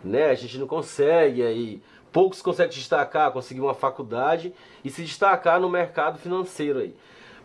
Né? 0.04 0.26
A 0.26 0.34
gente 0.34 0.58
não 0.58 0.66
consegue 0.66 1.42
aí. 1.42 1.82
Poucos 2.12 2.42
conseguem 2.42 2.70
se 2.70 2.78
destacar, 2.78 3.32
conseguir 3.32 3.60
uma 3.60 3.74
faculdade 3.74 4.52
e 4.84 4.90
se 4.90 5.02
destacar 5.02 5.58
no 5.58 5.70
mercado 5.70 6.18
financeiro 6.18 6.80
aí. 6.80 6.94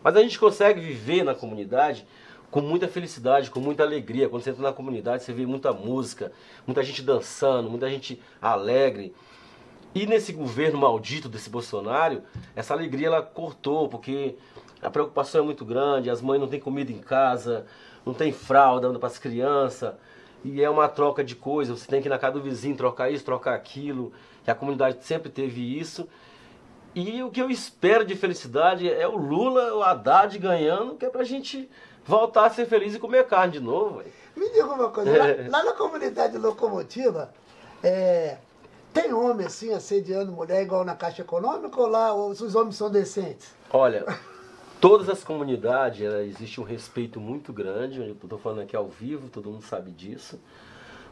Mas 0.04 0.16
a 0.18 0.22
gente 0.22 0.38
consegue 0.38 0.82
viver 0.82 1.24
na 1.24 1.34
comunidade 1.34 2.06
com 2.52 2.60
muita 2.60 2.88
felicidade, 2.88 3.50
com 3.50 3.62
muita 3.62 3.84
alegria. 3.84 4.28
Quando 4.28 4.44
você 4.44 4.50
entra 4.50 4.64
na 4.64 4.74
comunidade, 4.74 5.24
você 5.24 5.32
vê 5.32 5.46
muita 5.46 5.72
música, 5.72 6.34
muita 6.68 6.84
gente 6.84 7.02
dançando, 7.02 7.70
muita 7.70 7.90
gente 7.90 8.22
alegre. 8.42 9.16
E 9.96 10.06
nesse 10.06 10.34
governo 10.34 10.78
maldito 10.78 11.30
desse 11.30 11.50
Bolsonaro, 11.50 12.22
essa 12.56 12.74
alegria 12.74 13.08
ela 13.08 13.22
cortou, 13.22 13.88
porque 13.88 14.36
a 14.82 14.90
preocupação 14.90 15.42
é 15.42 15.44
muito 15.46 15.64
grande, 15.64 16.10
as 16.10 16.22
mães 16.22 16.40
não 16.40 16.48
têm 16.48 16.60
comida 16.60 16.92
em 16.92 17.00
casa, 17.00 17.66
não 18.06 18.14
tem 18.14 18.32
fralda 18.32 18.92
para 18.98 19.08
as 19.08 19.18
crianças, 19.18 19.94
e 20.44 20.62
é 20.62 20.70
uma 20.70 20.88
troca 20.88 21.24
de 21.24 21.36
coisas, 21.36 21.80
você 21.80 21.88
tem 21.88 22.02
que 22.02 22.08
ir 22.08 22.10
na 22.10 22.18
casa 22.18 22.34
do 22.34 22.42
vizinho 22.42 22.76
trocar 22.76 23.12
isso, 23.12 23.24
trocar 23.24 23.54
aquilo, 23.54 24.12
e 24.46 24.50
a 24.50 24.56
comunidade 24.56 25.04
sempre 25.04 25.30
teve 25.30 25.80
isso. 25.80 26.08
E 26.94 27.24
o 27.24 27.30
que 27.30 27.42
eu 27.42 27.50
espero 27.50 28.04
de 28.04 28.16
felicidade 28.16 28.92
é 28.92 29.08
o 29.08 29.16
Lula, 29.16 29.74
o 29.76 29.84
Haddad 29.84 30.38
ganhando, 30.38 30.96
que 30.96 31.06
é 31.06 31.10
pra 31.10 31.24
gente 31.24 31.70
voltar 32.06 32.48
a 32.48 32.50
ser 32.50 32.66
feliz 32.66 32.96
e 32.96 33.00
comer 33.00 33.26
carne 33.28 33.54
de 33.54 33.60
novo. 33.60 34.00
velho. 34.00 34.12
Me 34.36 34.50
diga 34.50 34.66
uma 34.66 34.90
coisa, 34.90 35.12
lá, 35.18 35.26
lá 35.60 35.64
na 35.64 35.74
comunidade 35.74 36.38
locomotiva, 36.38 37.32
é, 37.84 38.38
tem 38.94 39.14
homem 39.14 39.46
assim 39.46 39.74
assediando 39.74 40.32
mulher 40.32 40.62
igual 40.62 40.84
na 40.84 40.96
Caixa 40.96 41.22
Econômica 41.22 41.80
ou 41.80 41.88
lá 41.88 42.14
os 42.14 42.56
homens 42.56 42.76
são 42.76 42.90
decentes? 42.90 43.54
Olha, 43.72 44.06
todas 44.82 45.08
as 45.08 45.24
comunidades, 45.24 46.02
ela, 46.02 46.24
existe 46.24 46.60
um 46.60 46.64
respeito 46.64 47.22
muito 47.22 47.54
grande, 47.54 48.00
eu 48.00 48.14
estou 48.14 48.40
falando 48.40 48.62
aqui 48.62 48.76
ao 48.76 48.88
vivo, 48.88 49.30
todo 49.30 49.52
mundo 49.52 49.64
sabe 49.64 49.92
disso. 49.92 50.42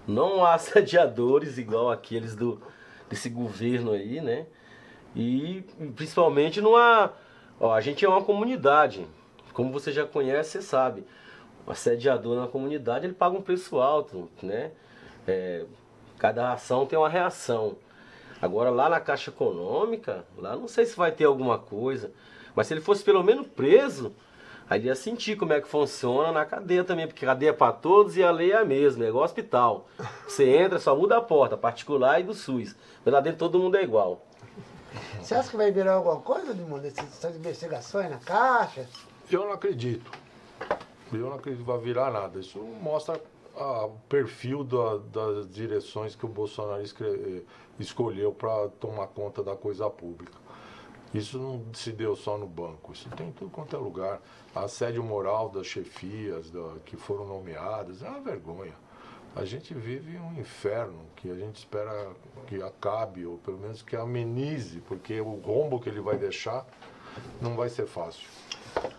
Não 0.07 0.43
há 0.43 0.55
assediadores 0.55 1.59
igual 1.59 1.91
aqueles 1.91 2.35
do, 2.35 2.59
desse 3.07 3.29
governo 3.29 3.91
aí, 3.91 4.19
né? 4.19 4.47
E 5.15 5.63
principalmente 5.95 6.59
não 6.59 6.75
há. 6.75 7.13
Ó, 7.59 7.71
a 7.71 7.79
gente 7.79 8.03
é 8.03 8.09
uma 8.09 8.23
comunidade. 8.23 9.07
Como 9.53 9.71
você 9.71 9.91
já 9.91 10.05
conhece, 10.05 10.51
você 10.51 10.61
sabe. 10.61 11.03
O 11.65 11.71
assediador 11.71 12.35
na 12.39 12.47
comunidade 12.47 13.05
ele 13.05 13.13
paga 13.13 13.37
um 13.37 13.41
preço 13.41 13.79
alto, 13.79 14.29
né? 14.41 14.71
É, 15.27 15.65
cada 16.17 16.53
ação 16.53 16.85
tem 16.85 16.97
uma 16.97 17.09
reação. 17.09 17.77
Agora 18.41 18.69
lá 18.69 18.89
na 18.89 18.99
Caixa 18.99 19.29
Econômica, 19.29 20.25
lá 20.37 20.55
não 20.55 20.67
sei 20.67 20.85
se 20.85 20.95
vai 20.95 21.11
ter 21.11 21.25
alguma 21.25 21.59
coisa. 21.59 22.11
Mas 22.55 22.67
se 22.67 22.73
ele 22.73 22.81
fosse 22.81 23.03
pelo 23.03 23.23
menos 23.23 23.47
preso, 23.47 24.13
aí 24.69 24.85
ia 24.85 24.95
sentir 24.95 25.35
como 25.35 25.53
é 25.53 25.61
que 25.61 25.67
funciona 25.67 26.31
na 26.31 26.45
cadeia 26.45 26.83
também, 26.83 27.07
porque 27.07 27.25
cadeia 27.25 27.49
é 27.49 27.53
para 27.53 27.71
todos 27.71 28.17
e 28.17 28.23
a 28.23 28.31
lei 28.31 28.51
é 28.51 28.57
a 28.57 28.65
mesma, 28.65 29.05
é 29.05 29.09
igual 29.09 29.23
hospital. 29.23 29.87
Você 30.27 30.49
entra, 30.49 30.79
só 30.79 30.95
muda 30.95 31.17
a 31.17 31.21
porta, 31.21 31.57
particular 31.57 32.19
e 32.19 32.23
do 32.23 32.33
SUS. 32.33 32.75
Mas 33.03 33.13
lá 33.13 33.19
dentro 33.19 33.39
todo 33.39 33.59
mundo 33.59 33.77
é 33.77 33.83
igual. 33.83 34.25
Você 35.21 35.35
acha 35.35 35.49
que 35.49 35.57
vai 35.57 35.71
virar 35.71 35.93
alguma 35.93 36.17
coisa, 36.21 36.51
Edmundo, 36.51 36.87
essas 36.87 37.35
investigações 37.35 38.09
na 38.09 38.17
Caixa? 38.17 38.87
Eu 39.29 39.45
não 39.45 39.51
acredito. 39.51 40.11
Eu 41.13 41.29
não 41.29 41.35
acredito 41.35 41.63
que 41.63 41.71
vai 41.71 41.79
virar 41.79 42.11
nada. 42.11 42.39
Isso 42.39 42.59
mostra 42.59 43.21
a, 43.55 43.85
o 43.85 43.97
perfil 44.07 44.63
da, 44.63 44.97
das 44.97 45.49
direções 45.49 46.15
que 46.15 46.25
o 46.25 46.29
Bolsonaro 46.29 46.81
escreve, 46.81 47.45
escolheu 47.79 48.31
para 48.31 48.69
tomar 48.79 49.07
conta 49.07 49.43
da 49.43 49.55
coisa 49.55 49.89
pública. 49.89 50.38
Isso 51.13 51.39
não 51.39 51.63
se 51.73 51.91
deu 51.91 52.15
só 52.15 52.37
no 52.37 52.45
banco, 52.45 52.93
isso 52.93 53.09
tem 53.09 53.29
em 53.29 53.31
tudo 53.31 53.49
quanto 53.49 53.75
é 53.75 53.79
lugar. 53.79 54.21
A 54.53 54.61
assédio 54.61 55.03
moral 55.03 55.49
das 55.49 55.65
chefias 55.65 56.51
da, 56.51 56.75
que 56.85 56.95
foram 56.95 57.25
nomeadas 57.25 58.03
é 58.03 58.09
uma 58.09 58.19
vergonha. 58.19 58.73
A 59.35 59.45
gente 59.45 59.73
vive 59.73 60.17
um 60.17 60.39
inferno 60.39 61.05
que 61.15 61.29
a 61.29 61.35
gente 61.35 61.57
espera 61.57 62.11
que 62.47 62.61
acabe, 62.61 63.25
ou 63.25 63.37
pelo 63.37 63.57
menos 63.57 63.81
que 63.81 63.95
amenize, 63.95 64.81
porque 64.81 65.19
o 65.21 65.35
rombo 65.35 65.79
que 65.79 65.89
ele 65.89 66.01
vai 66.01 66.17
deixar 66.17 66.65
não 67.41 67.55
vai 67.55 67.69
ser 67.69 67.87
fácil. 67.87 68.27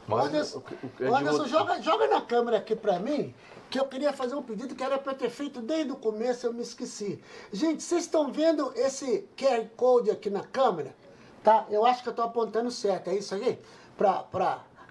Mas, 0.07 0.27
Anderson, 0.27 0.63
Anderson 1.01 1.47
joga, 1.47 1.81
joga 1.81 2.09
na 2.09 2.21
câmera 2.21 2.59
aqui 2.59 2.75
para 2.75 2.99
mim, 2.99 3.35
que 3.69 3.79
eu 3.79 3.87
queria 3.87 4.13
fazer 4.13 4.35
um 4.35 4.43
pedido 4.43 4.75
que 4.75 4.83
era 4.83 4.99
para 4.99 5.15
ter 5.15 5.31
feito 5.31 5.61
desde 5.61 5.93
o 5.93 5.97
começo, 5.97 6.47
eu 6.47 6.53
me 6.53 6.63
esqueci. 6.63 7.23
Gente, 7.53 7.83
vocês 7.83 8.03
estão 8.03 8.33
vendo 8.33 8.73
esse 8.75 9.29
QR 9.37 9.65
Code 9.77 10.11
aqui 10.11 10.29
na 10.29 10.43
câmera? 10.43 10.95
Tá? 11.43 11.67
Eu 11.71 11.87
acho 11.87 12.03
que 12.03 12.09
eu 12.09 12.13
estou 12.13 12.25
apontando 12.25 12.71
certo, 12.71 13.09
é 13.09 13.15
isso 13.15 13.35
aí? 13.35 13.59
Pra... 13.97 14.25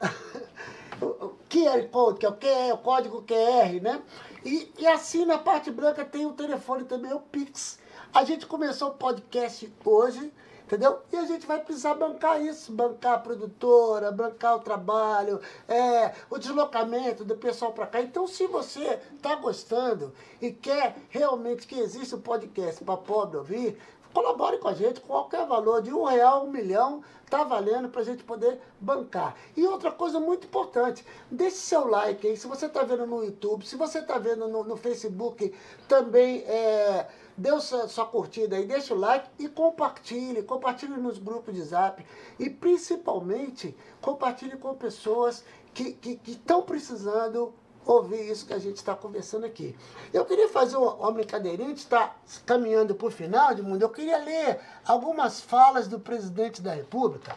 o 1.01 1.33
QR 1.49 1.87
Code, 1.91 2.19
que 2.19 2.25
é 2.25 2.29
o, 2.29 2.33
QR, 2.33 2.73
o 2.73 2.77
código 2.77 3.23
QR, 3.23 3.81
né? 3.81 4.01
E, 4.43 4.71
e 4.77 4.87
assim 4.87 5.25
na 5.25 5.37
parte 5.37 5.71
branca 5.71 6.05
tem 6.05 6.25
o 6.25 6.33
telefone 6.33 6.83
também, 6.85 7.13
o 7.13 7.19
Pix. 7.19 7.79
A 8.13 8.23
gente 8.23 8.45
começou 8.45 8.89
o 8.89 8.93
podcast 8.93 9.71
hoje, 9.85 10.33
entendeu? 10.63 10.99
E 11.11 11.17
a 11.17 11.25
gente 11.25 11.45
vai 11.45 11.59
precisar 11.59 11.95
bancar 11.95 12.41
isso, 12.41 12.71
bancar 12.71 13.13
a 13.13 13.19
produtora, 13.19 14.11
bancar 14.11 14.55
o 14.55 14.59
trabalho, 14.59 15.39
é, 15.67 16.13
o 16.29 16.37
deslocamento 16.37 17.23
do 17.23 17.35
pessoal 17.35 17.71
para 17.73 17.87
cá. 17.87 18.01
Então, 18.01 18.27
se 18.27 18.47
você 18.47 18.99
está 19.15 19.35
gostando 19.35 20.13
e 20.41 20.51
quer 20.51 20.95
realmente 21.09 21.67
que 21.67 21.79
exista 21.79 22.15
um 22.15 22.21
podcast 22.21 22.83
para 22.83 22.97
pobre 22.97 23.37
ouvir, 23.37 23.79
Colabore 24.13 24.57
com 24.57 24.67
a 24.67 24.73
gente, 24.73 25.01
qualquer 25.01 25.45
valor, 25.45 25.81
de 25.81 25.93
um 25.93 26.03
real, 26.03 26.45
um 26.45 26.51
milhão, 26.51 27.03
tá 27.29 27.43
valendo 27.43 27.89
para 27.89 28.01
a 28.01 28.03
gente 28.03 28.23
poder 28.23 28.59
bancar. 28.79 29.35
E 29.55 29.65
outra 29.65 29.91
coisa 29.91 30.19
muito 30.19 30.47
importante, 30.47 31.05
deixe 31.29 31.57
seu 31.57 31.87
like 31.87 32.27
aí, 32.27 32.35
se 32.35 32.47
você 32.47 32.65
está 32.65 32.83
vendo 32.83 33.05
no 33.05 33.23
YouTube, 33.23 33.65
se 33.65 33.75
você 33.75 33.99
está 33.99 34.17
vendo 34.17 34.47
no, 34.47 34.63
no, 34.63 34.75
Facebook, 34.75 35.53
também 35.87 36.39
é, 36.39 37.07
dê 37.37 37.51
sua, 37.61 37.87
sua 37.87 38.05
curtida 38.07 38.55
aí, 38.55 38.65
deixa 38.65 38.95
o 38.95 38.97
like 38.97 39.29
e 39.37 39.47
compartilhe, 39.47 40.41
compartilhe 40.41 40.97
nos 40.97 41.19
grupos 41.19 41.53
de 41.53 41.61
zap. 41.61 42.03
E 42.39 42.49
principalmente 42.49 43.77
compartilhe 44.01 44.57
com 44.57 44.73
pessoas 44.73 45.43
que 45.71 46.19
estão 46.25 46.63
precisando 46.63 47.53
ouvir 47.91 48.29
isso 48.29 48.45
que 48.45 48.53
a 48.53 48.59
gente 48.59 48.77
está 48.77 48.95
conversando 48.95 49.45
aqui. 49.45 49.75
Eu 50.13 50.23
queria 50.23 50.47
fazer 50.47 50.77
uma, 50.77 51.11
brincadeirinha, 51.11 51.71
está 51.71 52.15
caminhando 52.45 52.93
para 52.93 53.07
o 53.07 53.11
final 53.11 53.53
de 53.55 53.63
mundo. 53.63 53.81
Eu 53.81 53.89
queria 53.89 54.17
ler 54.19 54.59
algumas 54.85 55.41
falas 55.41 55.87
do 55.87 55.99
presidente 55.99 56.61
da 56.61 56.73
República, 56.73 57.35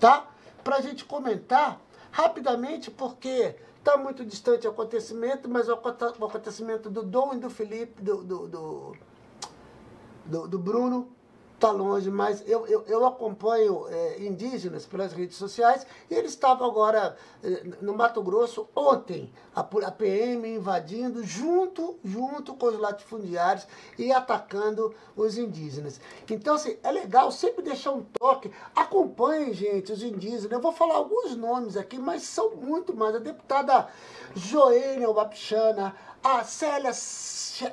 tá? 0.00 0.28
Para 0.64 0.76
a 0.76 0.80
gente 0.80 1.04
comentar 1.04 1.80
rapidamente, 2.10 2.90
porque 2.90 3.54
está 3.78 3.96
muito 3.96 4.24
distante 4.24 4.66
o 4.66 4.70
acontecimento, 4.70 5.48
mas 5.48 5.68
o 5.68 5.74
acontecimento 5.74 6.90
do 6.90 7.02
Dom 7.02 7.34
e 7.34 7.38
do 7.38 7.50
Felipe, 7.50 8.02
do, 8.02 8.24
do, 8.24 8.96
do, 10.26 10.48
do 10.48 10.58
Bruno, 10.58 11.08
está 11.64 11.70
longe, 11.70 12.10
mas 12.10 12.46
eu, 12.46 12.66
eu, 12.66 12.84
eu 12.86 13.06
acompanho 13.06 13.86
é, 13.88 14.22
indígenas 14.22 14.84
pelas 14.84 15.14
redes 15.14 15.38
sociais 15.38 15.86
e 16.10 16.14
eles 16.14 16.32
estavam 16.32 16.68
agora 16.68 17.16
é, 17.42 17.64
no 17.80 17.94
Mato 17.94 18.22
Grosso 18.22 18.68
ontem, 18.76 19.32
a, 19.56 19.60
a, 19.60 19.90
PM 19.90 20.46
invadindo 20.46 21.24
junto, 21.24 21.98
junto 22.04 22.54
com 22.54 22.66
os 22.66 22.78
latifundiários 22.78 23.66
e 23.98 24.12
atacando 24.12 24.94
os 25.16 25.38
indígenas. 25.38 25.98
Então, 26.30 26.56
assim, 26.56 26.76
é 26.82 26.92
legal 26.92 27.32
sempre 27.32 27.62
deixar 27.62 27.92
um 27.92 28.02
toque. 28.02 28.52
Acompanhem, 28.76 29.54
gente, 29.54 29.90
os 29.90 30.02
indígenas. 30.02 30.52
Eu 30.52 30.60
vou 30.60 30.72
falar 30.72 30.96
alguns 30.96 31.34
nomes 31.34 31.78
aqui, 31.78 31.98
mas 31.98 32.24
são 32.24 32.56
muito 32.56 32.94
mais. 32.94 33.14
A 33.14 33.20
deputada 33.20 33.88
Joênia 34.34 35.10
Wapichana, 35.10 35.94
a 36.22 36.44
Célia 36.44 36.92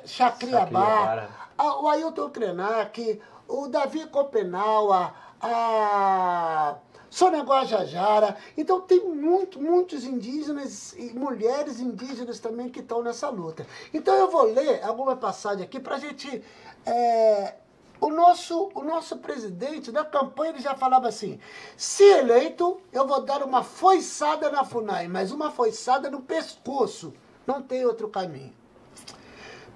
Chacriabá, 0.06 1.28
o 1.58 1.88
Ailton 1.88 2.30
Krenak, 2.30 3.20
o 3.52 3.68
Davi 3.68 4.06
Copenau, 4.06 4.92
a, 4.92 5.14
a 5.40 6.76
Sônia 7.10 7.42
Guajajara. 7.42 8.36
Então 8.56 8.80
tem 8.80 9.04
muito, 9.04 9.60
muitos 9.60 10.04
indígenas 10.04 10.94
e 10.94 11.12
mulheres 11.12 11.78
indígenas 11.78 12.40
também 12.40 12.70
que 12.70 12.80
estão 12.80 13.02
nessa 13.02 13.28
luta. 13.28 13.66
Então 13.92 14.14
eu 14.14 14.30
vou 14.30 14.44
ler 14.44 14.82
alguma 14.82 15.14
passagem 15.16 15.64
aqui 15.64 15.78
para 15.78 15.96
a 15.96 15.98
gente. 15.98 16.42
É, 16.86 17.56
o 18.00 18.10
nosso, 18.10 18.70
o 18.74 18.82
nosso 18.82 19.18
presidente, 19.18 19.92
na 19.92 20.04
campanha, 20.04 20.52
ele 20.52 20.60
já 20.60 20.74
falava 20.74 21.06
assim: 21.06 21.38
se 21.76 22.02
eleito, 22.02 22.80
eu 22.92 23.06
vou 23.06 23.20
dar 23.22 23.42
uma 23.42 23.62
foiçada 23.62 24.50
na 24.50 24.64
FUNAI, 24.64 25.06
mas 25.06 25.30
uma 25.30 25.50
foiçada 25.50 26.10
no 26.10 26.22
pescoço. 26.22 27.12
Não 27.46 27.60
tem 27.60 27.84
outro 27.84 28.08
caminho. 28.08 28.52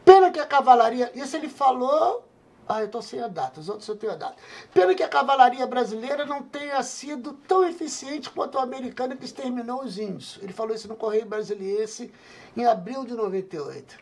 Pena 0.04 0.30
que 0.30 0.40
a 0.40 0.46
cavalaria. 0.46 1.10
Isso 1.14 1.36
ele 1.36 1.48
falou 1.48 2.24
ah, 2.68 2.80
eu 2.80 2.86
estou 2.86 3.00
sem 3.00 3.20
a 3.20 3.28
data, 3.28 3.60
os 3.60 3.68
outros 3.68 3.88
eu 3.88 3.96
tenho 3.96 4.12
a 4.12 4.16
data. 4.16 4.36
Pena 4.74 4.94
que 4.94 5.02
a 5.02 5.08
cavalaria 5.08 5.66
brasileira 5.66 6.26
não 6.26 6.42
tenha 6.42 6.82
sido 6.82 7.34
tão 7.46 7.64
eficiente 7.64 8.28
quanto 8.30 8.58
a 8.58 8.62
americana 8.62 9.14
que 9.14 9.24
exterminou 9.24 9.84
os 9.84 9.98
índios. 9.98 10.38
Ele 10.42 10.52
falou 10.52 10.74
isso 10.74 10.88
no 10.88 10.96
Correio 10.96 11.26
Brasiliense 11.26 12.12
em 12.56 12.66
abril 12.66 13.04
de 13.04 13.14
98. 13.14 13.98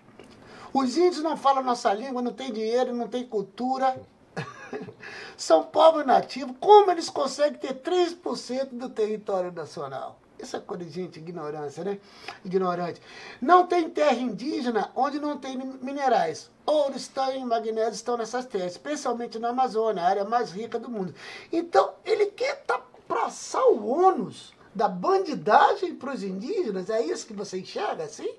Os 0.73 0.97
índios 0.97 1.23
não 1.23 1.37
falam 1.37 1.63
nossa 1.63 1.93
língua, 1.93 2.23
não 2.23 2.33
têm 2.33 2.53
dinheiro, 2.53 2.95
não 2.95 3.07
têm 3.07 3.27
cultura. 3.27 4.01
São 5.37 5.63
povos 5.63 6.07
nativos. 6.07 6.57
Como 6.59 6.91
eles 6.91 7.11
conseguem 7.11 7.59
ter 7.59 7.75
3% 7.75 8.71
do 8.73 8.89
território 8.89 9.53
nacional? 9.53 10.19
Essa 10.39 10.61
coisa 10.61 10.85
de 10.85 10.91
gente, 10.91 11.19
ignorância, 11.19 11.85
né? 11.85 11.99
Ignorante. 12.45 13.01
Não 13.41 13.67
tem 13.67 13.89
terra 13.89 14.17
indígena 14.17 14.91
onde 14.95 15.19
não 15.19 15.39
tem 15.39 15.57
minerais. 15.57 16.51
Ouro, 16.67 16.97
estanho 16.97 17.47
magnésio 17.47 17.93
estão 17.93 18.17
nessas 18.17 18.45
terras, 18.47 18.73
especialmente 18.73 19.39
na 19.39 19.51
Amazônia, 19.51 20.03
a 20.03 20.07
área 20.07 20.25
mais 20.25 20.51
rica 20.51 20.79
do 20.79 20.91
mundo. 20.91 21.15
Então, 21.53 21.95
ele 22.05 22.27
quer 22.27 22.65
passar 23.07 23.65
o 23.67 23.87
ônus 23.87 24.53
da 24.75 24.89
bandidagem 24.89 25.95
para 25.95 26.13
os 26.13 26.23
indígenas? 26.23 26.91
É 26.91 27.01
isso 27.01 27.27
que 27.27 27.33
você 27.33 27.61
enxerga 27.61 28.05
assim? 28.05 28.35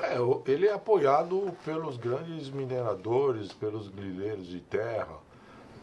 É, 0.00 0.16
ele 0.50 0.66
é 0.66 0.72
apoiado 0.72 1.54
pelos 1.64 1.96
grandes 1.96 2.48
mineradores, 2.48 3.52
pelos 3.52 3.88
grileiros 3.88 4.46
de 4.46 4.60
terra, 4.60 5.18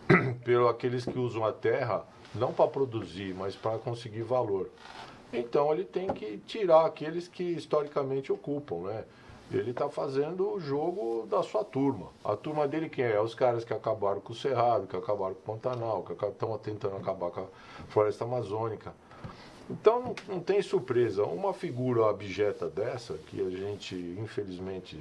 pelos 0.43 0.69
aqueles 0.69 1.05
que 1.05 1.17
usam 1.17 1.45
a 1.45 1.51
terra 1.51 2.03
não 2.33 2.51
para 2.51 2.67
produzir, 2.67 3.33
mas 3.35 3.55
para 3.55 3.77
conseguir 3.77 4.23
valor. 4.23 4.69
Então 5.33 5.73
ele 5.73 5.83
tem 5.83 6.07
que 6.13 6.37
tirar 6.45 6.85
aqueles 6.85 7.27
que 7.27 7.43
historicamente 7.43 8.31
ocupam, 8.31 8.83
né? 8.83 9.03
Ele 9.51 9.71
está 9.71 9.89
fazendo 9.89 10.53
o 10.53 10.59
jogo 10.59 11.27
da 11.27 11.43
sua 11.43 11.63
turma. 11.63 12.09
A 12.23 12.35
turma 12.35 12.67
dele 12.67 12.87
quem 12.87 13.05
é? 13.05 13.19
Os 13.19 13.35
caras 13.35 13.65
que 13.65 13.73
acabaram 13.73 14.21
com 14.21 14.31
o 14.31 14.35
Cerrado, 14.35 14.87
que 14.87 14.95
acabaram 14.95 15.33
com 15.33 15.51
o 15.51 15.55
Pantanal, 15.55 16.03
que 16.03 16.13
estão 16.13 16.57
tentando 16.57 16.95
acabar 16.95 17.29
com 17.31 17.41
a 17.41 17.47
floresta 17.89 18.23
amazônica. 18.23 18.93
Então 19.69 20.01
não, 20.01 20.15
não 20.27 20.39
tem 20.39 20.61
surpresa. 20.61 21.23
Uma 21.23 21.53
figura 21.53 22.09
abjeta 22.09 22.69
dessa, 22.69 23.15
que 23.15 23.41
a 23.41 23.49
gente 23.49 23.95
infelizmente 24.19 24.99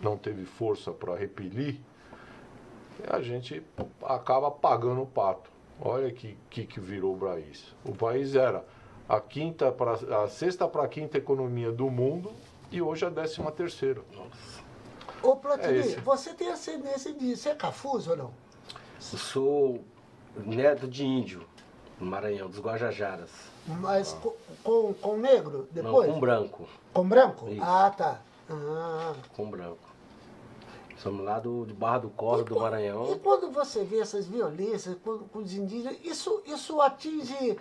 não 0.00 0.16
teve 0.16 0.44
força 0.44 0.92
para 0.92 1.16
repelir, 1.16 1.80
a 3.08 3.20
gente 3.20 3.62
acaba 4.02 4.50
pagando 4.50 5.02
o 5.02 5.06
pato. 5.06 5.50
Olha 5.80 6.10
que, 6.12 6.38
que, 6.48 6.64
que 6.64 6.80
virou 6.80 7.14
o 7.14 7.18
país. 7.18 7.74
O 7.84 7.94
país 7.94 8.34
era 8.34 8.64
a 9.08 9.20
quinta 9.20 9.70
pra, 9.70 9.92
a 10.24 10.28
sexta 10.28 10.66
para 10.66 10.84
a 10.84 10.88
quinta 10.88 11.18
economia 11.18 11.70
do 11.70 11.90
mundo 11.90 12.32
e 12.70 12.80
hoje 12.80 13.04
a 13.04 13.10
décima 13.10 13.50
terceira. 13.52 14.02
Ô, 15.22 15.36
Platini, 15.36 15.74
É 15.74 15.80
esse. 15.80 16.00
você 16.00 16.34
tem 16.34 16.48
ascendência 16.50 17.12
de. 17.12 17.36
Você 17.36 17.50
é 17.50 17.54
cafuso 17.54 18.10
ou 18.10 18.16
não? 18.16 18.30
Eu 19.12 19.18
sou 19.18 19.84
neto 20.36 20.86
de 20.88 21.04
índio, 21.04 21.46
no 22.00 22.06
Maranhão, 22.06 22.48
dos 22.48 22.58
Guajajaras. 22.60 23.30
Mas 23.66 24.12
com, 24.14 24.32
com, 24.62 24.94
com 24.94 25.16
negro 25.16 25.68
depois? 25.70 26.06
Não, 26.08 26.14
com 26.14 26.20
branco. 26.20 26.68
Com 26.92 27.08
branco? 27.08 27.48
Isso. 27.48 27.62
Ah, 27.62 27.90
tá. 27.96 28.20
Ah. 28.50 29.14
Com 29.34 29.50
branco. 29.50 29.78
Somos 30.98 31.24
lá 31.24 31.38
do, 31.38 31.64
de 31.66 31.72
Barra 31.74 31.98
do 31.98 32.10
Corvo, 32.10 32.44
do 32.44 32.56
E 32.56 32.58
Maranhão. 32.58 33.18
quando 33.22 33.50
você 33.50 33.84
vê 33.84 34.00
essas 34.00 34.26
violências 34.26 34.96
com, 35.04 35.18
com 35.18 35.38
os 35.40 35.52
indígenas, 35.54 35.96
isso, 36.04 36.42
isso 36.46 36.80
atinge, 36.80 37.58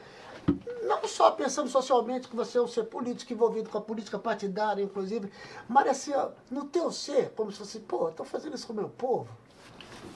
não 0.84 1.08
só 1.08 1.32
pensando 1.32 1.70
socialmente 1.70 2.28
que 2.28 2.36
você 2.36 2.58
é 2.58 2.62
um 2.62 2.68
ser 2.68 2.84
político 2.84 3.34
envolvido 3.34 3.70
com 3.70 3.78
a 3.78 3.82
política 3.82 4.20
partidária, 4.20 4.84
inclusive, 4.84 5.32
mas 5.68 5.88
assim, 5.88 6.14
ó, 6.14 6.30
no 6.52 6.66
teu 6.66 6.92
ser, 6.92 7.30
como 7.36 7.52
se 7.52 7.58
fosse, 7.58 7.80
pô, 7.80 8.10
estou 8.10 8.26
fazendo 8.26 8.56
isso 8.56 8.68
com 8.68 8.74
o 8.74 8.76
meu 8.76 8.90
povo. 8.90 9.30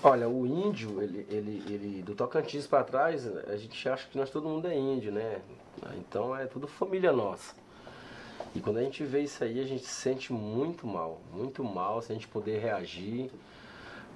Olha, 0.04 0.28
o 0.28 0.46
índio, 0.46 1.02
ele, 1.02 1.26
ele, 1.30 1.64
ele 1.68 2.04
do 2.04 2.14
Tocantins 2.14 2.68
para 2.68 2.84
trás, 2.84 3.26
a 3.48 3.56
gente 3.56 3.88
acha 3.90 4.08
que 4.08 4.18
nós 4.18 4.30
todo 4.30 4.48
mundo 4.48 4.68
é 4.68 4.78
índio, 4.78 5.12
né? 5.12 5.42
Então 5.98 6.36
é 6.36 6.46
tudo 6.46 6.68
família 6.68 7.12
nossa. 7.12 7.56
E 8.54 8.60
quando 8.60 8.78
a 8.78 8.84
gente 8.84 9.04
vê 9.04 9.22
isso 9.22 9.44
aí, 9.44 9.60
a 9.60 9.66
gente 9.66 9.84
se 9.84 9.94
sente 9.94 10.34
muito 10.34 10.86
mal, 10.86 11.22
muito 11.34 11.64
mal, 11.64 12.02
se 12.02 12.12
a 12.12 12.16
gente 12.16 12.28
poder 12.28 12.60
reagir. 12.60 13.32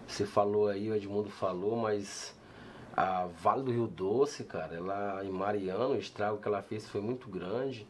Você 0.07 0.25
falou 0.25 0.67
aí, 0.67 0.89
o 0.89 0.95
Edmundo 0.95 1.29
falou, 1.29 1.75
mas 1.75 2.35
a 2.95 3.27
Vale 3.41 3.63
do 3.63 3.71
Rio 3.71 3.87
Doce, 3.87 4.43
cara, 4.43 4.75
ela 4.75 5.23
em 5.23 5.29
Mariano, 5.31 5.93
o 5.93 5.97
estrago 5.97 6.37
que 6.37 6.47
ela 6.47 6.61
fez 6.61 6.87
foi 6.87 7.01
muito 7.01 7.29
grande. 7.29 7.87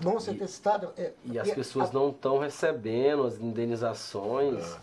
Bom 0.00 0.14
você 0.14 0.34
ter 0.34 0.48
citado. 0.48 0.90
é, 0.96 1.12
E 1.24 1.38
as 1.38 1.48
e- 1.48 1.54
pessoas 1.54 1.90
a- 1.90 1.92
não 1.92 2.10
estão 2.10 2.38
recebendo 2.38 3.24
as 3.24 3.38
indenizações. 3.38 4.76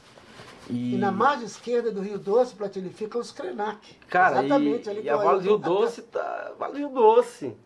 E 0.69 0.95
na 0.97 1.11
margem 1.11 1.45
esquerda 1.45 1.91
do 1.91 1.99
Rio 1.99 2.19
Doce, 2.19 2.53
Platini, 2.55 2.89
fica 2.89 3.17
os 3.17 3.31
Krenak. 3.31 3.95
Cara, 4.07 4.43
Exatamente, 4.45 4.87
e, 4.87 4.89
ali 4.91 5.01
e 5.03 5.09
a 5.09 5.17
Vale 5.17 5.39
do 5.39 5.43
Rio 5.43 5.57
Doce 5.57 6.01
tá. 6.03 6.51
Vale 6.59 6.73
do 6.73 6.77
Rio 6.79 6.89
Doce. 6.89 7.57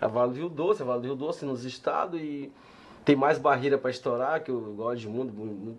A 0.00 0.06
Vale 0.06 0.32
do 0.32 0.38
Rio 0.38 0.48
Doce, 0.48 0.82
a 0.82 0.84
Vale 0.84 1.00
do 1.02 1.06
Rio 1.08 1.16
Doce 1.16 1.44
nos 1.44 1.64
estados 1.64 2.20
e 2.20 2.52
tem 3.04 3.16
mais 3.16 3.38
barreira 3.38 3.76
para 3.76 3.90
estourar, 3.90 4.42
que 4.42 4.50
eu 4.50 4.60
gosto 4.74 5.00
de 5.00 5.08
mundo, 5.08 5.32
mu- 5.32 5.76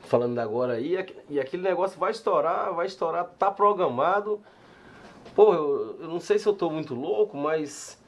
falando 0.00 0.38
agora 0.38 0.74
aí, 0.74 0.94
e 0.96 1.34
e 1.34 1.40
aquele 1.40 1.62
negócio 1.62 1.98
vai 1.98 2.10
estourar, 2.12 2.72
vai 2.74 2.86
estourar, 2.86 3.24
tá 3.38 3.50
programado. 3.50 4.40
Pô, 5.36 5.52
eu, 5.52 5.96
eu 6.00 6.08
não 6.08 6.18
sei 6.18 6.38
se 6.38 6.48
eu 6.48 6.54
tô 6.54 6.70
muito 6.70 6.94
louco, 6.94 7.36
mas 7.36 8.02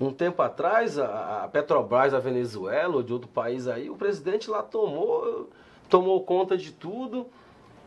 um 0.00 0.12
tempo 0.12 0.40
atrás, 0.40 1.00
a, 1.00 1.42
a 1.42 1.48
Petrobras 1.48 2.12
da 2.12 2.20
Venezuela 2.20 2.94
ou 2.94 3.02
de 3.02 3.12
outro 3.12 3.28
país 3.28 3.66
aí, 3.66 3.90
o 3.90 3.96
presidente 3.96 4.48
lá 4.48 4.62
tomou, 4.62 5.50
tomou 5.88 6.22
conta 6.22 6.56
de 6.56 6.70
tudo. 6.70 7.26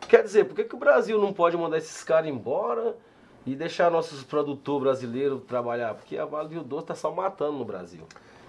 Quer 0.02 0.22
dizer, 0.22 0.44
por 0.44 0.54
que, 0.54 0.66
que 0.66 0.76
o 0.76 0.78
Brasil 0.78 1.18
não 1.18 1.32
pode 1.32 1.56
mandar 1.56 1.78
esses 1.78 2.04
caras 2.04 2.30
embora 2.30 2.98
e 3.46 3.56
deixar 3.56 3.90
nossos 3.90 4.22
produtores 4.22 4.84
brasileiros 4.84 5.42
trabalhar? 5.48 5.94
Porque 5.94 6.18
a 6.18 6.26
Vale 6.26 6.50
do 6.50 6.62
Doce 6.62 6.84
está 6.84 6.96
só 6.96 7.10
matando 7.10 7.54
no 7.54 7.64
Brasil. 7.64 8.02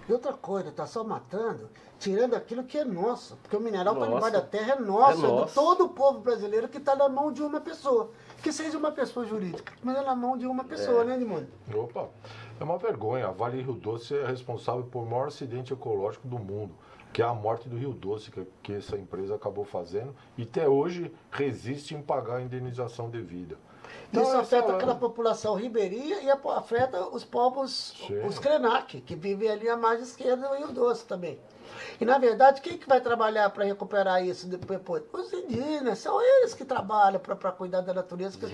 E 0.07 0.13
outra 0.13 0.33
coisa, 0.33 0.71
tá 0.71 0.85
só 0.85 1.03
matando, 1.03 1.69
tirando 1.97 2.35
aquilo 2.35 2.63
que 2.63 2.77
é 2.77 2.85
nosso. 2.85 3.35
Porque 3.37 3.55
o 3.55 3.59
mineral 3.59 3.95
para 3.95 4.05
Nossa. 4.07 4.15
debaixo 4.29 4.35
da 4.35 4.41
terra 4.41 4.73
é 4.73 4.79
nosso, 4.79 5.21
é, 5.21 5.25
É 5.25 5.27
do 5.31 5.35
nosso. 5.35 5.55
todo 5.55 5.85
o 5.85 5.89
povo 5.89 6.19
brasileiro 6.19 6.67
que 6.67 6.77
está 6.77 6.95
na 6.95 7.09
mão 7.09 7.31
de 7.31 7.41
uma 7.41 7.59
pessoa. 7.59 8.11
Que 8.43 8.51
seja 8.51 8.77
uma 8.77 8.91
pessoa 8.91 9.25
jurídica, 9.25 9.73
mas 9.81 9.97
é 9.97 10.01
na 10.03 10.15
mão 10.15 10.37
de 10.37 10.45
uma 10.45 10.63
pessoa, 10.63 11.03
né, 11.03 11.15
Edmundo? 11.15 11.47
Opa, 11.73 12.09
é 12.59 12.63
uma 12.63 12.77
vergonha. 12.77 13.27
A 13.27 13.31
Vale 13.31 13.61
Rio 13.63 13.73
Doce 13.73 14.15
é 14.15 14.25
responsável 14.27 14.83
por 14.83 15.01
o 15.01 15.05
maior 15.07 15.27
acidente 15.29 15.73
ecológico 15.73 16.27
do 16.27 16.37
mundo, 16.37 16.75
que 17.11 17.23
é 17.23 17.25
a 17.25 17.33
morte 17.33 17.67
do 17.67 17.75
Rio 17.75 17.91
Doce, 17.93 18.29
que, 18.29 18.45
que 18.61 18.73
essa 18.73 18.95
empresa 18.97 19.33
acabou 19.33 19.65
fazendo 19.65 20.15
e 20.37 20.43
até 20.43 20.69
hoje 20.69 21.11
resiste 21.31 21.95
em 21.95 22.01
pagar 22.03 22.35
a 22.35 22.41
indenização 22.43 23.09
devida. 23.09 23.57
Então, 24.09 24.23
Isso 24.23 24.37
afeta 24.37 24.73
aquela 24.73 24.95
população 24.95 25.55
ribeirinha 25.55 26.21
e 26.21 26.29
afeta 26.29 27.07
os 27.09 27.23
povos, 27.23 27.93
Sim. 28.07 28.25
os 28.25 28.39
Krenak, 28.39 29.01
que 29.01 29.15
vivem 29.15 29.49
ali 29.49 29.67
à 29.67 29.75
margem 29.75 30.03
esquerda 30.03 30.47
do 30.47 30.55
Rio 30.55 30.67
Doce 30.67 31.05
também. 31.05 31.39
E 31.99 32.05
na 32.05 32.17
verdade, 32.17 32.61
quem 32.61 32.77
que 32.77 32.87
vai 32.87 33.01
trabalhar 33.01 33.49
para 33.49 33.65
recuperar 33.65 34.25
isso 34.25 34.47
depois? 34.47 35.03
Os 35.11 35.33
indígenas, 35.33 35.99
são 35.99 36.21
eles 36.21 36.53
que 36.53 36.65
trabalham 36.65 37.19
para 37.19 37.51
cuidar 37.51 37.81
da 37.81 37.93
natureza. 37.93 38.37
que. 38.37 38.45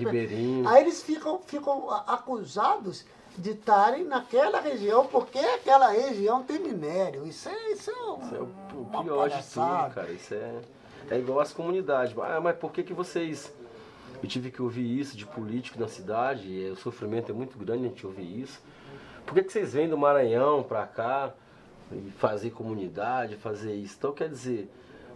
Aí 0.67 0.81
eles 0.81 1.03
ficam, 1.03 1.39
ficam 1.39 1.89
acusados 2.07 3.05
de 3.37 3.51
estarem 3.51 4.03
naquela 4.03 4.59
região, 4.59 5.05
porque 5.07 5.39
aquela 5.39 5.87
região 5.89 6.43
tem 6.43 6.59
minério. 6.59 7.25
Isso 7.25 7.49
é, 7.49 7.71
isso 7.71 7.89
é, 7.89 7.93
um, 7.93 8.25
Isso 8.25 8.35
é 8.35 8.39
o, 8.39 8.49
o 8.81 9.03
pior 9.03 9.29
de 9.29 9.43
tudo, 9.43 9.93
cara. 9.93 10.11
Isso 10.11 10.33
é, 10.33 10.61
é 11.09 11.17
igual 11.17 11.39
as 11.39 11.53
comunidades. 11.53 12.15
Ah, 12.19 12.39
mas 12.41 12.55
por 12.57 12.71
que, 12.71 12.83
que 12.83 12.93
vocês. 12.93 13.51
Eu 14.21 14.29
tive 14.29 14.51
que 14.51 14.61
ouvir 14.61 14.99
isso 14.99 15.17
de 15.17 15.25
político 15.25 15.79
na 15.79 15.87
cidade, 15.87 16.47
e 16.47 16.69
o 16.69 16.75
sofrimento 16.75 17.31
é 17.31 17.33
muito 17.33 17.57
grande 17.57 17.85
a 17.85 17.87
gente 17.89 18.05
ouvir 18.05 18.41
isso. 18.41 18.61
Por 19.25 19.33
que, 19.33 19.43
que 19.43 19.51
vocês 19.51 19.73
vêm 19.73 19.89
do 19.89 19.97
Maranhão 19.97 20.63
pra 20.63 20.85
cá 20.85 21.31
e 21.91 22.11
fazer 22.11 22.51
comunidade, 22.51 23.35
fazer 23.35 23.73
isso? 23.73 23.95
Então 23.97 24.11
quer 24.11 24.29
dizer, 24.29 24.69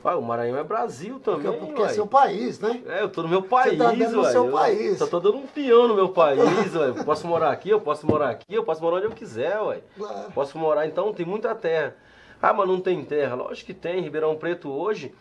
ah, 0.04 0.16
o 0.16 0.22
Maranhão 0.22 0.58
é 0.58 0.64
Brasil 0.64 1.20
também. 1.20 1.52
Porque, 1.52 1.66
porque 1.66 1.82
é 1.82 1.86
uai. 1.86 1.94
seu 1.94 2.06
país, 2.06 2.60
né? 2.60 2.82
É, 2.86 3.02
eu 3.02 3.10
tô 3.10 3.24
no 3.24 3.30
meu 3.30 3.42
país, 3.42 3.78
tá 3.78 3.92
no 3.92 4.22
uai. 4.22 4.32
seu 4.32 4.46
Eu 4.46 4.52
país. 4.52 4.98
Só 5.00 5.08
tô 5.08 5.20
dando 5.20 5.38
um 5.38 5.48
peão 5.48 5.88
no 5.88 5.96
meu 5.96 6.10
país, 6.10 6.76
uai. 6.76 6.90
Eu 6.90 7.04
Posso 7.04 7.28
morar 7.28 7.52
aqui, 7.52 7.70
eu 7.70 7.82
posso 7.82 8.06
morar 8.06 8.30
aqui, 8.30 8.54
eu 8.54 8.64
posso 8.64 8.82
morar 8.82 8.98
onde 8.98 9.06
eu 9.06 9.12
quiser, 9.12 9.60
ué. 9.62 9.82
Claro. 9.98 10.32
Posso 10.32 10.58
morar, 10.58 10.86
então 10.86 11.12
tem 11.14 11.26
muita 11.26 11.56
terra. 11.56 11.96
Ah, 12.42 12.54
mas 12.54 12.68
não 12.68 12.80
tem 12.80 13.04
terra. 13.04 13.36
Lógico 13.36 13.66
que 13.68 13.74
tem. 13.74 14.02
Ribeirão 14.02 14.36
Preto 14.36 14.70
hoje, 14.70 15.14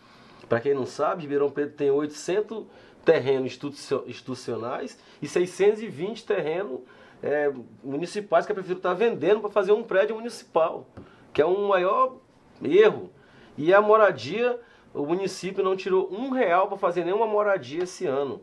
para 0.47 0.59
quem 0.59 0.75
não 0.75 0.85
sabe, 0.85 1.23
Ribeirão 1.23 1.49
Preto 1.49 1.73
tem 1.73 1.89
800 1.89 2.63
terrenos 3.05 3.45
institucio- 3.45 4.03
institucionais 4.07 4.97
e 5.21 5.27
620 5.27 6.25
terrenos 6.25 6.81
é, 7.23 7.51
municipais 7.83 8.45
que 8.45 8.51
a 8.51 8.55
prefeitura 8.55 8.79
está 8.79 8.93
vendendo 8.93 9.39
para 9.39 9.49
fazer 9.49 9.71
um 9.71 9.83
prédio 9.83 10.15
municipal, 10.15 10.85
que 11.31 11.41
é 11.41 11.45
um 11.45 11.67
maior 11.67 12.17
erro. 12.63 13.09
E 13.57 13.73
a 13.73 13.81
moradia, 13.81 14.59
o 14.93 15.05
município 15.05 15.63
não 15.63 15.75
tirou 15.75 16.11
um 16.11 16.29
real 16.31 16.67
para 16.67 16.77
fazer 16.77 17.05
nenhuma 17.05 17.25
moradia 17.25 17.83
esse 17.83 18.05
ano. 18.05 18.41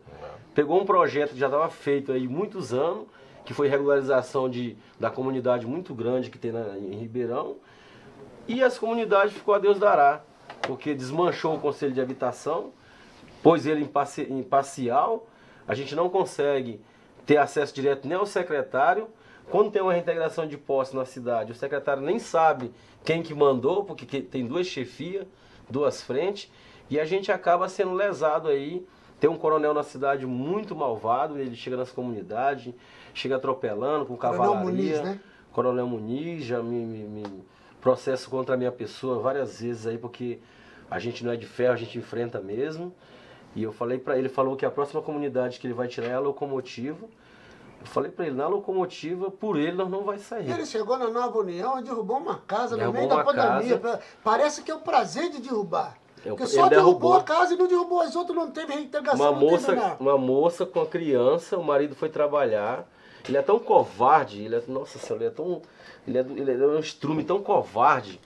Pegou 0.54 0.80
um 0.80 0.86
projeto 0.86 1.30
que 1.30 1.38
já 1.38 1.46
estava 1.46 1.68
feito 1.68 2.12
aí 2.12 2.26
muitos 2.26 2.72
anos, 2.72 3.06
que 3.44 3.52
foi 3.52 3.68
regularização 3.68 4.48
de, 4.48 4.76
da 4.98 5.10
comunidade 5.10 5.66
muito 5.66 5.94
grande 5.94 6.30
que 6.30 6.38
tem 6.38 6.52
na, 6.52 6.78
em 6.78 6.94
Ribeirão, 6.94 7.56
e 8.46 8.62
as 8.62 8.78
comunidades 8.78 9.34
ficou 9.34 9.54
a 9.54 9.58
Deus 9.58 9.78
dará, 9.78 10.22
porque 10.62 10.94
desmanchou 10.94 11.56
o 11.56 11.60
conselho 11.60 11.92
de 11.92 12.00
habitação, 12.00 12.72
pôs 13.42 13.66
ele 13.66 13.82
em 13.82 13.86
parci- 13.88 14.26
em 14.30 14.42
parcial, 14.42 15.26
a 15.66 15.74
gente 15.74 15.94
não 15.94 16.08
consegue 16.08 16.80
ter 17.26 17.36
acesso 17.36 17.74
direto 17.74 18.06
nem 18.06 18.16
ao 18.16 18.26
secretário. 18.26 19.08
Quando 19.50 19.70
tem 19.70 19.82
uma 19.82 19.92
reintegração 19.92 20.46
de 20.46 20.56
posse 20.56 20.94
na 20.94 21.04
cidade, 21.04 21.52
o 21.52 21.54
secretário 21.54 22.02
nem 22.02 22.18
sabe 22.18 22.72
quem 23.04 23.22
que 23.22 23.34
mandou, 23.34 23.84
porque 23.84 24.06
que- 24.06 24.22
tem 24.22 24.46
duas 24.46 24.66
chefias, 24.66 25.26
duas 25.68 26.02
frentes, 26.02 26.50
e 26.88 26.98
a 26.98 27.04
gente 27.04 27.30
acaba 27.32 27.68
sendo 27.68 27.92
lesado 27.92 28.48
aí. 28.48 28.86
Tem 29.20 29.30
um 29.30 29.36
coronel 29.36 29.72
na 29.72 29.82
cidade 29.84 30.26
muito 30.26 30.74
malvado, 30.74 31.38
ele 31.38 31.54
chega 31.54 31.76
nas 31.76 31.90
comunidades, 31.92 32.74
chega 33.14 33.36
atropelando 33.36 34.04
com 34.06 34.16
Coronel 34.16 34.40
cavalaria. 34.40 34.64
Muniz, 34.72 35.00
né? 35.00 35.20
Coronel 35.52 35.86
Muniz 35.86 36.44
já 36.44 36.60
me, 36.62 36.84
me- 36.84 37.08
me 37.22 37.44
processo 37.80 38.28
contra 38.30 38.54
a 38.54 38.58
minha 38.58 38.72
pessoa 38.72 39.20
várias 39.20 39.60
vezes 39.60 39.86
aí, 39.86 39.96
porque 39.98 40.38
a 40.90 40.98
gente 40.98 41.24
não 41.24 41.32
é 41.32 41.36
de 41.36 41.46
ferro, 41.46 41.72
a 41.74 41.76
gente 41.76 41.98
enfrenta 41.98 42.40
mesmo. 42.40 42.92
E 43.54 43.62
eu 43.62 43.72
falei 43.72 43.98
pra 43.98 44.18
ele, 44.18 44.28
falou 44.28 44.56
que 44.56 44.64
a 44.64 44.70
próxima 44.70 45.02
comunidade 45.02 45.58
que 45.60 45.66
ele 45.66 45.74
vai 45.74 45.88
tirar 45.88 46.06
é 46.08 46.14
a 46.14 46.20
locomotiva. 46.20 47.06
Eu 47.80 47.86
falei 47.86 48.10
pra 48.10 48.26
ele, 48.26 48.36
na 48.36 48.46
locomotiva, 48.46 49.30
por 49.30 49.58
ele 49.58 49.72
nós 49.72 49.90
não 49.90 50.04
vai 50.04 50.18
sair. 50.18 50.50
Ele 50.50 50.64
chegou 50.64 50.96
na 50.96 51.08
Nova 51.08 51.38
União 51.38 51.78
e 51.78 51.82
derrubou 51.82 52.16
uma 52.18 52.38
casa 52.46 52.76
no 52.76 52.78
Derrubou 52.78 53.00
meio 53.00 53.08
da 53.08 53.24
pandemia. 53.24 54.00
Parece 54.22 54.62
que 54.62 54.70
é 54.70 54.74
o 54.74 54.78
prazer 54.80 55.30
de 55.30 55.40
derrubar. 55.40 55.98
Eu- 56.24 56.36
Porque 56.36 56.44
ele 56.44 56.50
só 56.62 56.68
derrubou 56.68 56.92
derrubou. 57.00 57.14
a 57.14 57.22
casa 57.24 57.54
e 57.54 57.56
não 57.56 57.66
derrubou 57.66 58.00
as 58.00 58.14
outras, 58.14 58.36
não 58.36 58.50
teve 58.52 58.72
reintegração. 58.72 59.20
Uma 59.20 59.32
moça, 59.38 59.96
uma 59.98 60.16
moça 60.16 60.64
com 60.64 60.80
a 60.80 60.86
criança, 60.86 61.58
o 61.58 61.64
marido 61.64 61.96
foi 61.96 62.08
trabalhar. 62.08 62.86
Ele 63.28 63.36
é 63.36 63.42
tão 63.42 63.58
covarde, 63.58 64.42
ele 64.44 64.54
é, 64.54 64.62
nossa 64.68 64.98
senhora, 65.00 65.24
ele 65.24 65.32
é 65.32 65.34
tão, 65.34 65.60
ele 66.06 66.18
é, 66.18 66.20
ele 66.20 66.52
é 66.64 66.66
um 66.68 66.78
estrume 66.78 67.24
tão 67.24 67.42
covarde 67.42 68.20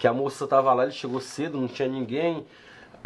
que 0.00 0.06
a 0.06 0.12
moça 0.14 0.46
tava 0.46 0.72
lá, 0.72 0.84
ele 0.84 0.92
chegou 0.92 1.20
cedo, 1.20 1.58
não 1.60 1.68
tinha 1.68 1.88
ninguém. 1.88 2.46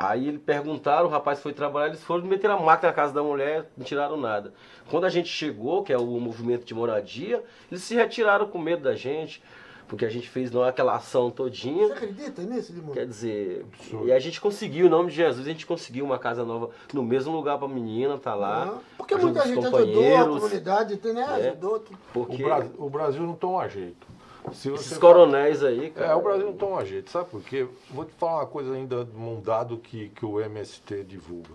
Aí 0.03 0.27
ele 0.29 0.39
perguntaram, 0.39 1.09
o 1.09 1.11
rapaz 1.11 1.41
foi 1.41 1.53
trabalhar, 1.53 1.89
eles 1.89 2.03
foram 2.03 2.25
meter 2.25 2.51
a 2.51 2.57
máquina 2.59 2.89
na 2.89 2.95
casa 2.95 3.13
da 3.13 3.23
mulher, 3.23 3.71
não 3.77 3.85
tiraram 3.85 4.17
nada. 4.17 4.55
Quando 4.91 5.05
a 5.05 5.11
gente 5.11 5.29
chegou, 5.29 5.83
que 5.83 5.93
é 5.93 5.99
o 5.99 6.07
movimento 6.07 6.65
de 6.65 6.73
moradia, 6.73 7.45
eles 7.71 7.83
se 7.85 7.95
retiraram 7.95 8.49
com 8.49 8.59
medo 8.59 8.83
da 8.83 8.95
gente, 8.95 9.43
porque 9.87 10.07
a 10.07 10.09
gente 10.09 10.27
fez 10.27 10.51
não, 10.51 10.63
aquela 10.63 10.95
ação 10.97 11.31
todinha. 11.31 11.89
Você 11.89 11.93
acredita 11.93 12.41
nisso, 12.41 12.73
Limão? 12.73 12.95
Quer 12.95 13.07
dizer, 13.07 13.67
Absurdo. 13.75 14.07
e 14.09 14.13
a 14.13 14.19
gente 14.19 14.41
conseguiu, 14.41 14.87
em 14.87 14.89
nome 14.89 15.11
de 15.11 15.17
Jesus, 15.17 15.47
a 15.47 15.51
gente 15.51 15.67
conseguiu 15.67 16.07
uma 16.07 16.19
casa 16.19 16.47
nova 16.47 16.71
no 16.95 17.03
mesmo 17.03 17.37
lugar 17.37 17.59
pra 17.59 17.69
menina, 17.69 18.17
tá 18.17 18.35
lá. 18.35 18.71
Ah, 18.75 18.79
Porque 18.97 19.15
muita 19.17 19.47
gente 19.47 19.59
ajudou 19.67 20.17
a 20.17 20.29
comunidade, 20.29 20.99
né? 21.13 21.25
Ajudou. 21.25 21.79
tudo. 21.79 21.95
O, 21.97 22.13
Porque 22.15 22.43
Bra- 22.43 22.67
o 22.79 22.89
Brasil 22.89 23.23
não 23.23 23.35
toma 23.35 23.69
jeito. 23.69 24.07
Se 24.53 24.73
Esses 24.73 24.99
coronéis 24.99 25.63
aí, 25.63 25.91
cara. 25.91 26.13
É, 26.13 26.15
o 26.15 26.23
Brasil 26.23 26.47
não 26.47 26.57
toma 26.57 26.85
jeito, 26.85 27.11
sabe 27.11 27.29
por 27.31 27.43
quê? 27.43 27.69
Vou 27.91 28.05
te 28.05 28.13
falar 28.13 28.41
uma 28.41 28.47
coisa 28.47 28.73
ainda, 28.73 29.07
um 29.15 29.41
dado 29.41 29.77
que, 29.79 30.09
que 30.11 30.25
o 30.25 30.41
MST 30.41 31.05
divulga. 31.05 31.51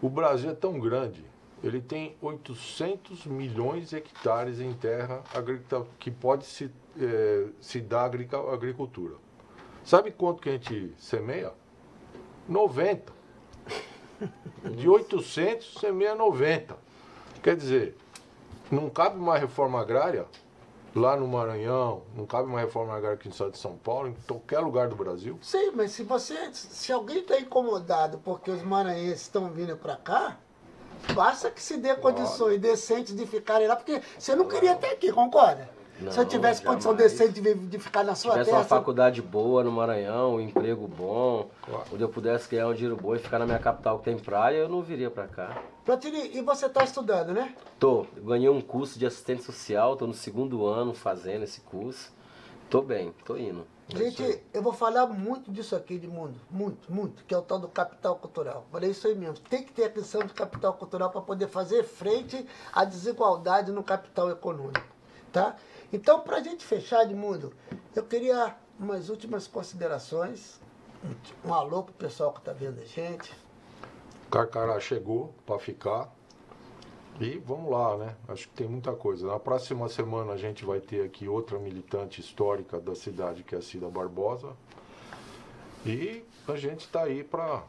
O 0.00 0.08
Brasil 0.08 0.50
é 0.50 0.54
tão 0.54 0.78
grande, 0.78 1.24
ele 1.62 1.80
tem 1.80 2.16
800 2.20 3.26
milhões 3.26 3.90
de 3.90 3.96
hectares 3.96 4.60
em 4.60 4.72
terra 4.72 5.22
agrícola 5.32 5.86
que 5.98 6.10
pode 6.10 6.44
se, 6.44 6.70
eh, 6.98 7.46
se 7.60 7.80
dar 7.80 8.10
agricultura. 8.52 9.14
Sabe 9.84 10.10
quanto 10.10 10.42
que 10.42 10.48
a 10.48 10.52
gente 10.52 10.92
semeia? 10.98 11.52
90. 12.48 13.12
De 14.76 14.88
800, 14.88 15.74
semeia 15.80 16.14
90. 16.14 16.76
Quer 17.42 17.56
dizer, 17.56 17.96
não 18.70 18.88
cabe 18.88 19.18
uma 19.18 19.36
reforma 19.36 19.80
agrária 19.80 20.26
lá 20.94 21.16
no 21.16 21.26
Maranhão, 21.26 22.02
não 22.14 22.26
cabe 22.26 22.48
uma 22.48 22.60
reforma 22.60 22.94
agrária 22.94 23.14
aqui 23.14 23.28
no 23.28 23.32
estado 23.32 23.52
de 23.52 23.58
São 23.58 23.76
Paulo, 23.76 24.08
em 24.08 24.16
qualquer 24.26 24.60
lugar 24.60 24.88
do 24.88 24.96
Brasil. 24.96 25.38
Sim, 25.42 25.72
mas 25.74 25.92
se 25.92 26.02
você. 26.02 26.52
Se 26.52 26.92
alguém 26.92 27.18
está 27.18 27.38
incomodado 27.38 28.18
porque 28.18 28.50
os 28.50 28.62
maranhenses 28.62 29.22
estão 29.22 29.50
vindo 29.50 29.76
para 29.76 29.96
cá, 29.96 30.38
basta 31.14 31.50
que 31.50 31.62
se 31.62 31.76
dê 31.76 31.94
condições 31.94 32.60
decentes 32.60 33.14
de 33.14 33.26
ficarem 33.26 33.66
lá, 33.66 33.76
porque 33.76 34.02
você 34.18 34.34
não 34.34 34.46
queria 34.46 34.72
estar 34.72 34.88
aqui, 34.88 35.10
concorda? 35.12 35.68
Se 36.10 36.18
eu 36.18 36.22
Não, 36.22 36.30
tivesse 36.30 36.62
condição 36.62 36.92
jamais. 36.92 37.12
decente 37.12 37.40
de, 37.40 37.54
de 37.54 37.78
ficar 37.78 38.02
na 38.04 38.14
sua 38.14 38.32
tivesse 38.32 38.50
terra. 38.50 38.62
uma 38.62 38.68
faculdade 38.68 39.20
boa 39.22 39.62
no 39.62 39.70
Maranhão, 39.70 40.36
um 40.36 40.40
emprego 40.40 40.88
bom, 40.88 41.50
Claro. 41.62 41.84
onde 41.92 42.02
eu 42.02 42.08
pudesse 42.08 42.48
ganhar 42.48 42.68
um 42.68 42.74
dinheiro 42.74 42.96
bom 42.96 43.14
e 43.14 43.18
ficar 43.18 43.38
na 43.38 43.46
minha 43.46 43.58
capital 43.58 43.98
que 43.98 44.04
tem 44.06 44.18
praia, 44.18 44.56
eu 44.58 44.68
não 44.68 44.82
viria 44.82 45.10
pra 45.10 45.28
cá. 45.28 45.62
Platini, 45.84 46.36
e 46.36 46.40
você 46.42 46.66
está 46.66 46.82
estudando, 46.84 47.32
né? 47.32 47.54
Tô, 47.78 48.06
eu 48.16 48.24
ganhei 48.24 48.48
um 48.48 48.60
curso 48.60 48.98
de 48.98 49.04
assistente 49.06 49.42
social, 49.42 49.96
tô 49.96 50.06
no 50.06 50.14
segundo 50.14 50.64
ano 50.66 50.94
fazendo 50.94 51.42
esse 51.44 51.60
curso. 51.60 52.12
Tô 52.70 52.80
bem, 52.80 53.12
tô 53.26 53.36
indo. 53.36 53.66
Gente, 53.88 54.42
eu 54.54 54.62
vou 54.62 54.72
falar 54.72 55.06
muito 55.06 55.50
disso 55.52 55.76
aqui 55.76 55.98
de 55.98 56.06
mundo, 56.08 56.40
muito, 56.50 56.90
muito, 56.90 57.22
que 57.24 57.34
é 57.34 57.36
o 57.36 57.42
tal 57.42 57.58
do 57.58 57.68
capital 57.68 58.16
cultural. 58.16 58.64
Falei 58.72 58.90
isso 58.92 59.06
aí 59.06 59.14
mesmo. 59.14 59.36
Tem 59.50 59.62
que 59.62 59.72
ter 59.72 59.84
a 59.84 59.90
questão 59.90 60.22
de 60.24 60.32
capital 60.32 60.72
cultural 60.72 61.10
para 61.10 61.20
poder 61.20 61.48
fazer 61.48 61.82
frente 61.84 62.46
à 62.72 62.84
desigualdade 62.86 63.70
no 63.70 63.82
capital 63.82 64.30
econômico, 64.30 64.80
tá? 65.32 65.56
Então, 65.92 66.20
para 66.20 66.36
a 66.36 66.42
gente 66.42 66.64
fechar 66.64 67.04
de 67.04 67.14
mundo, 67.14 67.52
eu 67.94 68.04
queria 68.04 68.54
umas 68.78 69.08
últimas 69.08 69.46
considerações. 69.46 70.60
Um, 71.44 71.52
alô 71.52 71.82
pro 71.82 71.94
pessoal 71.94 72.32
que 72.32 72.38
está 72.38 72.52
vendo 72.52 72.80
a 72.80 72.84
gente. 72.84 73.34
Carcará 74.30 74.78
chegou 74.78 75.34
para 75.44 75.58
ficar. 75.58 76.12
E 77.20 77.38
vamos 77.38 77.70
lá, 77.70 77.96
né? 77.96 78.16
Acho 78.28 78.48
que 78.48 78.54
tem 78.54 78.68
muita 78.68 78.92
coisa. 78.92 79.26
Na 79.26 79.38
próxima 79.38 79.88
semana 79.88 80.32
a 80.32 80.36
gente 80.36 80.64
vai 80.64 80.80
ter 80.80 81.04
aqui 81.04 81.28
outra 81.28 81.58
militante 81.58 82.20
histórica 82.20 82.80
da 82.80 82.94
cidade, 82.94 83.42
que 83.42 83.54
é 83.54 83.58
a 83.58 83.62
Cida 83.62 83.88
Barbosa. 83.88 84.56
E 85.84 86.24
a 86.48 86.56
gente 86.56 86.80
está 86.80 87.02
aí 87.02 87.22
para 87.22 87.64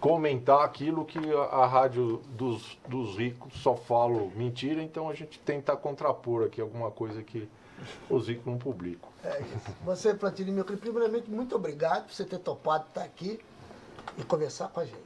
comentar 0.00 0.64
aquilo 0.64 1.04
que 1.04 1.18
a, 1.18 1.42
a 1.42 1.66
rádio 1.66 2.22
dos, 2.30 2.78
dos 2.88 3.16
ricos 3.16 3.52
só 3.54 3.76
fala 3.76 4.28
mentira, 4.34 4.82
então 4.82 5.08
a 5.08 5.14
gente 5.14 5.38
tenta 5.38 5.76
contrapor 5.76 6.44
aqui 6.44 6.60
alguma 6.60 6.90
coisa 6.90 7.22
que 7.22 7.48
os 8.08 8.28
ricos 8.28 8.46
não 8.46 8.58
publicam. 8.58 9.08
É 9.22 9.40
isso. 9.40 9.76
Você, 9.84 10.14
Platini, 10.14 10.50
meu 10.50 10.64
querido, 10.64 10.82
primeiramente, 10.82 11.30
muito 11.30 11.54
obrigado 11.54 12.06
por 12.06 12.14
você 12.14 12.24
ter 12.24 12.38
topado 12.38 12.86
estar 12.88 13.04
aqui 13.04 13.38
e 14.16 14.22
conversar 14.24 14.68
com 14.68 14.80
a 14.80 14.84
gente. 14.84 14.98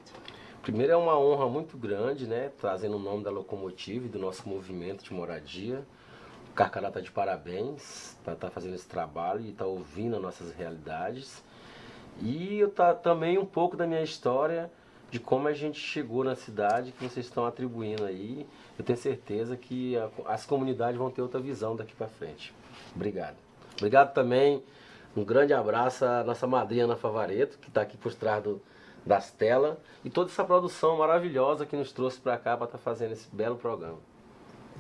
Primeiro 0.62 0.92
é 0.92 0.96
uma 0.96 1.18
honra 1.18 1.48
muito 1.48 1.76
grande, 1.76 2.26
né? 2.26 2.50
Trazendo 2.60 2.96
o 2.96 3.00
nome 3.00 3.24
da 3.24 3.30
locomotiva 3.30 4.06
e 4.06 4.08
do 4.08 4.18
nosso 4.18 4.48
movimento 4.48 5.02
de 5.02 5.12
moradia. 5.12 5.84
O 6.50 6.54
Carcará 6.54 6.88
está 6.88 7.00
de 7.00 7.10
parabéns 7.10 8.16
para 8.22 8.34
estar 8.34 8.50
fazendo 8.50 8.74
esse 8.74 8.86
trabalho 8.86 9.40
e 9.40 9.50
estar 9.50 9.66
ouvindo 9.66 10.14
as 10.14 10.22
nossas 10.22 10.52
realidades. 10.52 11.42
E 12.20 12.58
eu 12.58 12.70
tá 12.70 12.94
também 12.94 13.38
um 13.38 13.44
pouco 13.44 13.76
da 13.76 13.86
minha 13.86 14.02
história 14.02 14.70
de 15.10 15.18
como 15.18 15.48
a 15.48 15.52
gente 15.52 15.78
chegou 15.78 16.24
na 16.24 16.34
cidade 16.34 16.92
que 16.92 17.04
vocês 17.06 17.26
estão 17.26 17.44
atribuindo 17.44 18.04
aí. 18.04 18.46
Eu 18.78 18.84
tenho 18.84 18.98
certeza 18.98 19.56
que 19.56 19.96
a- 19.96 20.08
as 20.26 20.46
comunidades 20.46 20.96
vão 20.96 21.10
ter 21.10 21.20
outra 21.22 21.40
visão 21.40 21.76
daqui 21.76 21.94
para 21.94 22.08
frente. 22.08 22.54
Obrigado. 22.94 23.36
Obrigado 23.76 24.12
também. 24.14 24.62
Um 25.16 25.24
grande 25.24 25.52
abraço 25.52 26.04
à 26.04 26.24
nossa 26.24 26.46
madrinha 26.46 26.84
Ana 26.84 26.96
Favareto, 26.96 27.58
que 27.58 27.68
está 27.68 27.82
aqui 27.82 27.96
por 27.98 28.14
trás 28.14 28.42
do- 28.42 28.62
das 29.04 29.30
telas, 29.30 29.76
e 30.04 30.08
toda 30.08 30.30
essa 30.30 30.44
produção 30.44 30.96
maravilhosa 30.96 31.66
que 31.66 31.76
nos 31.76 31.92
trouxe 31.92 32.20
para 32.20 32.38
cá 32.38 32.56
para 32.56 32.66
estar 32.66 32.78
fazendo 32.78 33.12
esse 33.12 33.28
belo 33.34 33.56
programa. 33.56 33.98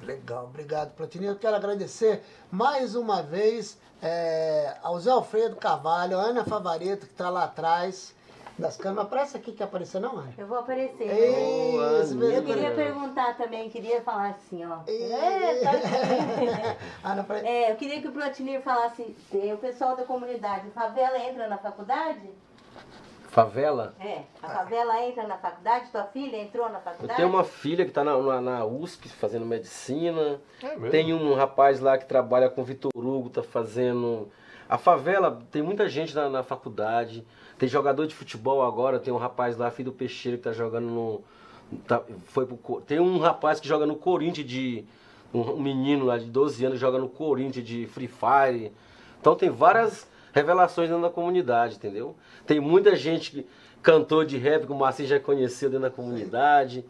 Legal, 0.02 0.44
obrigado, 0.44 0.94
Platini. 0.94 1.26
Eu 1.26 1.36
quero 1.36 1.54
agradecer 1.54 2.22
mais 2.50 2.94
uma 2.96 3.22
vez 3.22 3.78
é, 4.02 4.76
ao 4.82 4.98
Zé 4.98 5.10
Alfredo 5.10 5.56
Carvalho, 5.56 6.18
a 6.18 6.22
Ana 6.22 6.44
Favareto, 6.44 7.06
que 7.06 7.12
está 7.12 7.30
lá 7.30 7.44
atrás 7.44 8.14
das 8.58 8.76
câmeras. 8.76 9.06
Aparece 9.06 9.36
aqui 9.36 9.52
que 9.52 9.62
apareceu, 9.62 10.00
não, 10.00 10.18
Ana? 10.18 10.34
Eu 10.36 10.46
vou 10.46 10.58
aparecer. 10.58 11.08
Ei, 11.08 11.72
Boa, 11.72 12.02
isso 12.02 12.14
mesmo. 12.16 12.34
Eu 12.34 12.42
queria 12.44 12.74
perguntar 12.74 13.36
também, 13.36 13.70
queria 13.70 14.02
falar 14.02 14.30
assim, 14.30 14.64
ó. 14.64 14.80
É, 14.88 15.60
tá 15.60 15.70
aqui. 15.70 16.84
Ana, 17.04 17.26
É, 17.48 17.70
eu 17.70 17.76
queria 17.76 18.00
que 18.02 18.08
o 18.08 18.12
Platinir 18.12 18.60
falasse, 18.62 19.16
o 19.32 19.56
pessoal 19.58 19.96
da 19.96 20.04
comunidade, 20.04 20.68
favela 20.70 21.18
entra 21.18 21.48
na 21.48 21.58
faculdade? 21.58 22.28
Favela? 23.32 23.94
É, 23.98 24.24
a 24.42 24.48
favela 24.48 25.02
entra 25.02 25.26
na 25.26 25.38
faculdade? 25.38 25.90
Tua 25.90 26.04
filha 26.04 26.36
entrou 26.36 26.68
na 26.68 26.76
Eu 26.78 26.82
faculdade? 26.82 27.16
tenho 27.16 27.30
uma 27.30 27.42
filha 27.42 27.82
que 27.82 27.90
está 27.90 28.04
na, 28.04 28.14
na, 28.18 28.40
na 28.42 28.64
USP 28.66 29.08
fazendo 29.08 29.46
medicina. 29.46 30.38
É 30.62 30.68
mesmo? 30.76 30.90
Tem 30.90 31.14
um 31.14 31.32
rapaz 31.34 31.80
lá 31.80 31.96
que 31.96 32.04
trabalha 32.04 32.50
com 32.50 32.62
Vitor 32.62 32.90
Hugo, 32.94 33.30
tá 33.30 33.42
fazendo. 33.42 34.28
A 34.68 34.76
favela 34.76 35.40
tem 35.50 35.62
muita 35.62 35.88
gente 35.88 36.14
na, 36.14 36.28
na 36.28 36.42
faculdade. 36.42 37.26
Tem 37.56 37.66
jogador 37.66 38.06
de 38.06 38.14
futebol 38.14 38.62
agora, 38.62 38.98
tem 39.00 39.14
um 39.14 39.16
rapaz 39.16 39.56
lá, 39.56 39.70
filho 39.70 39.90
do 39.90 39.96
Peixeiro, 39.96 40.36
que 40.36 40.44
tá 40.44 40.52
jogando 40.52 40.88
no. 40.88 41.24
tá- 41.88 42.02
foi 42.26 42.44
pro 42.44 42.82
tem 42.82 43.00
um 43.00 43.18
rapaz 43.18 43.58
que 43.58 43.66
joga 43.66 43.86
no 43.86 43.96
Corinthians 43.96 44.46
de. 44.46 44.84
Um, 45.32 45.40
um 45.52 45.62
menino 45.62 46.04
lá 46.04 46.18
de 46.18 46.26
12 46.26 46.62
anos 46.66 46.78
joga 46.78 46.98
no 46.98 47.08
Corinthians 47.08 47.66
de 47.66 47.86
Free 47.86 48.08
Fire. 48.08 48.70
Então 49.18 49.34
tem 49.34 49.48
várias 49.48 50.06
revelações 50.32 50.88
dentro 50.88 51.02
da 51.02 51.10
comunidade, 51.10 51.76
entendeu? 51.76 52.16
Tem 52.46 52.58
muita 52.60 52.96
gente 52.96 53.30
que 53.30 53.46
cantor 53.82 54.24
de 54.24 54.38
rap 54.38 54.66
que 54.66 54.72
o 54.72 54.76
Marcinho 54.76 55.08
já 55.08 55.20
conheceu 55.20 55.68
dentro 55.68 55.82
da 55.82 55.90
comunidade. 55.90 56.84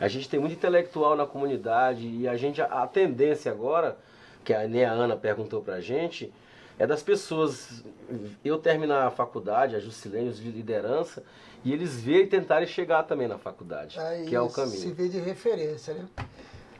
A 0.00 0.08
gente 0.08 0.28
tem 0.28 0.40
muito 0.40 0.54
intelectual 0.54 1.16
na 1.16 1.24
comunidade 1.24 2.06
e 2.06 2.26
a 2.26 2.36
gente 2.36 2.60
a, 2.60 2.86
tendência 2.86 3.50
agora, 3.52 3.96
que 4.44 4.52
a, 4.52 4.66
nem 4.66 4.84
a 4.84 4.90
Ana 4.90 5.16
perguntou 5.16 5.62
pra 5.62 5.80
gente, 5.80 6.32
é 6.76 6.86
das 6.86 7.02
pessoas 7.02 7.84
eu 8.44 8.58
terminar 8.58 9.06
a 9.06 9.10
faculdade, 9.10 9.76
a 9.76 9.78
Jusilene, 9.78 10.28
os 10.28 10.38
de 10.38 10.50
liderança, 10.50 11.22
e 11.64 11.72
eles 11.72 12.00
verem 12.00 12.24
e 12.24 12.26
tentarem 12.26 12.66
chegar 12.66 13.04
também 13.04 13.28
na 13.28 13.38
faculdade, 13.38 13.98
Aí 13.98 14.26
que 14.26 14.34
é 14.34 14.40
o 14.40 14.48
Se 14.48 14.56
caminho. 14.56 14.94
vê 14.94 15.08
de 15.08 15.18
referência, 15.20 15.94
né? 15.94 16.06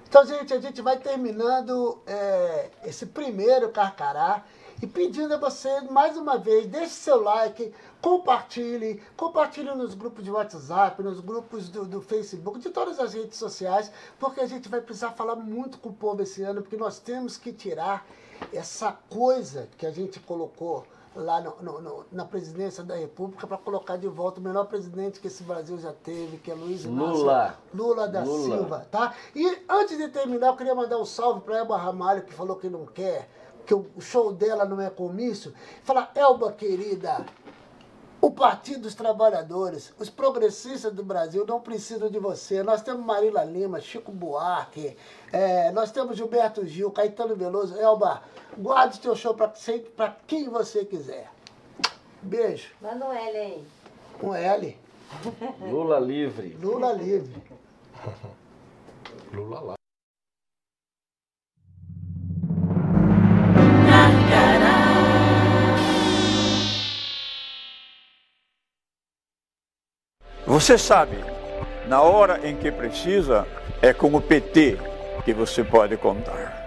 Então, 0.08 0.26
gente, 0.26 0.52
a 0.52 0.60
gente 0.60 0.82
vai 0.82 0.98
terminando 0.98 2.02
é, 2.06 2.70
esse 2.84 3.06
primeiro 3.06 3.70
Carcará 3.70 4.44
e 4.82 4.86
pedindo 4.86 5.32
a 5.34 5.38
você, 5.38 5.80
mais 5.82 6.16
uma 6.16 6.36
vez, 6.38 6.66
deixe 6.66 6.90
seu 6.94 7.22
like, 7.22 7.72
compartilhe, 8.02 9.02
compartilhe 9.16 9.74
nos 9.74 9.94
grupos 9.94 10.22
de 10.24 10.30
WhatsApp, 10.30 11.02
nos 11.02 11.20
grupos 11.20 11.68
do, 11.68 11.84
do 11.84 12.00
Facebook, 12.00 12.58
de 12.58 12.70
todas 12.70 12.98
as 13.00 13.14
redes 13.14 13.38
sociais, 13.38 13.90
porque 14.18 14.40
a 14.40 14.46
gente 14.46 14.68
vai 14.68 14.80
precisar 14.80 15.10
falar 15.12 15.36
muito 15.36 15.78
com 15.78 15.88
o 15.88 15.92
povo 15.92 16.22
esse 16.22 16.42
ano, 16.42 16.62
porque 16.62 16.76
nós 16.76 16.98
temos 16.98 17.36
que 17.36 17.52
tirar 17.52 18.06
essa 18.52 18.92
coisa 19.08 19.68
que 19.78 19.86
a 19.86 19.90
gente 19.90 20.20
colocou 20.20 20.84
lá 21.16 21.40
no- 21.40 21.56
no- 21.62 21.80
no- 21.80 22.04
na 22.10 22.24
presidência 22.24 22.82
da 22.82 22.96
República 22.96 23.46
para 23.46 23.56
colocar 23.56 23.96
de 23.96 24.08
volta 24.08 24.40
o 24.40 24.42
melhor 24.42 24.66
presidente 24.66 25.20
que 25.20 25.28
esse 25.28 25.44
Brasil 25.44 25.78
já 25.78 25.92
teve, 25.92 26.38
que 26.38 26.50
é 26.50 26.54
Luiz 26.54 26.84
Inácio 26.84 27.14
Lula. 27.18 27.58
Lula 27.72 28.08
da 28.08 28.24
Lula. 28.24 28.56
Silva, 28.56 28.86
tá? 28.90 29.14
E 29.34 29.62
antes 29.68 29.96
de 29.96 30.08
terminar, 30.08 30.48
eu 30.48 30.56
queria 30.56 30.74
mandar 30.74 30.98
um 30.98 31.04
salve 31.04 31.40
para 31.42 31.58
Elba 31.58 31.76
Ramalho, 31.76 32.24
que 32.24 32.34
falou 32.34 32.56
que 32.56 32.68
não 32.68 32.84
quer, 32.84 33.28
que 33.66 33.74
o 33.74 34.00
show 34.00 34.32
dela 34.32 34.64
não 34.64 34.80
é 34.80 34.90
comício. 34.90 35.52
Falar, 35.82 36.10
Elba, 36.14 36.52
querida, 36.52 37.24
o 38.20 38.30
Partido 38.30 38.82
dos 38.82 38.94
Trabalhadores, 38.94 39.92
os 39.98 40.08
progressistas 40.08 40.92
do 40.92 41.04
Brasil 41.04 41.44
não 41.46 41.60
precisam 41.60 42.08
de 42.08 42.18
você. 42.18 42.62
Nós 42.62 42.82
temos 42.82 43.04
Marila 43.04 43.44
Lima, 43.44 43.80
Chico 43.80 44.10
Buarque, 44.10 44.96
é, 45.30 45.70
nós 45.72 45.90
temos 45.90 46.16
Gilberto 46.16 46.64
Gil, 46.66 46.90
Caetano 46.90 47.36
Veloso. 47.36 47.78
Elba, 47.78 48.22
guarde 48.56 48.98
o 48.98 49.02
teu 49.02 49.14
show 49.14 49.34
para 49.34 50.16
quem 50.26 50.48
você 50.48 50.84
quiser. 50.86 51.30
Beijo. 52.22 52.70
Manda 52.80 53.06
um 53.06 53.12
L 53.12 53.38
aí. 53.38 53.64
Um 54.22 54.34
L. 54.34 54.78
Lula 55.60 55.98
livre. 55.98 56.56
Lula 56.60 56.92
livre. 56.92 57.42
Lula 59.32 59.60
lá. 59.60 59.83
Você 70.54 70.78
sabe, 70.78 71.16
na 71.88 72.00
hora 72.00 72.38
em 72.48 72.54
que 72.54 72.70
precisa, 72.70 73.44
é 73.82 73.92
com 73.92 74.14
o 74.14 74.20
PT 74.20 74.78
que 75.24 75.32
você 75.32 75.64
pode 75.64 75.96
contar. 75.96 76.63